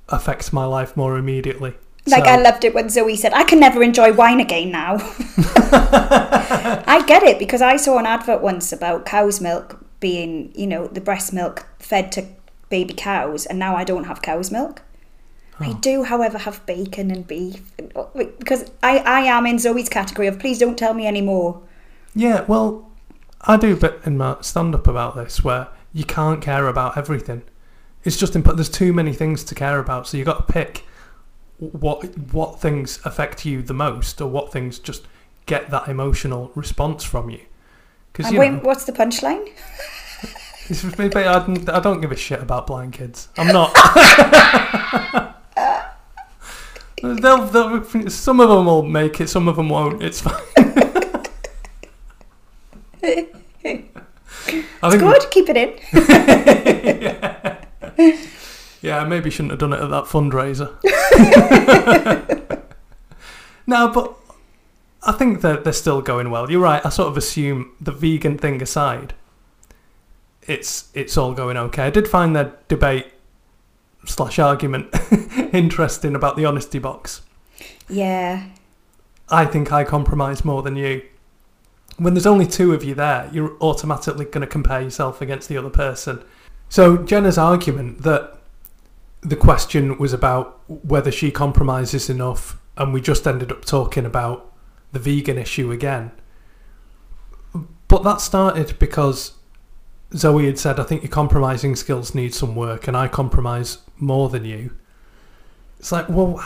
affects 0.09 0.53
my 0.53 0.65
life 0.65 0.97
more 0.97 1.17
immediately. 1.17 1.75
Like 2.07 2.25
So- 2.25 2.31
I 2.31 2.37
loved 2.37 2.65
it 2.65 2.75
when 2.75 2.89
Zoe 2.89 3.17
said, 3.17 3.33
"I 3.33 3.45
can 3.45 3.61
never 3.61 3.83
enjoy 3.83 4.13
wine 4.13 4.41
again 4.41 4.71
now." 4.71 4.97
I 5.75 7.05
get 7.07 7.23
it 7.23 7.39
because 7.39 7.63
I 7.63 7.77
saw 7.77 7.99
an 7.99 8.07
advert 8.07 8.43
once 8.43 8.73
about 8.73 9.07
cow's 9.07 9.41
milk 9.41 9.85
being, 10.01 10.53
you 10.55 10.67
know, 10.67 10.89
the 10.89 11.01
breast 11.01 11.33
milk 11.33 11.67
fed 11.79 12.11
to 12.13 12.27
baby 12.69 12.93
cows, 12.93 13.47
and 13.47 13.59
now 13.59 13.77
I 13.77 13.85
don't 13.85 14.05
have 14.05 14.21
cow's 14.21 14.51
milk. 14.51 14.83
Oh. 15.63 15.71
I 15.71 15.73
do, 15.75 16.05
however, 16.05 16.39
have 16.39 16.65
bacon 16.67 17.11
and 17.11 17.27
beef 17.27 17.63
because 18.39 18.71
I, 18.83 18.99
I 18.99 19.21
am 19.21 19.47
in 19.47 19.59
Zoe's 19.59 19.89
category 19.89 20.27
of 20.27 20.39
please 20.39 20.59
don't 20.59 20.79
tell 20.79 20.95
me 20.95 21.07
anymore. 21.07 21.63
Yeah, 22.15 22.43
well, 22.43 22.91
I 23.43 23.57
do 23.57 23.73
a 23.73 23.77
bit 23.77 24.01
in 24.05 24.17
my 24.17 24.37
stand 24.41 24.75
up 24.75 24.87
about 24.87 25.17
this 25.17 25.43
where 25.43 25.69
you 25.93 26.05
can't 26.05 26.41
care 26.41 26.69
about 26.69 26.97
everything. 26.97 27.43
It's 28.05 28.17
just 28.17 28.35
imp- 28.35 28.55
there's 28.55 28.69
too 28.69 28.93
many 28.93 29.13
things 29.13 29.45
to 29.45 29.55
care 29.55 29.79
about, 29.79 30.07
so 30.07 30.17
you 30.17 30.25
got 30.25 30.47
to 30.47 30.53
pick 30.53 30.85
what 31.59 32.19
what 32.33 32.61
things 32.61 32.99
affect 33.05 33.45
you 33.45 33.63
the 33.63 33.75
most, 33.75 34.21
or 34.21 34.29
what 34.29 34.53
things 34.53 34.79
just 34.79 35.07
get 35.47 35.71
that 35.71 35.89
emotional 35.89 36.51
response 36.55 37.05
from 37.05 37.31
you. 37.31 37.41
Because 38.13 38.33
you 38.33 38.39
wait, 38.39 38.53
know, 38.53 38.59
what's 38.61 38.85
the 38.85 38.93
punchline? 38.93 39.49
maybe 40.99 41.17
I 41.17 41.81
don't 41.81 42.01
give 42.01 42.13
a 42.13 42.17
shit 42.17 42.41
about 42.41 42.67
blind 42.67 42.93
kids. 42.93 43.29
I'm 43.37 43.49
not. 43.49 43.73
they'll, 47.03 47.47
they'll, 47.47 48.11
some 48.11 48.41
of 48.41 48.49
them 48.49 48.67
will 48.67 48.83
make 48.83 49.21
it, 49.21 49.29
some 49.29 49.49
of 49.49 49.57
them 49.57 49.69
won't. 49.69 50.03
It's 50.03 50.21
fine. 50.21 50.43
I 54.85 54.91
think 54.91 55.01
Good, 55.01 55.31
keep 55.31 55.49
it 55.49 55.57
in. 55.57 55.75
Yeah, 58.83 58.99
I 58.99 59.05
maybe 59.05 59.31
shouldn't 59.31 59.53
have 59.53 59.61
done 59.61 59.73
it 59.73 59.81
at 59.81 59.91
that 59.91 60.05
fundraiser. 60.05 60.73
no, 63.67 63.89
but 63.93 64.17
I 65.05 65.13
think 65.13 65.41
that 65.43 65.63
they're 65.63 65.73
still 65.73 66.03
going 66.03 66.33
well. 66.33 66.51
You're 66.51 66.61
right. 66.61 66.85
I 66.85 66.89
sort 66.89 67.09
of 67.09 67.17
assume 67.17 67.71
the 67.81 67.93
vegan 67.93 68.39
thing 68.39 68.61
aside, 68.61 69.15
it's 70.49 70.91
it's 70.95 71.17
all 71.17 71.33
going 71.33 71.57
okay. 71.57 71.85
I 71.85 71.91
did 71.91 72.09
find 72.09 72.35
their 72.35 72.55
debate 72.67 73.12
slash 74.05 74.39
argument 74.39 74.95
interesting 75.53 76.15
about 76.15 76.37
the 76.37 76.45
honesty 76.45 76.79
box. 76.79 77.23
Yeah, 77.89 78.49
I 79.29 79.45
think 79.45 79.73
I 79.73 79.85
compromise 79.85 80.45
more 80.45 80.63
than 80.63 80.77
you. 80.77 81.03
When 81.99 82.15
there's 82.15 82.27
only 82.27 82.47
two 82.47 82.73
of 82.73 82.83
you 82.83 82.95
there, 82.95 83.29
you're 83.33 83.57
automatically 83.61 84.25
going 84.25 84.41
to 84.41 84.47
compare 84.47 84.81
yourself 84.81 85.21
against 85.21 85.49
the 85.49 85.57
other 85.57 85.71
person. 85.71 86.25
So 86.69 86.97
Jenna's 86.97 87.39
argument 87.39 88.03
that 88.03 88.39
the 89.21 89.37
question 89.37 89.99
was 89.99 90.13
about 90.13 90.61
whether 90.69 91.13
she 91.13 91.31
compromises 91.31 92.11
enough, 92.11 92.59
and 92.77 92.93
we 92.93 93.01
just 93.01 93.27
ended 93.27 93.53
up 93.53 93.65
talking 93.65 94.05
about 94.05 94.53
the 94.93 94.99
vegan 94.99 95.39
issue 95.39 95.71
again. 95.71 96.13
But 97.89 98.03
that 98.05 98.21
started 98.21 98.79
because 98.79 99.33
Zoe 100.15 100.47
had 100.47 100.59
said, 100.59 100.79
I 100.79 100.85
think 100.85 101.03
your 101.03 101.11
compromising 101.11 101.77
skills 101.77 102.15
need 102.15 102.35
some 102.35 102.55
work, 102.55 102.89
and 102.89 102.97
I 102.97 103.09
compromise 103.09 103.79
more 103.99 104.29
than 104.29 104.45
you. 104.45 104.73
It's 105.79 105.91
like, 105.91 106.09
well, 106.09 106.37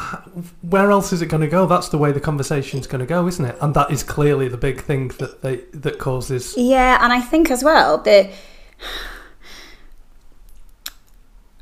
where 0.63 0.91
else 0.91 1.13
is 1.13 1.21
it 1.21 1.27
going 1.27 1.43
to 1.43 1.49
go? 1.49 1.67
That's 1.67 1.91
the 1.91 1.99
way 1.99 2.11
the 2.11 2.21
conversation's 2.21 2.87
going 2.87 3.01
to 3.01 3.07
go, 3.07 3.27
isn't 3.27 3.45
it? 3.45 3.57
And 3.61 3.75
that 3.75 3.91
is 3.91 4.03
clearly 4.03 4.49
the 4.49 4.57
big 4.57 4.81
thing 4.81 5.09
that 5.19 5.43
they 5.43 5.57
that 5.75 5.99
causes. 5.99 6.55
yeah, 6.57 6.99
and 7.03 7.13
I 7.13 7.21
think 7.21 7.51
as 7.51 7.63
well 7.63 7.99
that 7.99 8.31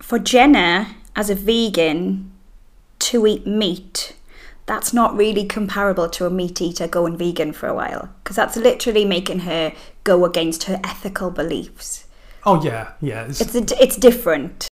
for 0.00 0.20
Jenna 0.20 0.94
as 1.16 1.30
a 1.30 1.34
vegan 1.34 2.30
to 3.00 3.26
eat 3.26 3.44
meat, 3.44 4.14
that's 4.66 4.92
not 4.94 5.16
really 5.16 5.44
comparable 5.44 6.08
to 6.08 6.26
a 6.26 6.30
meat 6.30 6.60
eater 6.60 6.88
going 6.88 7.16
vegan 7.16 7.52
for 7.52 7.68
a 7.68 7.74
while 7.74 8.08
because 8.22 8.36
that's 8.36 8.56
literally 8.56 9.04
making 9.04 9.40
her 9.40 9.72
go 10.04 10.24
against 10.24 10.64
her 10.64 10.80
ethical 10.82 11.30
beliefs. 11.30 12.06
Oh 12.46 12.62
yeah, 12.62 12.92
yeah. 13.00 13.24
It's, 13.24 13.40
It's 13.40 13.72
a, 13.72 13.82
it's 13.82 13.96
different. 13.96 14.68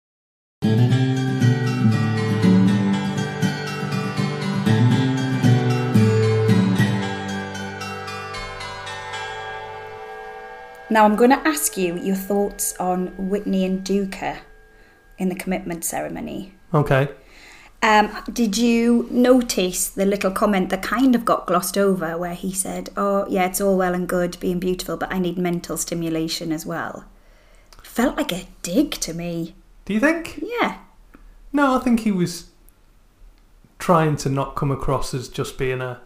Now 10.88 11.04
I'm 11.04 11.16
going 11.16 11.30
to 11.30 11.48
ask 11.48 11.76
you 11.76 11.96
your 11.98 12.14
thoughts 12.14 12.74
on 12.78 13.08
Whitney 13.18 13.64
and 13.64 13.84
Duka 13.84 14.38
in 15.18 15.28
the 15.28 15.34
commitment 15.34 15.84
ceremony. 15.84 16.54
Okay. 16.72 17.08
Um, 17.86 18.10
did 18.32 18.58
you 18.58 19.06
notice 19.12 19.88
the 19.88 20.04
little 20.04 20.32
comment 20.32 20.70
that 20.70 20.82
kind 20.82 21.14
of 21.14 21.24
got 21.24 21.46
glossed 21.46 21.78
over 21.78 22.18
where 22.18 22.34
he 22.34 22.52
said, 22.52 22.90
Oh, 22.96 23.24
yeah, 23.28 23.46
it's 23.46 23.60
all 23.60 23.76
well 23.78 23.94
and 23.94 24.08
good 24.08 24.36
being 24.40 24.58
beautiful, 24.58 24.96
but 24.96 25.12
I 25.12 25.20
need 25.20 25.38
mental 25.38 25.76
stimulation 25.76 26.50
as 26.50 26.66
well? 26.66 27.04
Felt 27.84 28.16
like 28.16 28.32
a 28.32 28.48
dig 28.62 28.90
to 28.92 29.14
me. 29.14 29.54
Do 29.84 29.94
you 29.94 30.00
think? 30.00 30.42
Yeah. 30.60 30.78
No, 31.52 31.76
I 31.76 31.78
think 31.78 32.00
he 32.00 32.10
was 32.10 32.50
trying 33.78 34.16
to 34.16 34.28
not 34.28 34.56
come 34.56 34.72
across 34.72 35.14
as 35.14 35.28
just 35.28 35.56
being 35.56 35.80
a 35.80 36.00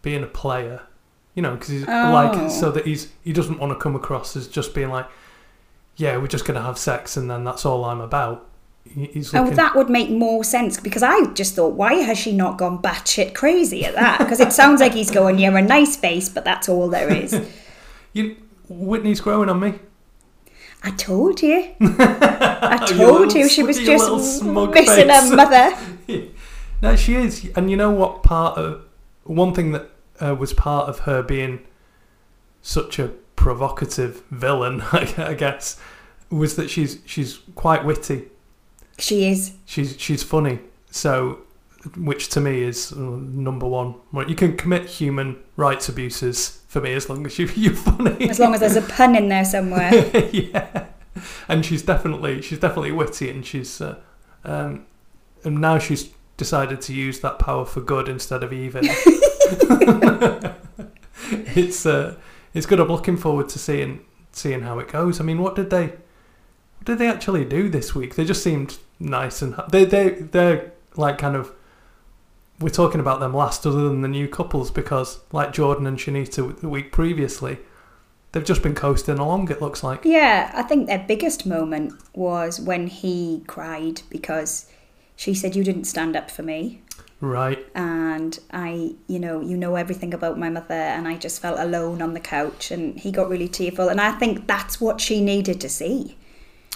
being 0.00 0.22
a 0.22 0.26
player. 0.26 0.80
You 1.34 1.42
know, 1.42 1.52
because 1.54 1.68
he's 1.68 1.84
Oh. 1.86 2.10
like 2.12 2.50
so 2.50 2.70
that 2.70 2.86
he's 2.86 3.08
he 3.22 3.34
doesn't 3.34 3.58
want 3.58 3.72
to 3.72 3.78
come 3.78 3.94
across 3.94 4.34
as 4.34 4.48
just 4.48 4.74
being 4.74 4.88
like, 4.88 5.08
yeah, 5.96 6.16
we're 6.16 6.26
just 6.26 6.46
gonna 6.46 6.62
have 6.62 6.78
sex 6.78 7.16
and 7.18 7.30
then 7.30 7.44
that's 7.44 7.66
all 7.66 7.84
I'm 7.84 8.00
about. 8.00 8.46
Oh, 8.94 9.00
looking, 9.00 9.54
that 9.54 9.72
would 9.74 9.88
make 9.88 10.10
more 10.10 10.44
sense 10.44 10.78
because 10.78 11.02
I 11.02 11.24
just 11.32 11.54
thought, 11.54 11.74
why 11.74 11.94
has 11.94 12.18
she 12.18 12.32
not 12.32 12.58
gone 12.58 12.82
batshit 12.82 13.34
crazy 13.34 13.84
at 13.84 13.94
that? 13.94 14.18
Because 14.18 14.40
it 14.40 14.52
sounds 14.52 14.80
like 14.80 14.92
he's 14.92 15.10
going, 15.10 15.38
you're 15.38 15.56
a 15.56 15.62
nice 15.62 15.96
face, 15.96 16.28
but 16.28 16.44
that's 16.44 16.68
all 16.68 16.88
there 16.88 17.10
is. 17.10 17.32
you, 18.12 18.36
Whitney's 18.68 19.20
growing 19.20 19.48
on 19.48 19.60
me. 19.60 19.74
I 20.82 20.90
told 20.90 21.40
you. 21.42 21.70
I 21.80 22.78
Oh, 22.82 22.86
told 22.86 23.20
little 23.20 23.36
you 23.38 23.48
she 23.48 23.62
was 23.62 23.76
sm- 23.76 23.82
your 23.84 23.98
little 23.98 24.18
just 24.18 24.42
missing 24.44 25.08
face. 25.08 25.30
her 25.30 25.36
mother. 25.36 25.76
No, 26.82 26.96
she 26.96 27.14
is, 27.14 27.48
and 27.56 27.70
you 27.70 27.76
know 27.76 27.90
what? 27.92 28.22
Part 28.24 28.58
of 28.58 28.84
one 29.22 29.54
thing 29.54 29.70
that 29.72 29.88
uh, 30.20 30.34
was 30.34 30.52
part 30.52 30.88
of 30.88 31.00
her 31.00 31.22
being 31.22 31.60
such 32.60 32.98
a 32.98 33.08
provocative 33.36 34.22
villain, 34.30 34.82
I 34.92 35.34
guess, 35.38 35.80
was 36.30 36.56
that 36.56 36.68
she's 36.68 36.98
she's 37.06 37.38
quite 37.54 37.84
witty. 37.84 38.24
She 38.98 39.28
is. 39.28 39.54
She's 39.66 40.00
she's 40.00 40.22
funny. 40.22 40.60
So, 40.90 41.40
which 41.96 42.28
to 42.30 42.40
me 42.40 42.62
is 42.62 42.92
uh, 42.92 42.96
number 42.98 43.66
one. 43.66 43.94
You 44.28 44.34
can 44.34 44.56
commit 44.56 44.86
human 44.86 45.42
rights 45.56 45.88
abuses 45.88 46.62
for 46.68 46.80
me 46.80 46.92
as 46.94 47.08
long 47.08 47.26
as 47.26 47.38
you, 47.38 47.46
you're 47.56 47.74
funny. 47.74 48.28
As 48.28 48.38
long 48.38 48.54
as 48.54 48.60
there's 48.60 48.76
a 48.76 48.82
pun 48.82 49.16
in 49.16 49.28
there 49.28 49.44
somewhere. 49.44 49.92
yeah, 50.32 50.86
and 51.48 51.64
she's 51.64 51.82
definitely 51.82 52.42
she's 52.42 52.58
definitely 52.58 52.92
witty, 52.92 53.30
and 53.30 53.44
she's 53.44 53.80
uh, 53.80 53.96
um, 54.44 54.86
and 55.44 55.60
now 55.60 55.78
she's 55.78 56.10
decided 56.36 56.80
to 56.82 56.94
use 56.94 57.20
that 57.20 57.38
power 57.38 57.64
for 57.64 57.80
good 57.80 58.08
instead 58.08 58.42
of 58.42 58.52
evil. 58.52 58.82
it's 61.54 61.86
uh, 61.86 62.16
it's 62.54 62.66
good. 62.66 62.80
I'm 62.80 62.88
looking 62.88 63.16
forward 63.16 63.48
to 63.50 63.58
seeing 63.58 64.04
seeing 64.32 64.62
how 64.62 64.78
it 64.78 64.88
goes. 64.88 65.20
I 65.20 65.24
mean, 65.24 65.40
what 65.40 65.54
did 65.54 65.70
they 65.70 65.92
what 66.82 66.86
did 66.86 66.98
they 66.98 67.08
actually 67.08 67.44
do 67.44 67.68
this 67.68 67.94
week? 67.94 68.16
They 68.16 68.24
just 68.24 68.42
seemed 68.42 68.76
nice 68.98 69.40
and 69.40 69.54
they 69.70 69.84
they 69.84 70.10
they're 70.10 70.72
like 70.96 71.16
kind 71.16 71.36
of. 71.36 71.52
We're 72.58 72.70
talking 72.70 73.00
about 73.00 73.20
them 73.20 73.34
last, 73.34 73.64
other 73.66 73.88
than 73.88 74.02
the 74.02 74.08
new 74.08 74.28
couples, 74.28 74.70
because 74.70 75.20
like 75.30 75.52
Jordan 75.52 75.86
and 75.86 75.96
Shanita 75.96 76.60
the 76.60 76.68
week 76.68 76.90
previously, 76.90 77.58
they've 78.32 78.44
just 78.44 78.64
been 78.64 78.74
coasting 78.74 79.18
along. 79.18 79.48
It 79.50 79.62
looks 79.62 79.84
like. 79.84 80.04
Yeah, 80.04 80.50
I 80.54 80.62
think 80.62 80.88
their 80.88 81.04
biggest 81.06 81.46
moment 81.46 81.94
was 82.14 82.60
when 82.60 82.88
he 82.88 83.44
cried 83.46 84.02
because 84.10 84.66
she 85.14 85.32
said, 85.32 85.54
You 85.54 85.62
didn't 85.62 85.84
stand 85.84 86.16
up 86.16 86.32
for 86.32 86.42
me. 86.42 86.82
Right. 87.20 87.64
And 87.76 88.36
I, 88.52 88.96
you 89.06 89.20
know, 89.20 89.40
you 89.40 89.56
know 89.56 89.76
everything 89.76 90.14
about 90.14 90.36
my 90.36 90.50
mother, 90.50 90.74
and 90.74 91.06
I 91.06 91.16
just 91.16 91.40
felt 91.40 91.60
alone 91.60 92.02
on 92.02 92.14
the 92.14 92.20
couch. 92.20 92.72
And 92.72 92.98
he 92.98 93.12
got 93.12 93.28
really 93.28 93.48
tearful. 93.48 93.88
And 93.88 94.00
I 94.00 94.10
think 94.10 94.48
that's 94.48 94.80
what 94.80 95.00
she 95.00 95.20
needed 95.20 95.60
to 95.60 95.68
see. 95.68 96.16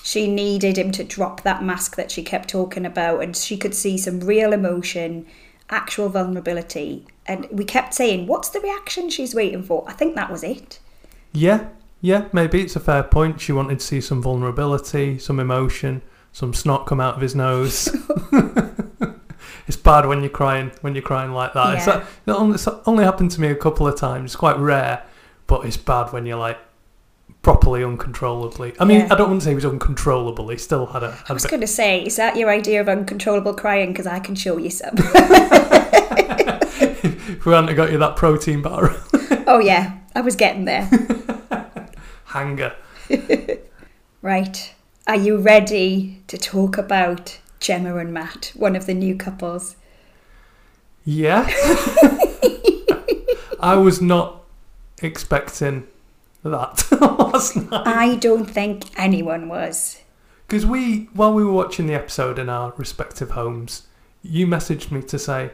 She 0.06 0.28
needed 0.28 0.78
him 0.78 0.92
to 0.92 1.02
drop 1.02 1.42
that 1.42 1.64
mask 1.64 1.96
that 1.96 2.12
she 2.12 2.22
kept 2.22 2.48
talking 2.48 2.86
about, 2.86 3.24
and 3.24 3.36
she 3.36 3.56
could 3.56 3.74
see 3.74 3.98
some 3.98 4.20
real 4.20 4.52
emotion, 4.52 5.26
actual 5.68 6.08
vulnerability. 6.08 7.04
And 7.26 7.48
we 7.50 7.64
kept 7.64 7.92
saying, 7.92 8.28
What's 8.28 8.50
the 8.50 8.60
reaction 8.60 9.10
she's 9.10 9.34
waiting 9.34 9.64
for? 9.64 9.84
I 9.88 9.94
think 9.94 10.14
that 10.14 10.30
was 10.30 10.44
it. 10.44 10.78
Yeah, 11.32 11.70
yeah, 12.00 12.28
maybe 12.32 12.60
it's 12.62 12.76
a 12.76 12.80
fair 12.80 13.02
point. 13.02 13.40
She 13.40 13.50
wanted 13.50 13.80
to 13.80 13.84
see 13.84 14.00
some 14.00 14.22
vulnerability, 14.22 15.18
some 15.18 15.40
emotion, 15.40 16.02
some 16.30 16.54
snot 16.54 16.86
come 16.86 17.00
out 17.00 17.16
of 17.16 17.20
his 17.20 17.34
nose. 17.34 17.88
it's 19.66 19.76
bad 19.76 20.06
when 20.06 20.20
you're 20.20 20.28
crying 20.30 20.70
when 20.82 20.94
you're 20.94 21.02
crying 21.02 21.32
like 21.32 21.52
that. 21.54 21.78
It's, 21.78 21.86
Yeah. 21.88 22.04
it 22.26 22.30
only, 22.30 22.54
it's 22.54 22.68
only 22.86 23.02
happened 23.02 23.32
to 23.32 23.40
me 23.40 23.48
a 23.48 23.56
couple 23.56 23.88
of 23.88 23.96
times. 23.98 24.26
It's 24.26 24.36
quite 24.36 24.56
rare, 24.60 25.02
but 25.48 25.66
it's 25.66 25.76
bad 25.76 26.12
when 26.12 26.26
you're 26.26 26.38
like 26.38 26.58
properly 27.46 27.84
uncontrollably. 27.84 28.74
I 28.80 28.84
mean, 28.84 29.02
Yeah. 29.02 29.08
I 29.12 29.14
don't 29.14 29.28
want 29.28 29.40
to 29.40 29.44
say 29.44 29.52
he 29.52 29.54
was 29.54 29.64
uncontrollable. 29.64 30.48
He 30.48 30.58
still 30.58 30.86
had 30.86 31.04
a. 31.04 31.10
I 31.10 31.14
Had 31.28 31.34
was 31.34 31.44
a 31.44 31.48
going 31.48 31.60
to 31.60 31.68
say, 31.68 32.04
is 32.04 32.16
that 32.16 32.34
your 32.34 32.50
idea 32.50 32.80
of 32.80 32.88
uncontrollable 32.88 33.54
crying? 33.54 33.92
Because 33.92 34.08
I 34.08 34.18
can 34.18 34.34
show 34.34 34.56
you 34.56 34.68
some. 34.68 34.94
if 34.96 35.04
we 37.46 37.52
hadn't 37.52 37.76
got 37.76 37.92
you 37.92 37.98
that 37.98 38.16
protein 38.16 38.62
bar 38.62 38.96
oh, 39.46 39.60
yeah, 39.60 39.96
I 40.16 40.22
was 40.22 40.34
getting 40.34 40.64
there. 40.64 40.90
hanger. 42.24 42.74
Right. 44.22 44.74
Are 45.06 45.14
you 45.14 45.36
ready 45.36 46.22
to 46.26 46.36
talk 46.36 46.76
about 46.76 47.38
Gemma 47.60 47.96
and 47.98 48.12
Matt, 48.12 48.50
one 48.56 48.74
of 48.74 48.86
the 48.86 48.94
new 48.94 49.14
couples? 49.14 49.76
Yeah. 51.04 51.46
I 53.60 53.76
was 53.76 54.02
not 54.02 54.42
expecting 55.00 55.86
that 56.42 57.22
last 57.36 57.56
night. 57.56 57.86
I 57.86 58.14
don't 58.16 58.46
think 58.46 58.84
anyone 58.98 59.48
was. 59.48 60.02
Because 60.46 60.64
we, 60.64 61.08
while 61.12 61.32
we 61.32 61.44
were 61.44 61.52
watching 61.52 61.86
the 61.86 61.94
episode 61.94 62.38
in 62.38 62.48
our 62.48 62.72
respective 62.76 63.32
homes, 63.32 63.86
you 64.22 64.46
messaged 64.46 64.90
me 64.90 65.02
to 65.02 65.18
say, 65.18 65.50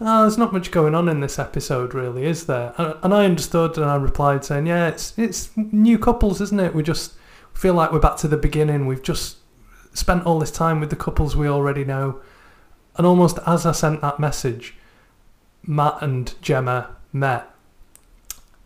oh, 0.00 0.22
there's 0.22 0.38
not 0.38 0.52
much 0.52 0.70
going 0.70 0.94
on 0.94 1.08
in 1.08 1.20
this 1.20 1.38
episode, 1.38 1.94
really, 1.94 2.24
is 2.24 2.46
there? 2.46 2.74
And, 2.76 2.94
and 3.02 3.14
I 3.14 3.24
understood 3.24 3.76
and 3.76 3.86
I 3.86 3.96
replied 3.96 4.44
saying, 4.44 4.66
yeah, 4.66 4.88
it's, 4.88 5.16
it's 5.16 5.50
new 5.56 5.98
couples, 5.98 6.40
isn't 6.40 6.60
it? 6.60 6.74
We 6.74 6.82
just 6.82 7.14
feel 7.54 7.74
like 7.74 7.92
we're 7.92 8.00
back 8.00 8.16
to 8.18 8.28
the 8.28 8.36
beginning. 8.36 8.86
We've 8.86 9.02
just 9.02 9.36
spent 9.94 10.26
all 10.26 10.38
this 10.38 10.50
time 10.50 10.80
with 10.80 10.90
the 10.90 10.96
couples 10.96 11.36
we 11.36 11.48
already 11.48 11.84
know. 11.84 12.20
And 12.96 13.06
almost 13.06 13.38
as 13.46 13.64
I 13.64 13.72
sent 13.72 14.00
that 14.00 14.18
message, 14.18 14.74
Matt 15.64 16.02
and 16.02 16.34
Gemma 16.42 16.96
met 17.12 17.48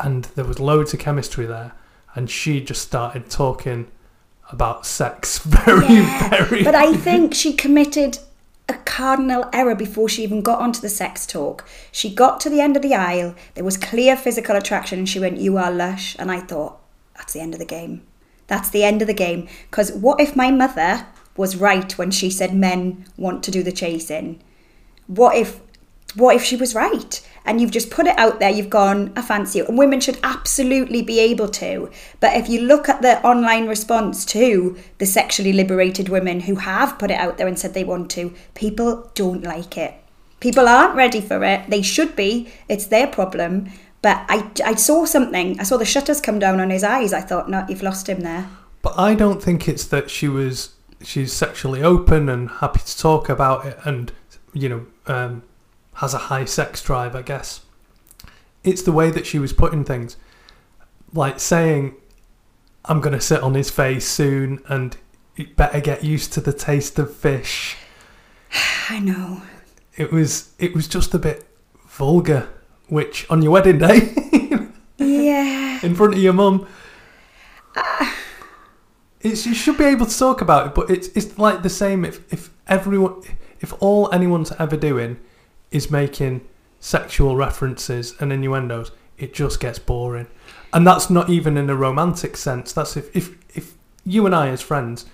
and 0.00 0.24
there 0.24 0.44
was 0.44 0.58
loads 0.60 0.94
of 0.94 1.00
chemistry 1.00 1.46
there. 1.46 1.72
And 2.16 2.28
she 2.28 2.60
just 2.60 2.82
started 2.82 3.30
talking 3.30 3.86
about 4.50 4.84
sex 4.86 5.38
very, 5.44 5.86
Yeah, 5.86 6.28
very. 6.28 6.64
But 6.64 6.74
I 6.74 6.92
think 7.06 7.34
she 7.34 7.52
committed 7.52 8.18
a 8.68 8.74
cardinal 8.74 9.48
error 9.52 9.76
before 9.76 10.08
she 10.08 10.24
even 10.24 10.42
got 10.42 10.58
onto 10.58 10.80
the 10.80 10.88
sex 10.88 11.24
talk. 11.24 11.68
She 11.92 12.12
got 12.12 12.40
to 12.40 12.50
the 12.50 12.60
end 12.60 12.74
of 12.74 12.82
the 12.82 12.94
aisle, 12.94 13.36
there 13.54 13.62
was 13.62 13.76
clear 13.76 14.16
physical 14.16 14.56
attraction, 14.56 14.98
and 14.98 15.08
she 15.08 15.20
went, 15.20 15.38
You 15.38 15.56
are 15.56 15.70
lush. 15.70 16.16
And 16.18 16.32
I 16.32 16.40
thought, 16.40 16.80
That's 17.16 17.32
the 17.32 17.40
end 17.40 17.54
of 17.54 17.60
the 17.60 17.64
game. 17.66 18.02
That's 18.48 18.70
the 18.70 18.82
end 18.82 19.02
of 19.02 19.08
the 19.08 19.14
game. 19.14 19.48
Because 19.70 19.92
what 19.92 20.20
if 20.20 20.34
my 20.34 20.50
mother 20.50 21.06
was 21.36 21.56
right 21.56 21.96
when 21.98 22.10
she 22.10 22.30
said 22.30 22.54
men 22.54 23.04
want 23.16 23.44
to 23.44 23.50
do 23.50 23.62
the 23.62 23.72
chasing? 23.72 24.42
What 25.06 25.36
if 25.36 25.60
what 26.14 26.34
if 26.34 26.42
she 26.42 26.56
was 26.56 26.74
right? 26.74 27.25
And 27.46 27.60
you've 27.60 27.70
just 27.70 27.90
put 27.90 28.06
it 28.06 28.18
out 28.18 28.40
there, 28.40 28.50
you've 28.50 28.70
gone, 28.70 29.12
I 29.16 29.22
fancy. 29.22 29.60
And 29.60 29.78
women 29.78 30.00
should 30.00 30.18
absolutely 30.22 31.00
be 31.02 31.20
able 31.20 31.48
to. 31.48 31.90
But 32.20 32.36
if 32.36 32.48
you 32.48 32.60
look 32.60 32.88
at 32.88 33.02
the 33.02 33.24
online 33.26 33.68
response 33.68 34.24
to 34.26 34.76
the 34.98 35.06
sexually 35.06 35.52
liberated 35.52 36.08
women 36.08 36.40
who 36.40 36.56
have 36.56 36.98
put 36.98 37.10
it 37.10 37.18
out 37.18 37.38
there 37.38 37.46
and 37.46 37.58
said 37.58 37.72
they 37.72 37.84
want 37.84 38.10
to, 38.12 38.34
people 38.54 39.10
don't 39.14 39.42
like 39.42 39.78
it. 39.78 39.94
People 40.40 40.68
aren't 40.68 40.96
ready 40.96 41.20
for 41.20 41.42
it. 41.44 41.70
They 41.70 41.82
should 41.82 42.14
be. 42.14 42.52
It's 42.68 42.86
their 42.86 43.06
problem. 43.06 43.70
But 44.02 44.24
I, 44.28 44.50
I 44.64 44.74
saw 44.74 45.04
something. 45.04 45.58
I 45.58 45.62
saw 45.62 45.78
the 45.78 45.84
shutters 45.84 46.20
come 46.20 46.38
down 46.38 46.60
on 46.60 46.70
his 46.70 46.84
eyes. 46.84 47.12
I 47.12 47.22
thought, 47.22 47.48
no, 47.48 47.64
you've 47.68 47.82
lost 47.82 48.08
him 48.08 48.20
there. 48.20 48.48
But 48.82 48.98
I 48.98 49.14
don't 49.14 49.42
think 49.42 49.68
it's 49.68 49.84
that 49.86 50.10
she 50.10 50.28
was 50.28 50.76
she's 51.02 51.32
sexually 51.32 51.82
open 51.82 52.28
and 52.28 52.48
happy 52.50 52.80
to 52.80 52.98
talk 52.98 53.28
about 53.28 53.66
it 53.66 53.78
and 53.84 54.12
you 54.54 54.68
know 54.68 54.86
um, 55.06 55.42
has 55.96 56.14
a 56.14 56.18
high 56.18 56.44
sex 56.44 56.82
drive. 56.82 57.14
I 57.14 57.22
guess 57.22 57.60
it's 58.64 58.82
the 58.82 58.92
way 58.92 59.10
that 59.10 59.26
she 59.26 59.38
was 59.38 59.52
putting 59.52 59.84
things, 59.84 60.16
like 61.12 61.40
saying, 61.40 61.94
"I'm 62.84 63.00
going 63.00 63.12
to 63.14 63.20
sit 63.20 63.42
on 63.42 63.54
his 63.54 63.70
face 63.70 64.06
soon, 64.08 64.62
and 64.68 64.96
you 65.36 65.48
better 65.56 65.80
get 65.80 66.02
used 66.04 66.32
to 66.34 66.40
the 66.40 66.52
taste 66.52 66.98
of 66.98 67.14
fish." 67.14 67.76
I 68.88 69.00
know. 69.00 69.42
It 69.96 70.12
was 70.12 70.52
it 70.58 70.74
was 70.74 70.88
just 70.88 71.14
a 71.14 71.18
bit 71.18 71.46
vulgar. 71.88 72.48
Which 72.88 73.28
on 73.28 73.42
your 73.42 73.50
wedding 73.50 73.78
day, 73.78 74.14
Yeah. 74.98 75.80
in 75.82 75.94
front 75.96 76.14
of 76.14 76.20
your 76.22 76.32
mum. 76.34 76.68
Ah. 77.76 78.14
It's, 79.20 79.44
you 79.44 79.54
should 79.54 79.76
be 79.76 79.84
able 79.84 80.06
to 80.06 80.16
talk 80.16 80.40
about 80.40 80.68
it, 80.68 80.74
but 80.76 80.88
it's 80.88 81.08
it's 81.08 81.36
like 81.36 81.62
the 81.64 81.68
same 81.70 82.04
if, 82.04 82.32
if 82.32 82.50
everyone 82.68 83.22
if 83.60 83.72
all 83.80 84.08
anyone's 84.12 84.52
ever 84.52 84.76
doing 84.76 85.18
is 85.70 85.90
making 85.90 86.46
sexual 86.80 87.36
references 87.36 88.14
and 88.20 88.32
innuendos, 88.32 88.92
it 89.18 89.34
just 89.34 89.60
gets 89.60 89.78
boring. 89.78 90.26
And 90.72 90.86
that's 90.86 91.10
not 91.10 91.30
even 91.30 91.56
in 91.56 91.70
a 91.70 91.76
romantic 91.76 92.36
sense. 92.36 92.72
That's 92.72 92.96
if, 92.96 93.14
if, 93.16 93.36
if 93.56 93.74
you 94.04 94.26
and 94.26 94.34
I, 94.34 94.48
as 94.48 94.62
friends, 94.62 95.06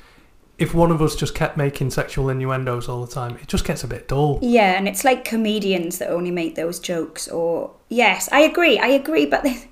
if 0.59 0.75
one 0.75 0.91
of 0.91 1.01
us 1.01 1.17
just 1.17 1.35
kept 1.35 1.57
making 1.57 1.91
sexual 1.91 2.29
innuendos 2.29 2.89
all 2.89 3.05
the 3.05 3.13
time, 3.13 3.37
it 3.37 3.49
just 3.49 3.65
gets 3.65 3.85
a 3.85 3.89
bit 3.89 4.09
dull. 4.09 4.39
Yeah, 4.43 4.77
and 4.77 4.87
it's 4.87 5.05
like 5.05 5.25
comedians 5.25 5.99
that 5.99 6.11
only 6.11 6.31
make 6.31 6.55
those 6.55 6.79
jokes. 6.79 7.29
Or 7.29 7.75
yes, 7.89 8.29
I 8.33 8.41
agree, 8.41 8.79
I 8.79 8.89
agree, 8.89 9.27
but 9.27 9.43
there's, 9.43 9.67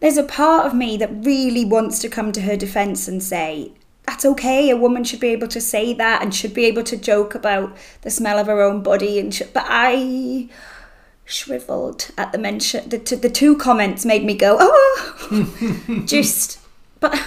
there's 0.00 0.16
a 0.16 0.24
part 0.24 0.66
of 0.66 0.74
me 0.74 0.96
that 0.96 1.10
really 1.24 1.64
wants 1.64 2.00
to 2.00 2.08
come 2.08 2.32
to 2.32 2.42
her 2.42 2.56
defense 2.56 3.08
and 3.08 3.22
say 3.22 3.72
that's 4.06 4.24
okay. 4.24 4.70
A 4.70 4.76
woman 4.76 5.04
should 5.04 5.20
be 5.20 5.28
able 5.28 5.48
to 5.48 5.60
say 5.60 5.92
that 5.94 6.22
and 6.22 6.34
should 6.34 6.54
be 6.54 6.64
able 6.66 6.82
to 6.84 6.96
joke 6.96 7.34
about 7.34 7.76
the 8.02 8.10
smell 8.10 8.38
of 8.38 8.46
her 8.46 8.60
own 8.60 8.82
body. 8.82 9.18
And 9.18 9.34
sh- 9.34 9.42
but 9.52 9.64
I 9.66 10.48
shriveled 11.24 12.10
at 12.18 12.32
the 12.32 12.38
mention. 12.38 12.88
The, 12.88 12.98
t- 12.98 13.16
the 13.16 13.30
two 13.30 13.56
comments 13.56 14.04
made 14.04 14.24
me 14.24 14.34
go, 14.34 14.56
oh, 14.60 16.02
just. 16.06 16.58
But 16.98 17.24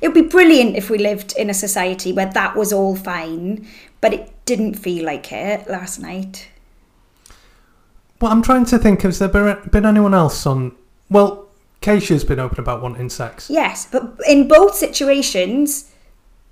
it 0.00 0.08
would 0.08 0.14
be 0.14 0.28
brilliant 0.28 0.76
if 0.76 0.90
we 0.90 0.98
lived 0.98 1.34
in 1.36 1.50
a 1.50 1.54
society 1.54 2.12
where 2.12 2.26
that 2.32 2.56
was 2.56 2.72
all 2.72 2.96
fine, 2.96 3.66
but 4.00 4.12
it 4.12 4.32
didn't 4.46 4.74
feel 4.74 5.04
like 5.04 5.32
it 5.32 5.68
last 5.68 5.98
night. 5.98 6.48
Well, 8.20 8.32
I'm 8.32 8.42
trying 8.42 8.64
to 8.66 8.78
think, 8.78 9.02
has 9.02 9.18
there 9.18 9.28
been, 9.28 9.58
been 9.70 9.86
anyone 9.86 10.14
else 10.14 10.46
on. 10.46 10.74
Well, 11.10 11.48
Keisha's 11.82 12.24
been 12.24 12.40
open 12.40 12.58
about 12.60 12.82
wanting 12.82 13.10
sex. 13.10 13.50
Yes, 13.50 13.86
but 13.90 14.18
in 14.26 14.48
both 14.48 14.74
situations, 14.74 15.92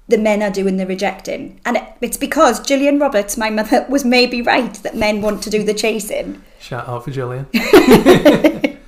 the 0.09 0.19
men 0.19 0.43
are 0.43 0.51
doing 0.51 0.77
the 0.77 0.87
rejecting. 0.87 1.61
And 1.65 1.79
it's 2.01 2.17
because 2.17 2.61
Gillian 2.61 2.99
Roberts, 2.99 3.37
my 3.37 3.51
mother, 3.51 3.87
was 3.91 4.05
maybe 4.05 4.43
right 4.43 4.75
that 4.83 4.97
men 4.97 5.23
want 5.23 5.43
to 5.45 5.51
do 5.51 5.63
the 5.63 5.75
chasing. 5.75 6.43
Shout 6.61 6.89
out 6.89 7.05
for 7.05 7.11
Gillian. 7.11 7.47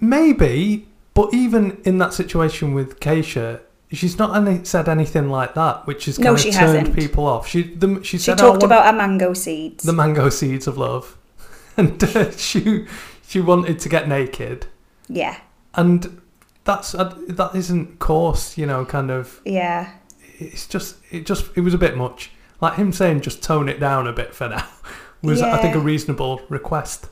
Maybe, 0.00 0.88
but 1.14 1.32
even 1.32 1.80
in 1.84 1.98
that 1.98 2.12
situation 2.12 2.74
with 2.74 3.00
Keisha, 3.00 3.60
she's 3.90 4.18
not 4.18 4.36
any, 4.36 4.62
said 4.64 4.88
anything 4.88 5.30
like 5.30 5.54
that, 5.54 5.86
which 5.86 6.04
has 6.04 6.18
No, 6.18 6.26
kind 6.26 6.36
of 6.36 6.42
she 6.42 6.50
turned 6.50 6.76
hasn't. 6.88 6.96
people 6.96 7.26
off. 7.26 7.46
She 7.48 7.62
the, 7.62 7.96
she 8.02 8.18
She 8.18 8.18
said, 8.18 8.34
"I 8.34 8.42
talked 8.42 8.50
want 8.60 8.64
about 8.64 8.86
our 8.86 8.92
mango 8.92 9.32
seeds. 9.32 9.84
the 9.84 9.94
mango 9.94 10.28
seeds 10.28 10.66
of 10.66 10.76
love," 10.76 11.16
and 11.78 12.02
uh, 12.04 12.30
she 12.32 12.86
she 13.26 13.40
wanted 13.40 13.78
to 13.80 13.88
get 13.88 14.06
naked, 14.06 14.66
yeah, 15.08 15.38
and 15.74 16.20
that's 16.64 16.94
uh, 16.94 17.14
that 17.28 17.54
isn't 17.54 17.98
coarse, 17.98 18.58
you 18.58 18.66
know, 18.66 18.84
kind 18.84 19.10
of. 19.10 19.40
yeah. 19.46 19.92
It's 20.38 20.66
just 20.66 20.96
it 21.10 21.26
just 21.26 21.46
it 21.56 21.60
was 21.62 21.74
a 21.74 21.78
bit 21.78 21.96
much. 21.96 22.30
Like 22.60 22.74
him 22.74 22.92
saying, 22.92 23.20
just 23.20 23.42
tone 23.42 23.68
it 23.68 23.78
down 23.80 24.06
a 24.06 24.12
bit 24.12 24.34
for 24.34 24.48
now, 24.48 24.66
was 25.22 25.42
I 25.42 25.60
think 25.60 25.74
a 25.74 25.78
reasonable 25.80 26.40
request. 26.48 27.08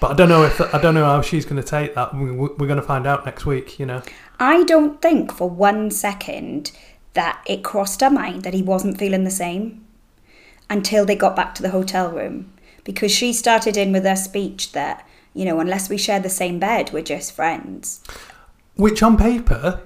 But 0.00 0.12
I 0.12 0.14
don't 0.14 0.28
know 0.28 0.44
if 0.44 0.60
I 0.74 0.80
don't 0.80 0.94
know 0.94 1.04
how 1.04 1.22
she's 1.22 1.44
going 1.44 1.60
to 1.60 1.68
take 1.68 1.94
that. 1.94 2.14
We- 2.14 2.30
we- 2.30 2.48
We're 2.56 2.66
going 2.68 2.76
to 2.80 2.82
find 2.86 3.06
out 3.06 3.24
next 3.26 3.46
week. 3.46 3.78
You 3.80 3.86
know. 3.86 4.02
I 4.38 4.62
don't 4.64 5.02
think 5.02 5.32
for 5.32 5.50
one 5.50 5.90
second 5.90 6.70
that 7.14 7.42
it 7.46 7.64
crossed 7.64 8.00
her 8.00 8.10
mind 8.10 8.42
that 8.42 8.54
he 8.54 8.62
wasn't 8.62 8.98
feeling 8.98 9.24
the 9.24 9.30
same 9.30 9.84
until 10.70 11.04
they 11.04 11.16
got 11.16 11.34
back 11.34 11.54
to 11.56 11.62
the 11.62 11.70
hotel 11.70 12.10
room. 12.12 12.52
Because 12.84 13.10
she 13.10 13.32
started 13.32 13.76
in 13.76 13.90
with 13.92 14.04
her 14.04 14.14
speech 14.16 14.72
that, 14.72 15.06
you 15.34 15.44
know, 15.44 15.58
unless 15.60 15.88
we 15.90 15.98
share 15.98 16.20
the 16.20 16.30
same 16.30 16.58
bed, 16.60 16.90
we're 16.92 17.02
just 17.02 17.32
friends. 17.32 18.02
Which 18.76 19.02
on 19.02 19.16
paper, 19.16 19.80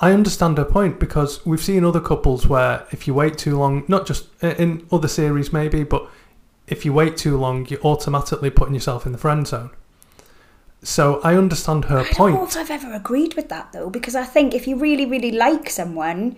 I 0.00 0.12
understand 0.12 0.58
her 0.58 0.64
point 0.64 1.00
because 1.00 1.44
we've 1.44 1.62
seen 1.62 1.84
other 1.84 2.00
couples 2.00 2.46
where 2.46 2.86
if 2.92 3.06
you 3.06 3.14
wait 3.14 3.36
too 3.36 3.58
long, 3.58 3.84
not 3.88 4.06
just 4.06 4.28
uh, 4.42 4.54
in 4.58 4.86
other 4.92 5.08
series 5.08 5.52
maybe, 5.52 5.82
but 5.82 6.08
if 6.68 6.84
you 6.84 6.92
wait 6.92 7.16
too 7.16 7.36
long, 7.36 7.66
you're 7.66 7.82
automatically 7.82 8.50
putting 8.50 8.74
yourself 8.74 9.06
in 9.06 9.12
the 9.12 9.18
friend 9.18 9.46
zone. 9.46 9.70
So 10.82 11.20
I 11.22 11.34
understand 11.34 11.86
her 11.86 11.98
I 11.98 12.02
don't 12.04 12.12
know 12.12 12.36
point. 12.36 12.50
if 12.50 12.56
I've 12.56 12.70
ever 12.70 12.92
agreed 12.92 13.34
with 13.34 13.48
that 13.48 13.72
though, 13.72 13.90
because 13.90 14.14
I 14.14 14.24
think 14.24 14.54
if 14.54 14.68
you 14.68 14.76
really, 14.76 15.04
really 15.04 15.32
like 15.32 15.68
someone, 15.68 16.36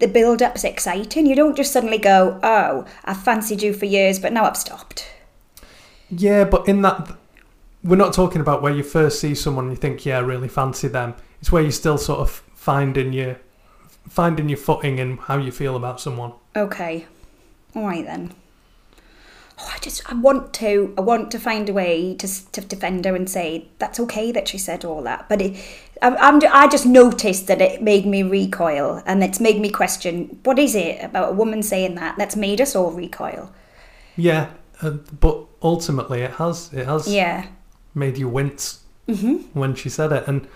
the 0.00 0.08
build 0.08 0.42
up's 0.42 0.64
exciting. 0.64 1.26
You 1.26 1.36
don't 1.36 1.56
just 1.56 1.72
suddenly 1.72 1.98
go, 1.98 2.38
oh, 2.42 2.86
I've 3.04 3.22
fancied 3.22 3.62
you 3.62 3.72
for 3.72 3.86
years, 3.86 4.18
but 4.18 4.32
now 4.32 4.44
I've 4.44 4.56
stopped. 4.56 5.06
Yeah, 6.10 6.44
but 6.44 6.66
in 6.68 6.82
that, 6.82 7.16
we're 7.84 7.96
not 7.96 8.12
talking 8.12 8.40
about 8.40 8.62
where 8.62 8.74
you 8.74 8.82
first 8.82 9.20
see 9.20 9.34
someone 9.34 9.66
and 9.66 9.72
you 9.72 9.76
think, 9.80 10.04
yeah, 10.04 10.18
I 10.18 10.20
really 10.20 10.48
fancy 10.48 10.88
them. 10.88 11.14
It's 11.40 11.52
where 11.52 11.62
you're 11.62 11.70
still 11.70 11.98
sort 11.98 12.20
of 12.20 12.42
finding 12.60 13.10
your 13.14 13.36
finding 14.08 14.48
your 14.50 14.58
footing 14.58 14.98
in 14.98 15.16
how 15.16 15.38
you 15.38 15.50
feel 15.50 15.76
about 15.76 15.98
someone. 16.00 16.32
Okay. 16.54 17.06
All 17.74 17.86
right 17.86 18.04
then. 18.04 18.34
Oh, 19.58 19.70
I 19.74 19.78
just 19.78 20.02
I 20.10 20.14
want 20.14 20.52
to 20.54 20.94
I 20.98 21.00
want 21.00 21.30
to 21.30 21.38
find 21.38 21.68
a 21.70 21.72
way 21.72 22.14
to 22.16 22.28
to 22.52 22.60
defend 22.60 23.06
her 23.06 23.16
and 23.16 23.28
say 23.30 23.68
that's 23.78 23.98
okay 24.00 24.30
that 24.32 24.46
she 24.48 24.58
said 24.58 24.84
all 24.84 25.02
that, 25.04 25.26
but 25.28 25.40
it, 25.40 25.56
I'm, 26.02 26.16
I'm 26.18 26.40
I 26.52 26.68
just 26.68 26.84
noticed 26.86 27.46
that 27.46 27.62
it 27.62 27.82
made 27.82 28.04
me 28.04 28.22
recoil 28.22 29.02
and 29.06 29.24
it's 29.24 29.40
made 29.40 29.58
me 29.60 29.70
question 29.70 30.38
what 30.44 30.58
is 30.58 30.74
it 30.74 31.02
about 31.02 31.30
a 31.30 31.32
woman 31.32 31.62
saying 31.62 31.94
that 31.94 32.18
that's 32.18 32.36
made 32.36 32.60
us 32.60 32.76
all 32.76 32.90
recoil. 32.90 33.50
Yeah, 34.16 34.50
uh, 34.82 34.90
but 35.20 35.46
ultimately 35.62 36.20
it 36.20 36.32
has 36.32 36.70
it 36.74 36.84
has 36.86 37.06
Yeah. 37.08 37.46
made 37.94 38.18
you 38.18 38.28
wince 38.28 38.80
when 39.54 39.74
she 39.74 39.88
said 39.88 40.12
it, 40.12 40.24
and 40.28 40.46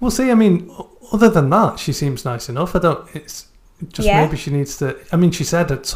we'll 0.00 0.10
see. 0.10 0.30
I 0.30 0.34
mean, 0.34 0.70
other 1.12 1.28
than 1.28 1.50
that, 1.50 1.78
she 1.78 1.92
seems 1.92 2.24
nice 2.24 2.48
enough. 2.48 2.74
I 2.76 2.78
don't. 2.80 3.08
It's 3.14 3.46
just 3.92 4.06
Yeah. 4.06 4.24
maybe 4.24 4.36
she 4.36 4.50
needs 4.50 4.76
to. 4.78 4.96
I 5.12 5.16
mean, 5.16 5.30
she 5.30 5.44
said 5.44 5.70
it 5.70 5.94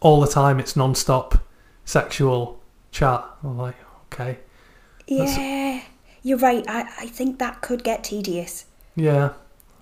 all 0.00 0.20
the 0.20 0.26
time. 0.26 0.58
It's 0.60 0.76
non-stop 0.76 1.38
sexual 1.84 2.60
chat. 2.90 3.24
I'm 3.42 3.58
like, 3.58 3.76
okay, 4.12 4.38
Yeah. 5.06 5.80
You're 6.24 6.38
right. 6.38 6.64
I, 6.68 6.82
I 7.00 7.06
think 7.06 7.38
that 7.40 7.62
could 7.62 7.82
get 7.82 8.04
tedious. 8.04 8.66
yeah. 8.94 9.30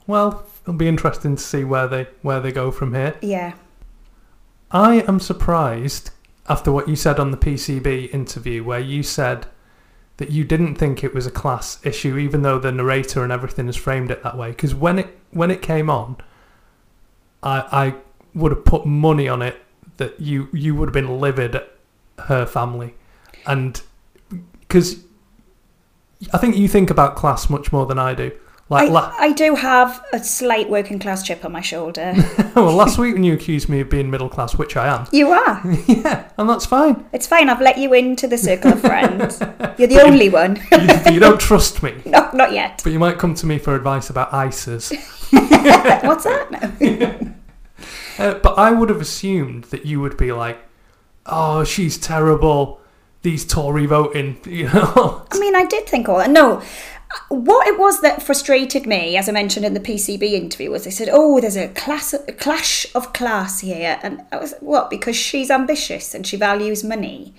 Well, 0.07 0.45
it'll 0.63 0.73
be 0.75 0.89
interesting 0.89 1.37
to 1.37 1.43
see 1.43 1.63
where 1.63 1.87
they 1.87 2.09
where 2.23 2.41
they 2.41 2.51
go 2.51 2.71
from 2.73 2.95
here. 2.95 3.15
Yeah. 3.21 3.53
I 4.73 5.03
am 5.07 5.21
surprised 5.21 6.11
after 6.49 6.73
what 6.73 6.89
you 6.89 6.97
said 6.97 7.21
on 7.21 7.31
the 7.31 7.37
PCB 7.37 8.13
interview, 8.13 8.65
where 8.65 8.81
you 8.81 9.03
said 9.03 9.47
that 10.21 10.31
you 10.31 10.45
didn't 10.45 10.75
think 10.75 11.03
it 11.03 11.15
was 11.15 11.27
a 11.27 11.31
class 11.31 11.81
issue, 11.83 12.19
even 12.19 12.43
though 12.43 12.59
the 12.59 12.71
narrator 12.71 13.25
and 13.25 13.33
everything 13.33 13.65
has 13.65 13.75
framed 13.75 14.11
it 14.11 14.23
that 14.23 14.37
way. 14.37 14.51
Because 14.51 14.75
when 14.75 14.99
it 14.99 15.19
when 15.31 15.51
it 15.51 15.63
came 15.63 15.89
on, 15.89 16.19
I 17.43 17.65
I 17.73 17.95
would 18.35 18.53
have 18.53 18.67
put 18.67 18.85
money 18.85 19.29
on 19.29 19.41
it 19.41 19.57
that 19.97 20.21
you 20.21 20.49
you 20.53 20.75
would 20.75 20.89
have 20.89 20.93
been 20.93 21.19
livid 21.19 21.55
at 21.55 21.73
her 22.27 22.45
family, 22.45 22.95
and 23.47 23.81
because 24.61 25.03
I 26.35 26.37
think 26.37 26.55
you 26.55 26.69
think 26.69 26.91
about 26.91 27.17
class 27.17 27.49
much 27.49 27.73
more 27.73 27.87
than 27.87 27.99
I 27.99 28.13
do. 28.13 28.31
Like 28.71 28.89
I, 28.89 28.93
la- 28.93 29.13
I 29.19 29.33
do 29.33 29.57
have 29.57 30.01
a 30.13 30.23
slight 30.23 30.71
working 30.71 31.01
class 31.01 31.25
chip 31.25 31.45
on 31.45 31.51
my 31.51 31.61
shoulder. 31.61 32.15
well, 32.55 32.73
last 32.73 32.99
week 32.99 33.15
when 33.15 33.25
you 33.25 33.35
accused 33.35 33.69
me 33.69 33.81
of 33.81 33.91
being 33.91 34.09
middle 34.11 34.29
class, 34.29 34.55
which 34.55 34.77
I 34.77 34.87
am, 34.87 35.09
you 35.11 35.33
are. 35.33 35.61
yeah, 35.89 36.29
and 36.39 36.49
that's 36.49 36.67
fine. 36.67 37.05
It's 37.13 37.27
fine. 37.27 37.49
I've 37.49 37.61
let 37.61 37.79
you 37.79 37.93
into 37.95 38.29
the 38.29 38.39
circle 38.39 38.73
of 38.73 38.81
friends. 38.91 39.41
You're 39.77 39.89
the 39.89 40.01
only 40.01 40.29
one. 40.29 40.57
you, 40.71 41.15
you 41.15 41.19
don't 41.21 41.41
trust 41.41 41.83
me, 41.83 42.01
no, 42.07 42.31
not 42.33 42.53
yet. 42.53 42.81
but 42.85 42.93
you 42.93 43.01
might 43.01 43.19
come 43.19 43.35
to 43.35 43.47
me 43.47 43.59
for 43.59 43.75
advice 43.75 44.09
about 44.09 44.33
ISIS. 44.33 44.91
What's 45.33 46.25
that? 46.25 46.47
No. 46.81 47.35
Uh, 48.19 48.35
but 48.35 48.55
I 48.57 48.71
would 48.71 48.89
have 48.89 49.01
assumed 49.01 49.65
that 49.65 49.85
you 49.85 50.01
would 50.01 50.17
be 50.17 50.31
like, 50.31 50.59
"Oh, 51.27 51.65
she's 51.65 51.99
terrible. 51.99 52.81
These 53.23 53.47
Tory 53.47 53.87
voting, 53.87 54.39
you 54.47 54.65
know." 54.65 55.27
I 55.33 55.39
mean, 55.41 55.57
I 55.57 55.65
did 55.65 55.87
think 55.89 56.09
all 56.09 56.19
that. 56.19 56.31
No. 56.31 56.63
What 57.29 57.67
it 57.67 57.79
was 57.79 58.01
that 58.03 58.23
frustrated 58.23 58.87
me, 58.87 59.17
as 59.17 59.29
I 59.29 59.33
mentioned 59.33 59.67
in 59.67 59.75
the 59.75 59.81
PCB 59.81 60.23
interview, 60.33 60.71
was 60.71 60.85
they 60.85 60.91
said, 60.91 61.09
"Oh, 61.11 61.41
there's 61.41 61.57
a 61.57 61.69
class, 61.69 62.13
a 62.13 62.33
clash 62.33 62.87
of 62.95 63.13
class 63.13 63.61
here," 63.61 63.99
and 64.03 64.23
I 64.31 64.37
was 64.37 64.55
what 64.61 64.91
because 64.91 65.17
she's 65.17 65.51
ambitious 65.51 66.15
and 66.15 66.27
she 66.27 66.37
values 66.37 66.85
money. 66.85 67.35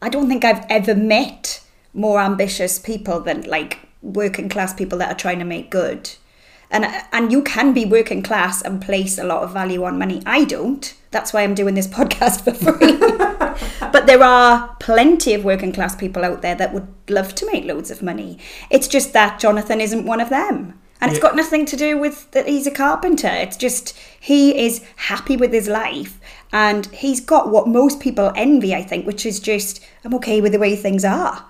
I 0.00 0.08
don't 0.08 0.28
think 0.28 0.44
I've 0.44 0.64
ever 0.70 0.94
met 0.94 1.62
more 1.92 2.20
ambitious 2.20 2.78
people 2.78 3.20
than 3.20 3.42
like 3.42 3.78
working 4.02 4.48
class 4.48 4.74
people 4.74 4.98
that 4.98 5.10
are 5.10 5.18
trying 5.18 5.38
to 5.38 5.44
make 5.44 5.70
good. 5.70 6.10
And 6.70 6.86
and 7.12 7.30
you 7.30 7.42
can 7.42 7.72
be 7.72 7.84
working 7.84 8.22
class 8.22 8.62
and 8.62 8.82
place 8.82 9.18
a 9.18 9.24
lot 9.24 9.42
of 9.42 9.52
value 9.52 9.84
on 9.84 9.98
money. 9.98 10.22
I 10.26 10.44
don't. 10.44 10.94
That's 11.10 11.32
why 11.32 11.42
I'm 11.42 11.54
doing 11.54 11.74
this 11.74 11.86
podcast 11.98 12.44
for 12.44 12.54
free. 12.54 13.30
But 13.92 14.06
there 14.06 14.22
are 14.22 14.76
plenty 14.80 15.34
of 15.34 15.44
working 15.44 15.72
class 15.72 15.94
people 15.96 16.24
out 16.24 16.42
there 16.42 16.54
that 16.54 16.72
would 16.72 16.88
love 17.08 17.34
to 17.36 17.46
make 17.52 17.64
loads 17.64 17.90
of 17.90 18.02
money. 18.02 18.38
It's 18.70 18.88
just 18.88 19.12
that 19.12 19.38
Jonathan 19.40 19.80
isn't 19.80 20.06
one 20.06 20.20
of 20.20 20.28
them. 20.30 20.78
And 21.00 21.10
it's 21.10 21.18
Yeah. 21.18 21.28
got 21.28 21.36
nothing 21.36 21.66
to 21.66 21.76
do 21.76 21.98
with 21.98 22.30
that 22.30 22.48
he's 22.48 22.66
a 22.66 22.70
carpenter. 22.70 23.28
It's 23.28 23.56
just 23.56 23.94
he 24.18 24.66
is 24.66 24.80
happy 24.96 25.36
with 25.36 25.52
his 25.52 25.68
life 25.68 26.18
and 26.52 26.86
he's 26.86 27.20
got 27.20 27.50
what 27.50 27.66
most 27.68 28.00
people 28.00 28.32
envy, 28.36 28.74
I 28.74 28.82
think, 28.82 29.06
which 29.06 29.26
is 29.26 29.38
just 29.40 29.80
I'm 30.04 30.14
okay 30.14 30.40
with 30.40 30.52
the 30.52 30.58
way 30.58 30.76
things 30.76 31.04
are. 31.04 31.44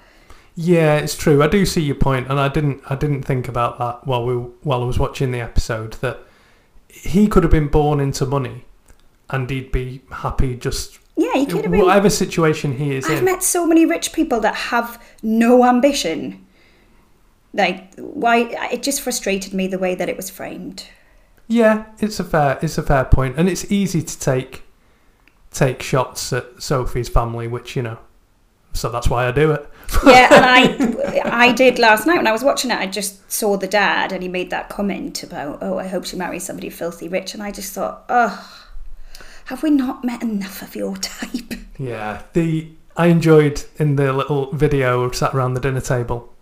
Yeah, 0.56 0.96
it's 0.96 1.16
true. 1.16 1.42
I 1.42 1.48
do 1.48 1.66
see 1.66 1.82
your 1.82 1.96
point, 1.96 2.28
and 2.30 2.38
I 2.38 2.48
didn't. 2.48 2.80
I 2.88 2.94
didn't 2.94 3.22
think 3.24 3.48
about 3.48 3.78
that 3.80 4.06
while 4.06 4.24
we 4.24 4.34
while 4.62 4.82
I 4.82 4.86
was 4.86 5.00
watching 5.00 5.32
the 5.32 5.40
episode. 5.40 5.94
That 5.94 6.20
he 6.88 7.26
could 7.26 7.42
have 7.42 7.50
been 7.50 7.66
born 7.66 7.98
into 7.98 8.24
money, 8.24 8.64
and 9.30 9.50
he'd 9.50 9.72
be 9.72 10.02
happy 10.12 10.54
just 10.54 11.00
Yeah, 11.16 11.34
he 11.34 11.46
could 11.46 11.62
have 11.62 11.70
been. 11.70 11.80
whatever 11.84 12.10
situation 12.10 12.76
he 12.76 12.94
is 12.96 13.04
I've 13.08 13.18
in. 13.18 13.24
met 13.24 13.42
so 13.42 13.66
many 13.66 13.86
rich 13.86 14.12
people 14.12 14.40
that 14.40 14.54
have 14.54 15.02
no 15.22 15.64
ambition. 15.64 16.44
Like, 17.52 17.94
why? 17.96 18.48
It 18.72 18.82
just 18.82 19.00
frustrated 19.00 19.54
me 19.54 19.68
the 19.68 19.78
way 19.78 19.94
that 19.94 20.08
it 20.08 20.16
was 20.16 20.28
framed. 20.28 20.88
Yeah, 21.46 21.84
it's 22.00 22.18
a 22.18 22.24
fair 22.24 22.58
it's 22.62 22.78
a 22.78 22.82
fair 22.82 23.04
point, 23.04 23.36
and 23.38 23.48
it's 23.48 23.70
easy 23.70 24.02
to 24.02 24.18
take 24.18 24.62
take 25.52 25.82
shots 25.82 26.32
at 26.32 26.60
Sophie's 26.60 27.08
family, 27.08 27.46
which 27.46 27.76
you 27.76 27.82
know, 27.82 27.98
so 28.72 28.88
that's 28.88 29.08
why 29.08 29.28
I 29.28 29.32
do 29.32 29.52
it. 29.52 29.68
Yeah, 30.04 30.34
and 30.34 30.44
I, 30.44 31.48
I 31.48 31.52
did 31.52 31.78
last 31.78 32.06
night 32.06 32.16
when 32.16 32.26
I 32.26 32.32
was 32.32 32.42
watching 32.42 32.70
it. 32.72 32.78
I 32.78 32.86
just 32.86 33.30
saw 33.30 33.56
the 33.56 33.68
dad, 33.68 34.10
and 34.10 34.22
he 34.22 34.28
made 34.28 34.50
that 34.50 34.68
comment 34.68 35.22
about, 35.22 35.58
"Oh, 35.60 35.78
I 35.78 35.86
hope 35.86 36.06
she 36.06 36.16
marries 36.16 36.42
somebody 36.44 36.70
filthy 36.70 37.06
rich," 37.08 37.34
and 37.34 37.42
I 37.42 37.52
just 37.52 37.72
thought, 37.72 38.04
"Oh, 38.08 38.63
have 39.46 39.62
we 39.62 39.70
not 39.70 40.04
met 40.04 40.22
enough 40.22 40.62
of 40.62 40.74
your 40.76 40.96
type?" 40.96 41.54
Yeah, 41.78 42.22
the 42.34 42.68
I 42.96 43.06
enjoyed 43.08 43.64
in 43.78 43.96
the 43.96 44.12
little 44.12 44.52
video 44.52 45.10
sat 45.10 45.34
around 45.34 45.54
the 45.54 45.60
dinner 45.60 45.80
table. 45.80 46.32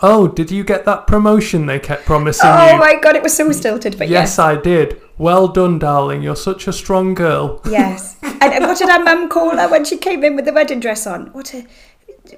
Oh, 0.00 0.26
did 0.26 0.50
you 0.50 0.64
get 0.64 0.84
that 0.84 1.06
promotion 1.06 1.66
they 1.66 1.78
kept 1.78 2.04
promising 2.04 2.50
Oh 2.50 2.72
you? 2.72 2.78
my 2.80 2.96
god, 3.00 3.14
it 3.14 3.22
was 3.22 3.36
so 3.36 3.52
stilted, 3.52 3.96
but 3.96 4.08
yes, 4.08 4.30
yes, 4.30 4.38
I 4.40 4.56
did. 4.60 5.00
Well 5.18 5.46
done, 5.46 5.78
darling. 5.78 6.22
You're 6.22 6.34
such 6.34 6.66
a 6.66 6.72
strong 6.72 7.14
girl. 7.14 7.60
yes. 7.70 8.16
And, 8.42 8.52
and 8.52 8.64
what 8.64 8.76
did 8.78 8.88
our 8.90 8.98
mum 9.04 9.28
call 9.28 9.56
her 9.56 9.68
when 9.68 9.84
she 9.84 9.96
came 9.96 10.24
in 10.24 10.34
with 10.34 10.46
the 10.46 10.52
wedding 10.52 10.80
dress 10.80 11.06
on? 11.06 11.26
What 11.32 11.54
a 11.54 11.64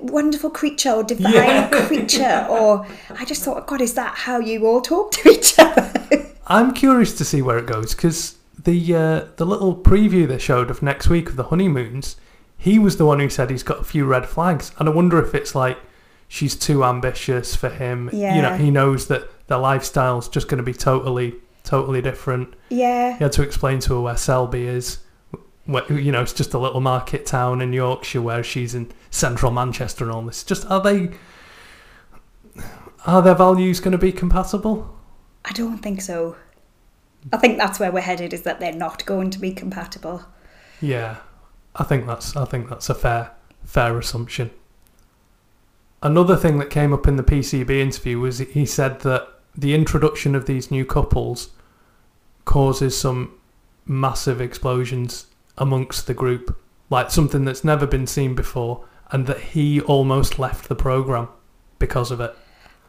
wonderful 0.01 0.51
creature 0.51 0.91
or 0.91 1.03
divine 1.03 1.33
Yeah. 1.33 1.69
creature! 1.87 2.47
Or 2.51 2.87
I 3.19 3.25
just 3.25 3.43
thought, 3.43 3.67
God, 3.67 3.81
is 3.81 3.95
that 3.95 4.15
how 4.15 4.39
you 4.39 4.67
all 4.67 4.83
talk 4.83 5.13
to 5.13 5.31
each 5.31 5.59
other? 5.59 5.91
I'm 6.47 6.75
curious 6.75 7.15
to 7.17 7.25
see 7.25 7.41
where 7.41 7.57
it 7.57 7.65
goes 7.65 7.95
because 7.95 8.37
the 8.65 8.95
uh, 8.95 9.27
the 9.37 9.47
little 9.47 9.75
preview 9.77 10.27
they 10.27 10.39
showed 10.39 10.71
of 10.71 10.83
next 10.83 11.09
week 11.09 11.29
of 11.29 11.37
the 11.37 11.45
honeymoons, 11.45 12.17
he 12.57 12.79
was 12.79 12.97
the 12.97 13.07
one 13.07 13.21
who 13.21 13.29
said 13.29 13.51
he's 13.51 13.63
got 13.63 13.81
a 13.81 13.85
few 13.85 14.05
red 14.05 14.27
flags, 14.27 14.73
and 14.79 14.89
I 14.89 14.93
wonder 14.93 15.23
if 15.23 15.35
it's 15.35 15.55
like 15.55 15.79
she's 16.29 16.57
too 16.57 16.85
ambitious 16.85 17.55
for 17.55 17.69
him. 17.69 18.11
Yeah. 18.13 18.37
You 18.37 18.43
know, 18.43 18.57
he 18.57 18.71
knows 18.71 19.09
that 19.09 19.31
their 19.47 19.59
lifestyle's 19.59 20.29
just 20.29 20.49
going 20.49 20.59
to 20.59 20.65
be 20.65 20.73
totally 20.75 21.35
totally 21.63 22.03
different. 22.03 22.55
yeah. 22.69 23.17
He 23.17 23.25
had 23.25 23.33
to 23.33 23.43
explain 23.43 23.79
to 23.81 23.95
her 23.95 24.01
where 24.01 24.17
Selby 24.17 24.67
is. 24.67 24.99
Where, 25.67 25.91
you 25.91 26.13
know, 26.13 26.21
it's 26.21 26.35
just 26.35 26.53
a 26.53 26.59
little 26.59 26.83
market 26.83 27.25
town 27.25 27.63
in 27.63 27.73
Yorkshire 27.73 28.21
where 28.21 28.43
she's 28.43 28.75
in 28.75 28.93
central 29.11 29.51
Manchester 29.51 30.05
and 30.05 30.13
all 30.13 30.21
this. 30.23 30.45
Just 30.45 30.71
are 30.71 30.83
they? 30.83 31.11
Are 33.07 33.23
their 33.23 33.35
values 33.35 33.81
going 33.81 33.93
to 33.93 33.99
be 33.99 34.13
compatible? 34.13 34.95
I 35.45 35.53
don't 35.53 35.79
think 35.79 36.01
so. 36.03 36.37
I 37.33 37.37
think 37.39 37.59
that's 37.59 37.81
where 37.81 37.93
we're 37.93 38.01
headed. 38.01 38.33
Is 38.33 38.43
that 38.43 38.61
they're 38.61 38.73
not 38.73 39.05
going 39.07 39.31
to 39.31 39.39
be 39.39 39.53
compatible. 39.53 40.25
Yeah, 40.81 41.17
I 41.75 41.85
think 41.85 42.07
that's 42.07 42.37
I 42.37 42.45
think 42.45 42.69
that's 42.69 42.91
a 42.91 42.95
fair 42.95 43.33
fair 43.65 43.99
assumption. 43.99 44.51
Another 46.03 46.37
thing 46.37 46.59
that 46.59 46.69
came 46.69 46.93
up 46.93 47.09
in 47.09 47.17
the 47.17 47.23
PCB 47.23 47.71
interview 47.71 48.19
was 48.19 48.39
he 48.39 48.67
said 48.67 49.01
that 49.01 49.27
the 49.57 49.75
introduction 49.75 50.35
of 50.35 50.47
these 50.47 50.71
new 50.71 50.85
couples 50.85 51.51
causes 52.45 52.97
some 52.97 53.33
massive 53.87 54.41
explosions 54.41 55.27
amongst 55.57 56.07
the 56.07 56.15
group, 56.15 56.61
like 56.91 57.11
something 57.11 57.45
that's 57.45 57.65
never 57.65 57.87
been 57.87 58.07
seen 58.07 58.35
before, 58.35 58.85
and 59.11 59.27
that 59.27 59.41
he 59.41 59.81
almost 59.81 60.39
left 60.39 60.69
the 60.69 60.75
program 60.75 61.29
because 61.79 62.11
of 62.11 62.21
it. 62.21 62.37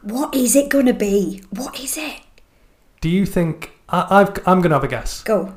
What 0.02 0.36
is 0.36 0.56
it 0.56 0.70
going 0.70 0.86
to 0.88 0.94
be? 0.94 1.42
What 1.52 1.80
is 1.80 1.98
it? 1.98 2.22
Do 3.02 3.10
you 3.10 3.26
think 3.26 3.72
I, 3.90 4.22
I've, 4.22 4.30
I'm 4.48 4.60
going 4.62 4.70
to 4.72 4.76
have 4.76 4.84
a 4.84 4.88
guess? 4.88 5.24
Go. 5.24 5.54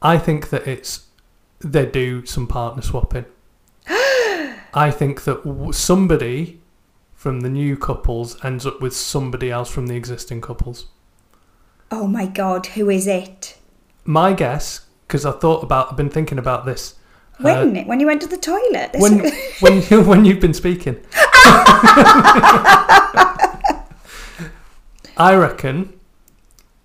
I 0.00 0.18
think 0.18 0.50
that 0.50 0.66
it's 0.66 1.06
they 1.60 1.86
do 1.86 2.24
some 2.26 2.46
partner 2.46 2.82
swapping. 2.82 3.24
I 4.74 4.90
think 4.90 5.24
that 5.24 5.44
w- 5.44 5.72
somebody 5.72 6.60
from 7.14 7.40
the 7.40 7.48
new 7.50 7.76
couples 7.76 8.42
ends 8.44 8.66
up 8.66 8.80
with 8.80 8.96
somebody 8.96 9.50
else 9.50 9.70
from 9.70 9.86
the 9.86 9.94
existing 9.94 10.40
couples. 10.40 10.86
Oh 11.90 12.06
my 12.08 12.26
God, 12.26 12.66
who 12.66 12.88
is 12.90 13.06
it? 13.06 13.58
My 14.04 14.32
guess, 14.32 14.86
because 15.06 15.24
I 15.26 15.30
thought 15.32 15.62
about, 15.62 15.90
I've 15.92 15.96
been 15.96 16.10
thinking 16.10 16.38
about 16.38 16.64
this. 16.64 16.94
uh, 17.38 17.42
When? 17.44 17.86
when 17.86 18.00
you 18.00 18.06
went 18.06 18.22
to 18.22 18.26
the 18.28 18.38
toilet? 18.38 18.90
When 18.98 19.30
when 19.60 19.82
you, 19.82 20.00
when 20.02 20.24
you've 20.24 20.40
been 20.40 20.54
speaking, 20.54 20.96
I 25.16 25.34
reckon. 25.36 25.98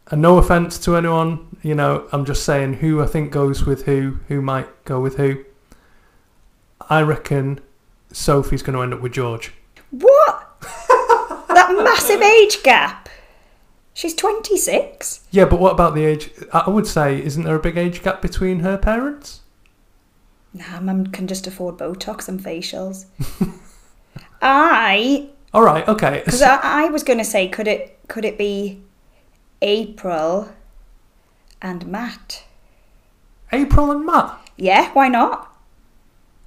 And 0.10 0.22
no 0.22 0.38
offense 0.38 0.80
to 0.80 0.95
anyone, 0.95 1.58
you 1.62 1.76
know, 1.76 2.08
I'm 2.12 2.24
just 2.24 2.43
saying 2.43 2.76
who 2.76 3.01
I 3.01 3.08
think 3.08 3.32
goes 3.32 3.66
with 3.66 3.86
who, 3.86 4.20
who 4.30 4.41
might 4.41 4.86
go 4.86 5.01
with 5.01 5.18
who. 5.18 5.43
I 6.89 7.01
reckon 7.01 7.60
Sophie's 8.14 8.64
going 8.64 8.76
to 8.76 8.84
end 8.84 8.93
up 8.93 9.01
with 9.01 9.12
George. 9.12 9.53
what? 9.91 10.43
that 11.49 11.74
massive 11.84 12.22
age 12.22 12.64
gap. 12.64 13.10
She's 13.93 14.14
26. 14.14 15.28
Yeah, 15.32 15.45
but 15.45 15.60
what 15.60 15.74
about 15.74 15.95
the 15.95 16.05
age? 16.05 16.30
I 16.53 16.70
would 16.70 16.88
say, 16.88 17.22
isn't 17.22 17.43
there 17.43 17.55
a 17.55 17.60
big 17.60 17.78
age 17.78 18.03
gap 18.03 18.22
between 18.22 18.60
her 18.60 18.78
parents? 18.78 19.41
Nah, 20.53 20.80
mum 20.80 21.08
can 21.08 21.28
just 21.28 21.47
afford 21.47 21.78
Botox 21.78 22.30
and 22.30 22.39
facials. 22.39 23.05
I, 24.41 25.30
All 25.53 25.64
right, 25.64 25.88
okay. 25.88 26.22
because 26.24 26.41
I, 26.41 26.60
I 26.62 26.89
was 26.89 27.03
going 27.03 27.20
to 27.20 27.26
say, 27.26 27.47
could 27.47 27.68
it 27.68 27.97
could 28.08 28.24
it 28.24 28.38
be 28.38 28.82
April 29.62 30.49
and 31.62 31.86
Matt? 31.88 32.43
April 33.51 33.91
and 33.91 34.05
Matt. 34.05 34.39
Yeah, 34.58 34.91
why 34.93 35.08
not? 35.08 35.55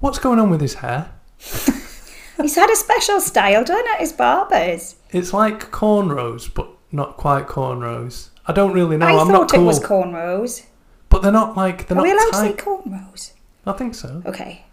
What's 0.00 0.18
going 0.18 0.38
on 0.38 0.50
with 0.50 0.60
his 0.60 0.74
hair? 0.74 1.10
He's 1.38 2.54
had 2.54 2.70
a 2.70 2.76
special 2.76 3.20
style 3.20 3.64
done 3.64 3.84
at 3.92 4.00
his 4.00 4.12
barber's. 4.12 4.96
It's 5.10 5.32
like 5.32 5.70
cornrows, 5.70 6.52
but 6.52 6.68
not 6.90 7.16
quite 7.16 7.46
cornrows. 7.46 8.30
I 8.46 8.52
don't 8.52 8.72
really 8.72 8.96
know. 8.96 9.06
I 9.06 9.10
I'm 9.20 9.26
thought 9.26 9.32
not 9.32 9.50
cool. 9.50 9.60
it 9.60 9.64
was 9.66 9.80
cornrows. 9.80 10.64
but 11.08 11.22
they're 11.22 11.32
not 11.32 11.56
like 11.56 11.86
they're 11.86 11.98
Are 11.98 12.02
we 12.02 12.12
not 12.12 12.32
allowed 12.32 12.44
to 12.50 12.56
say 12.56 12.62
cornrows? 12.64 13.32
I 13.66 13.72
think 13.72 13.94
so. 13.94 14.22
Okay. 14.24 14.64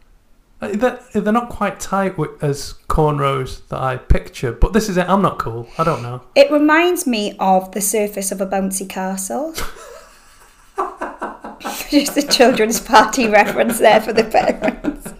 Uh, 0.59 0.69
They're, 0.69 0.99
they're 1.13 1.31
not 1.33 1.49
quite 1.49 1.79
tight 1.79 2.17
wi- 2.17 2.35
as 2.41 2.73
cornrows 2.89 3.67
that 3.69 3.79
I 3.79 3.97
picture. 3.97 4.51
But 4.51 4.73
this 4.73 4.89
is 4.89 4.97
it. 4.97 5.07
I'm 5.07 5.21
not 5.21 5.37
cool. 5.37 5.69
I 5.77 5.83
don't 5.83 6.01
know. 6.01 6.21
It 6.35 6.51
reminds 6.51 7.05
me 7.05 7.35
of 7.39 7.71
the 7.73 7.81
surface 7.81 8.31
of 8.31 8.41
a 8.41 8.47
bouncy 8.47 8.89
castle. 8.89 9.53
Just 11.89 12.17
a 12.17 12.23
children's 12.27 12.79
party 12.79 13.27
reference 13.27 13.77
there 13.79 14.01
for 14.01 14.13
the 14.13 14.23
parents. 14.23 15.13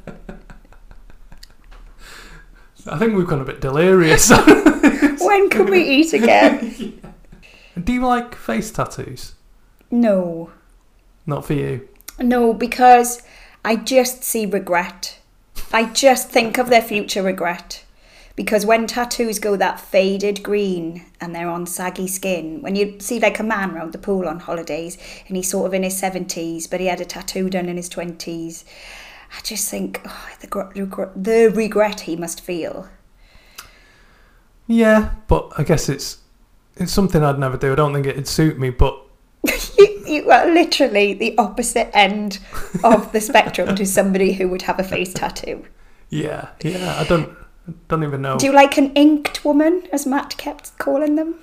I 2.89 2.97
think 2.97 3.15
we've 3.15 3.27
gone 3.27 3.41
a 3.41 3.45
bit 3.45 3.61
delirious. 3.61 4.29
When 4.31 5.49
can 5.49 5.65
we 5.69 5.83
eat 5.83 6.13
again? 6.13 7.01
Do 7.83 7.93
you 7.93 8.05
like 8.05 8.33
face 8.35 8.71
tattoos? 8.71 9.33
No. 9.91 10.51
Not 11.25 11.45
for 11.45 11.53
you. 11.53 11.87
No, 12.19 12.53
because 12.53 13.21
I 13.63 13.75
just 13.75 14.23
see 14.23 14.45
regret. 14.45 15.16
I 15.71 15.85
just 15.85 16.29
think 16.29 16.57
of 16.57 16.69
their 16.69 16.81
future 16.81 17.21
regret. 17.21 17.83
Because 18.35 18.67
when 18.67 18.85
tattoos 18.85 19.39
go 19.39 19.55
that 19.55 19.79
faded 19.79 20.43
green 20.43 21.05
and 21.19 21.33
they're 21.33 21.49
on 21.49 21.65
saggy 21.65 22.07
skin, 22.07 22.61
when 22.61 22.75
you 22.75 22.99
see 22.99 23.19
like 23.19 23.39
a 23.39 23.43
man 23.43 23.73
round 23.73 23.93
the 23.93 23.97
pool 23.97 24.27
on 24.27 24.39
holidays 24.39 24.95
and 25.27 25.35
he's 25.35 25.49
sort 25.49 25.65
of 25.65 25.73
in 25.73 25.81
his 25.81 25.99
70s, 25.99 26.69
but 26.69 26.79
he 26.79 26.85
had 26.85 27.01
a 27.01 27.05
tattoo 27.05 27.49
done 27.49 27.67
in 27.67 27.77
his 27.77 27.89
20s, 27.89 28.63
I 29.35 29.41
just 29.41 29.69
think 29.69 30.01
oh, 30.05 30.29
the, 30.39 31.11
the 31.15 31.51
regret 31.53 32.01
he 32.01 32.15
must 32.15 32.39
feel. 32.41 32.87
Yeah, 34.67 35.15
but 35.27 35.51
I 35.57 35.63
guess 35.63 35.89
it's 35.89 36.19
it's 36.75 36.91
something 36.91 37.23
I'd 37.23 37.39
never 37.39 37.57
do. 37.57 37.71
I 37.71 37.75
don't 37.75 37.93
think 37.93 38.05
it'd 38.05 38.27
suit 38.27 38.59
me. 38.59 38.69
But 38.69 39.01
you, 39.77 39.96
you 40.07 40.29
are 40.31 40.45
literally 40.51 41.13
the 41.13 41.37
opposite 41.37 41.89
end 41.95 42.39
of 42.83 43.11
the 43.11 43.21
spectrum 43.21 43.75
to 43.75 43.85
somebody 43.85 44.33
who 44.33 44.47
would 44.49 44.63
have 44.63 44.79
a 44.79 44.83
face 44.83 45.13
tattoo. 45.13 45.65
yeah, 46.09 46.49
yeah, 46.61 46.95
I 46.99 47.03
don't 47.05 47.35
don't 47.89 48.03
even 48.03 48.21
know. 48.21 48.37
Do 48.37 48.45
you 48.45 48.53
like 48.53 48.77
an 48.77 48.93
inked 48.93 49.43
woman, 49.43 49.83
as 49.91 50.05
Matt 50.05 50.37
kept 50.37 50.77
calling 50.77 51.15
them? 51.15 51.35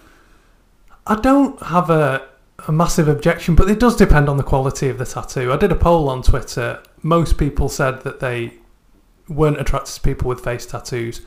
I 1.06 1.20
don't 1.20 1.60
have 1.62 1.90
a, 1.90 2.26
a 2.66 2.72
massive 2.72 3.08
objection, 3.08 3.54
but 3.54 3.68
it 3.70 3.78
does 3.78 3.94
depend 3.96 4.28
on 4.30 4.38
the 4.38 4.42
quality 4.42 4.88
of 4.88 4.96
the 4.96 5.04
tattoo. 5.04 5.52
I 5.52 5.56
did 5.58 5.70
a 5.70 5.74
poll 5.76 6.08
on 6.08 6.22
Twitter. 6.22 6.82
Most 7.02 7.36
people 7.36 7.68
said 7.68 8.02
that 8.04 8.20
they 8.20 8.54
weren't 9.28 9.60
attracted 9.60 9.94
to 9.96 10.00
people 10.00 10.28
with 10.28 10.40
face 10.42 10.64
tattoos. 10.64 11.20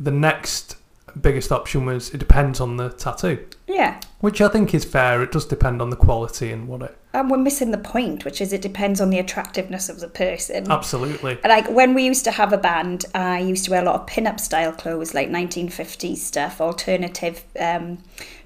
The 0.00 0.10
next 0.10 0.76
biggest 1.20 1.52
option 1.52 1.84
was 1.86 2.10
it 2.10 2.18
depends 2.18 2.58
on 2.60 2.78
the 2.78 2.88
tattoo, 2.90 3.46
Yeah. 3.68 4.00
Which 4.22 4.40
I 4.40 4.48
think 4.48 4.72
is 4.72 4.84
fair. 4.84 5.20
It 5.20 5.32
does 5.32 5.44
depend 5.44 5.82
on 5.82 5.90
the 5.90 5.96
quality 5.96 6.52
and 6.52 6.68
what 6.68 6.80
it. 6.80 6.96
And 7.12 7.28
we're 7.28 7.38
missing 7.38 7.72
the 7.72 7.76
point, 7.76 8.24
which 8.24 8.40
is 8.40 8.52
it 8.52 8.62
depends 8.62 9.00
on 9.00 9.10
the 9.10 9.18
attractiveness 9.18 9.88
of 9.88 9.98
the 9.98 10.08
person. 10.08 10.70
Absolutely. 10.70 11.38
Like 11.44 11.68
when 11.68 11.92
we 11.92 12.04
used 12.04 12.22
to 12.24 12.30
have 12.30 12.52
a 12.52 12.56
band, 12.56 13.04
I 13.14 13.40
used 13.40 13.64
to 13.64 13.72
wear 13.72 13.82
a 13.82 13.84
lot 13.84 14.00
of 14.00 14.06
pin-up 14.06 14.38
style 14.38 14.72
clothes, 14.72 15.12
like 15.12 15.28
1950s 15.28 16.18
stuff, 16.18 16.60
alternative 16.60 17.42
um, 17.58 17.98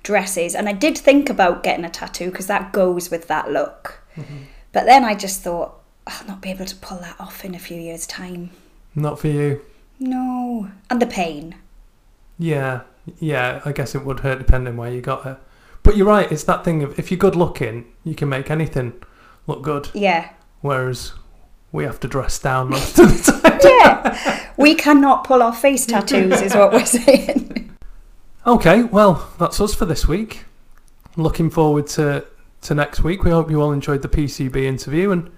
dresses, 0.02 0.54
and 0.54 0.66
I 0.66 0.72
did 0.72 0.96
think 0.96 1.28
about 1.28 1.62
getting 1.62 1.84
a 1.84 1.90
tattoo 1.90 2.30
because 2.30 2.46
that 2.46 2.72
goes 2.72 3.10
with 3.10 3.28
that 3.28 3.52
look. 3.52 4.00
But 4.72 4.86
then 4.86 5.04
I 5.04 5.14
just 5.14 5.42
thought, 5.42 5.78
I'll 6.06 6.26
not 6.26 6.40
be 6.40 6.50
able 6.50 6.64
to 6.64 6.76
pull 6.76 6.98
that 7.00 7.16
off 7.20 7.44
in 7.44 7.54
a 7.54 7.58
few 7.58 7.78
years' 7.78 8.06
time. 8.06 8.50
Not 8.94 9.18
for 9.18 9.28
you. 9.28 9.60
No. 9.98 10.70
And 10.88 11.02
the 11.02 11.06
pain. 11.06 11.56
Yeah, 12.38 12.82
yeah. 13.18 13.60
I 13.66 13.72
guess 13.72 13.94
it 13.94 14.06
would 14.06 14.20
hurt 14.20 14.38
depending 14.38 14.78
where 14.78 14.90
you 14.90 15.02
got 15.02 15.26
it. 15.26 15.36
But 15.86 15.96
you're 15.96 16.08
right. 16.08 16.30
It's 16.32 16.42
that 16.42 16.64
thing 16.64 16.82
of 16.82 16.98
if 16.98 17.12
you're 17.12 17.18
good 17.18 17.36
looking, 17.36 17.86
you 18.02 18.16
can 18.16 18.28
make 18.28 18.50
anything 18.50 18.92
look 19.46 19.62
good. 19.62 19.88
Yeah. 19.94 20.30
Whereas 20.60 21.12
we 21.70 21.84
have 21.84 22.00
to 22.00 22.08
dress 22.08 22.40
down 22.40 22.70
most 22.70 22.98
of 22.98 23.06
the 23.06 23.32
time. 23.32 23.60
Yeah. 23.62 24.48
we 24.56 24.74
cannot 24.74 25.22
pull 25.22 25.44
off 25.44 25.62
face 25.62 25.86
tattoos, 25.86 26.42
is 26.42 26.56
what 26.56 26.72
we're 26.72 26.84
saying. 26.84 27.70
Okay, 28.44 28.82
well, 28.82 29.30
that's 29.38 29.60
us 29.60 29.74
for 29.76 29.84
this 29.84 30.08
week. 30.08 30.44
Looking 31.16 31.50
forward 31.50 31.86
to 31.88 32.26
to 32.62 32.74
next 32.74 33.04
week. 33.04 33.22
We 33.22 33.30
hope 33.30 33.48
you 33.48 33.62
all 33.62 33.70
enjoyed 33.70 34.02
the 34.02 34.08
PCB 34.08 34.64
interview, 34.64 35.12
and 35.12 35.30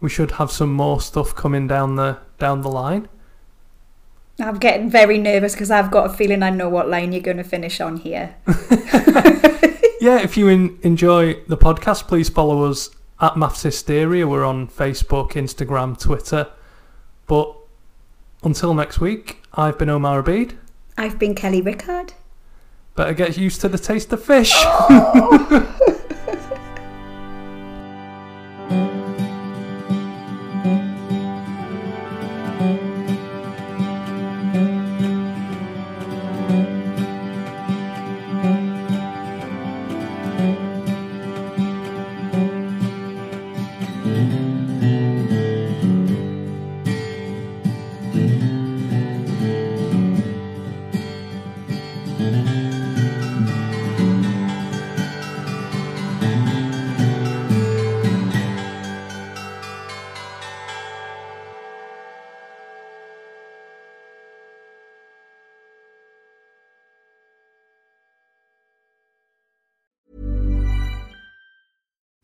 we 0.00 0.10
should 0.10 0.32
have 0.32 0.50
some 0.52 0.74
more 0.74 1.00
stuff 1.00 1.34
coming 1.34 1.66
down 1.66 1.96
the 1.96 2.18
down 2.38 2.60
the 2.60 2.68
line. 2.68 3.08
I'm 4.38 4.58
getting 4.58 4.90
very 4.90 5.16
nervous 5.16 5.54
because 5.54 5.70
I've 5.70 5.90
got 5.90 6.10
a 6.10 6.12
feeling 6.12 6.42
I 6.42 6.50
know 6.50 6.68
what 6.68 6.86
line 6.86 7.12
you're 7.12 7.22
going 7.22 7.38
to 7.38 7.44
finish 7.44 7.80
on 7.80 7.96
here. 7.96 8.36
yeah, 10.06 10.20
if 10.20 10.36
you 10.36 10.46
in, 10.46 10.78
enjoy 10.82 11.34
the 11.48 11.56
podcast, 11.56 12.06
please 12.06 12.28
follow 12.28 12.62
us 12.62 12.90
at 13.20 13.32
MAFS 13.34 13.64
Hysteria. 13.64 14.24
We're 14.24 14.44
on 14.44 14.68
Facebook, 14.68 15.32
Instagram, 15.32 15.98
Twitter. 15.98 16.46
But 17.26 17.52
until 18.44 18.72
next 18.72 19.00
week, 19.00 19.42
I've 19.52 19.76
been 19.76 19.90
Omar 19.90 20.22
Abid. 20.22 20.56
I've 20.96 21.18
been 21.18 21.34
Kelly 21.34 21.60
Rickard. 21.60 22.12
Better 22.94 23.14
get 23.14 23.36
used 23.36 23.60
to 23.62 23.68
the 23.68 23.78
taste 23.78 24.12
of 24.12 24.22
fish. 24.22 24.52
Oh! 24.54 25.92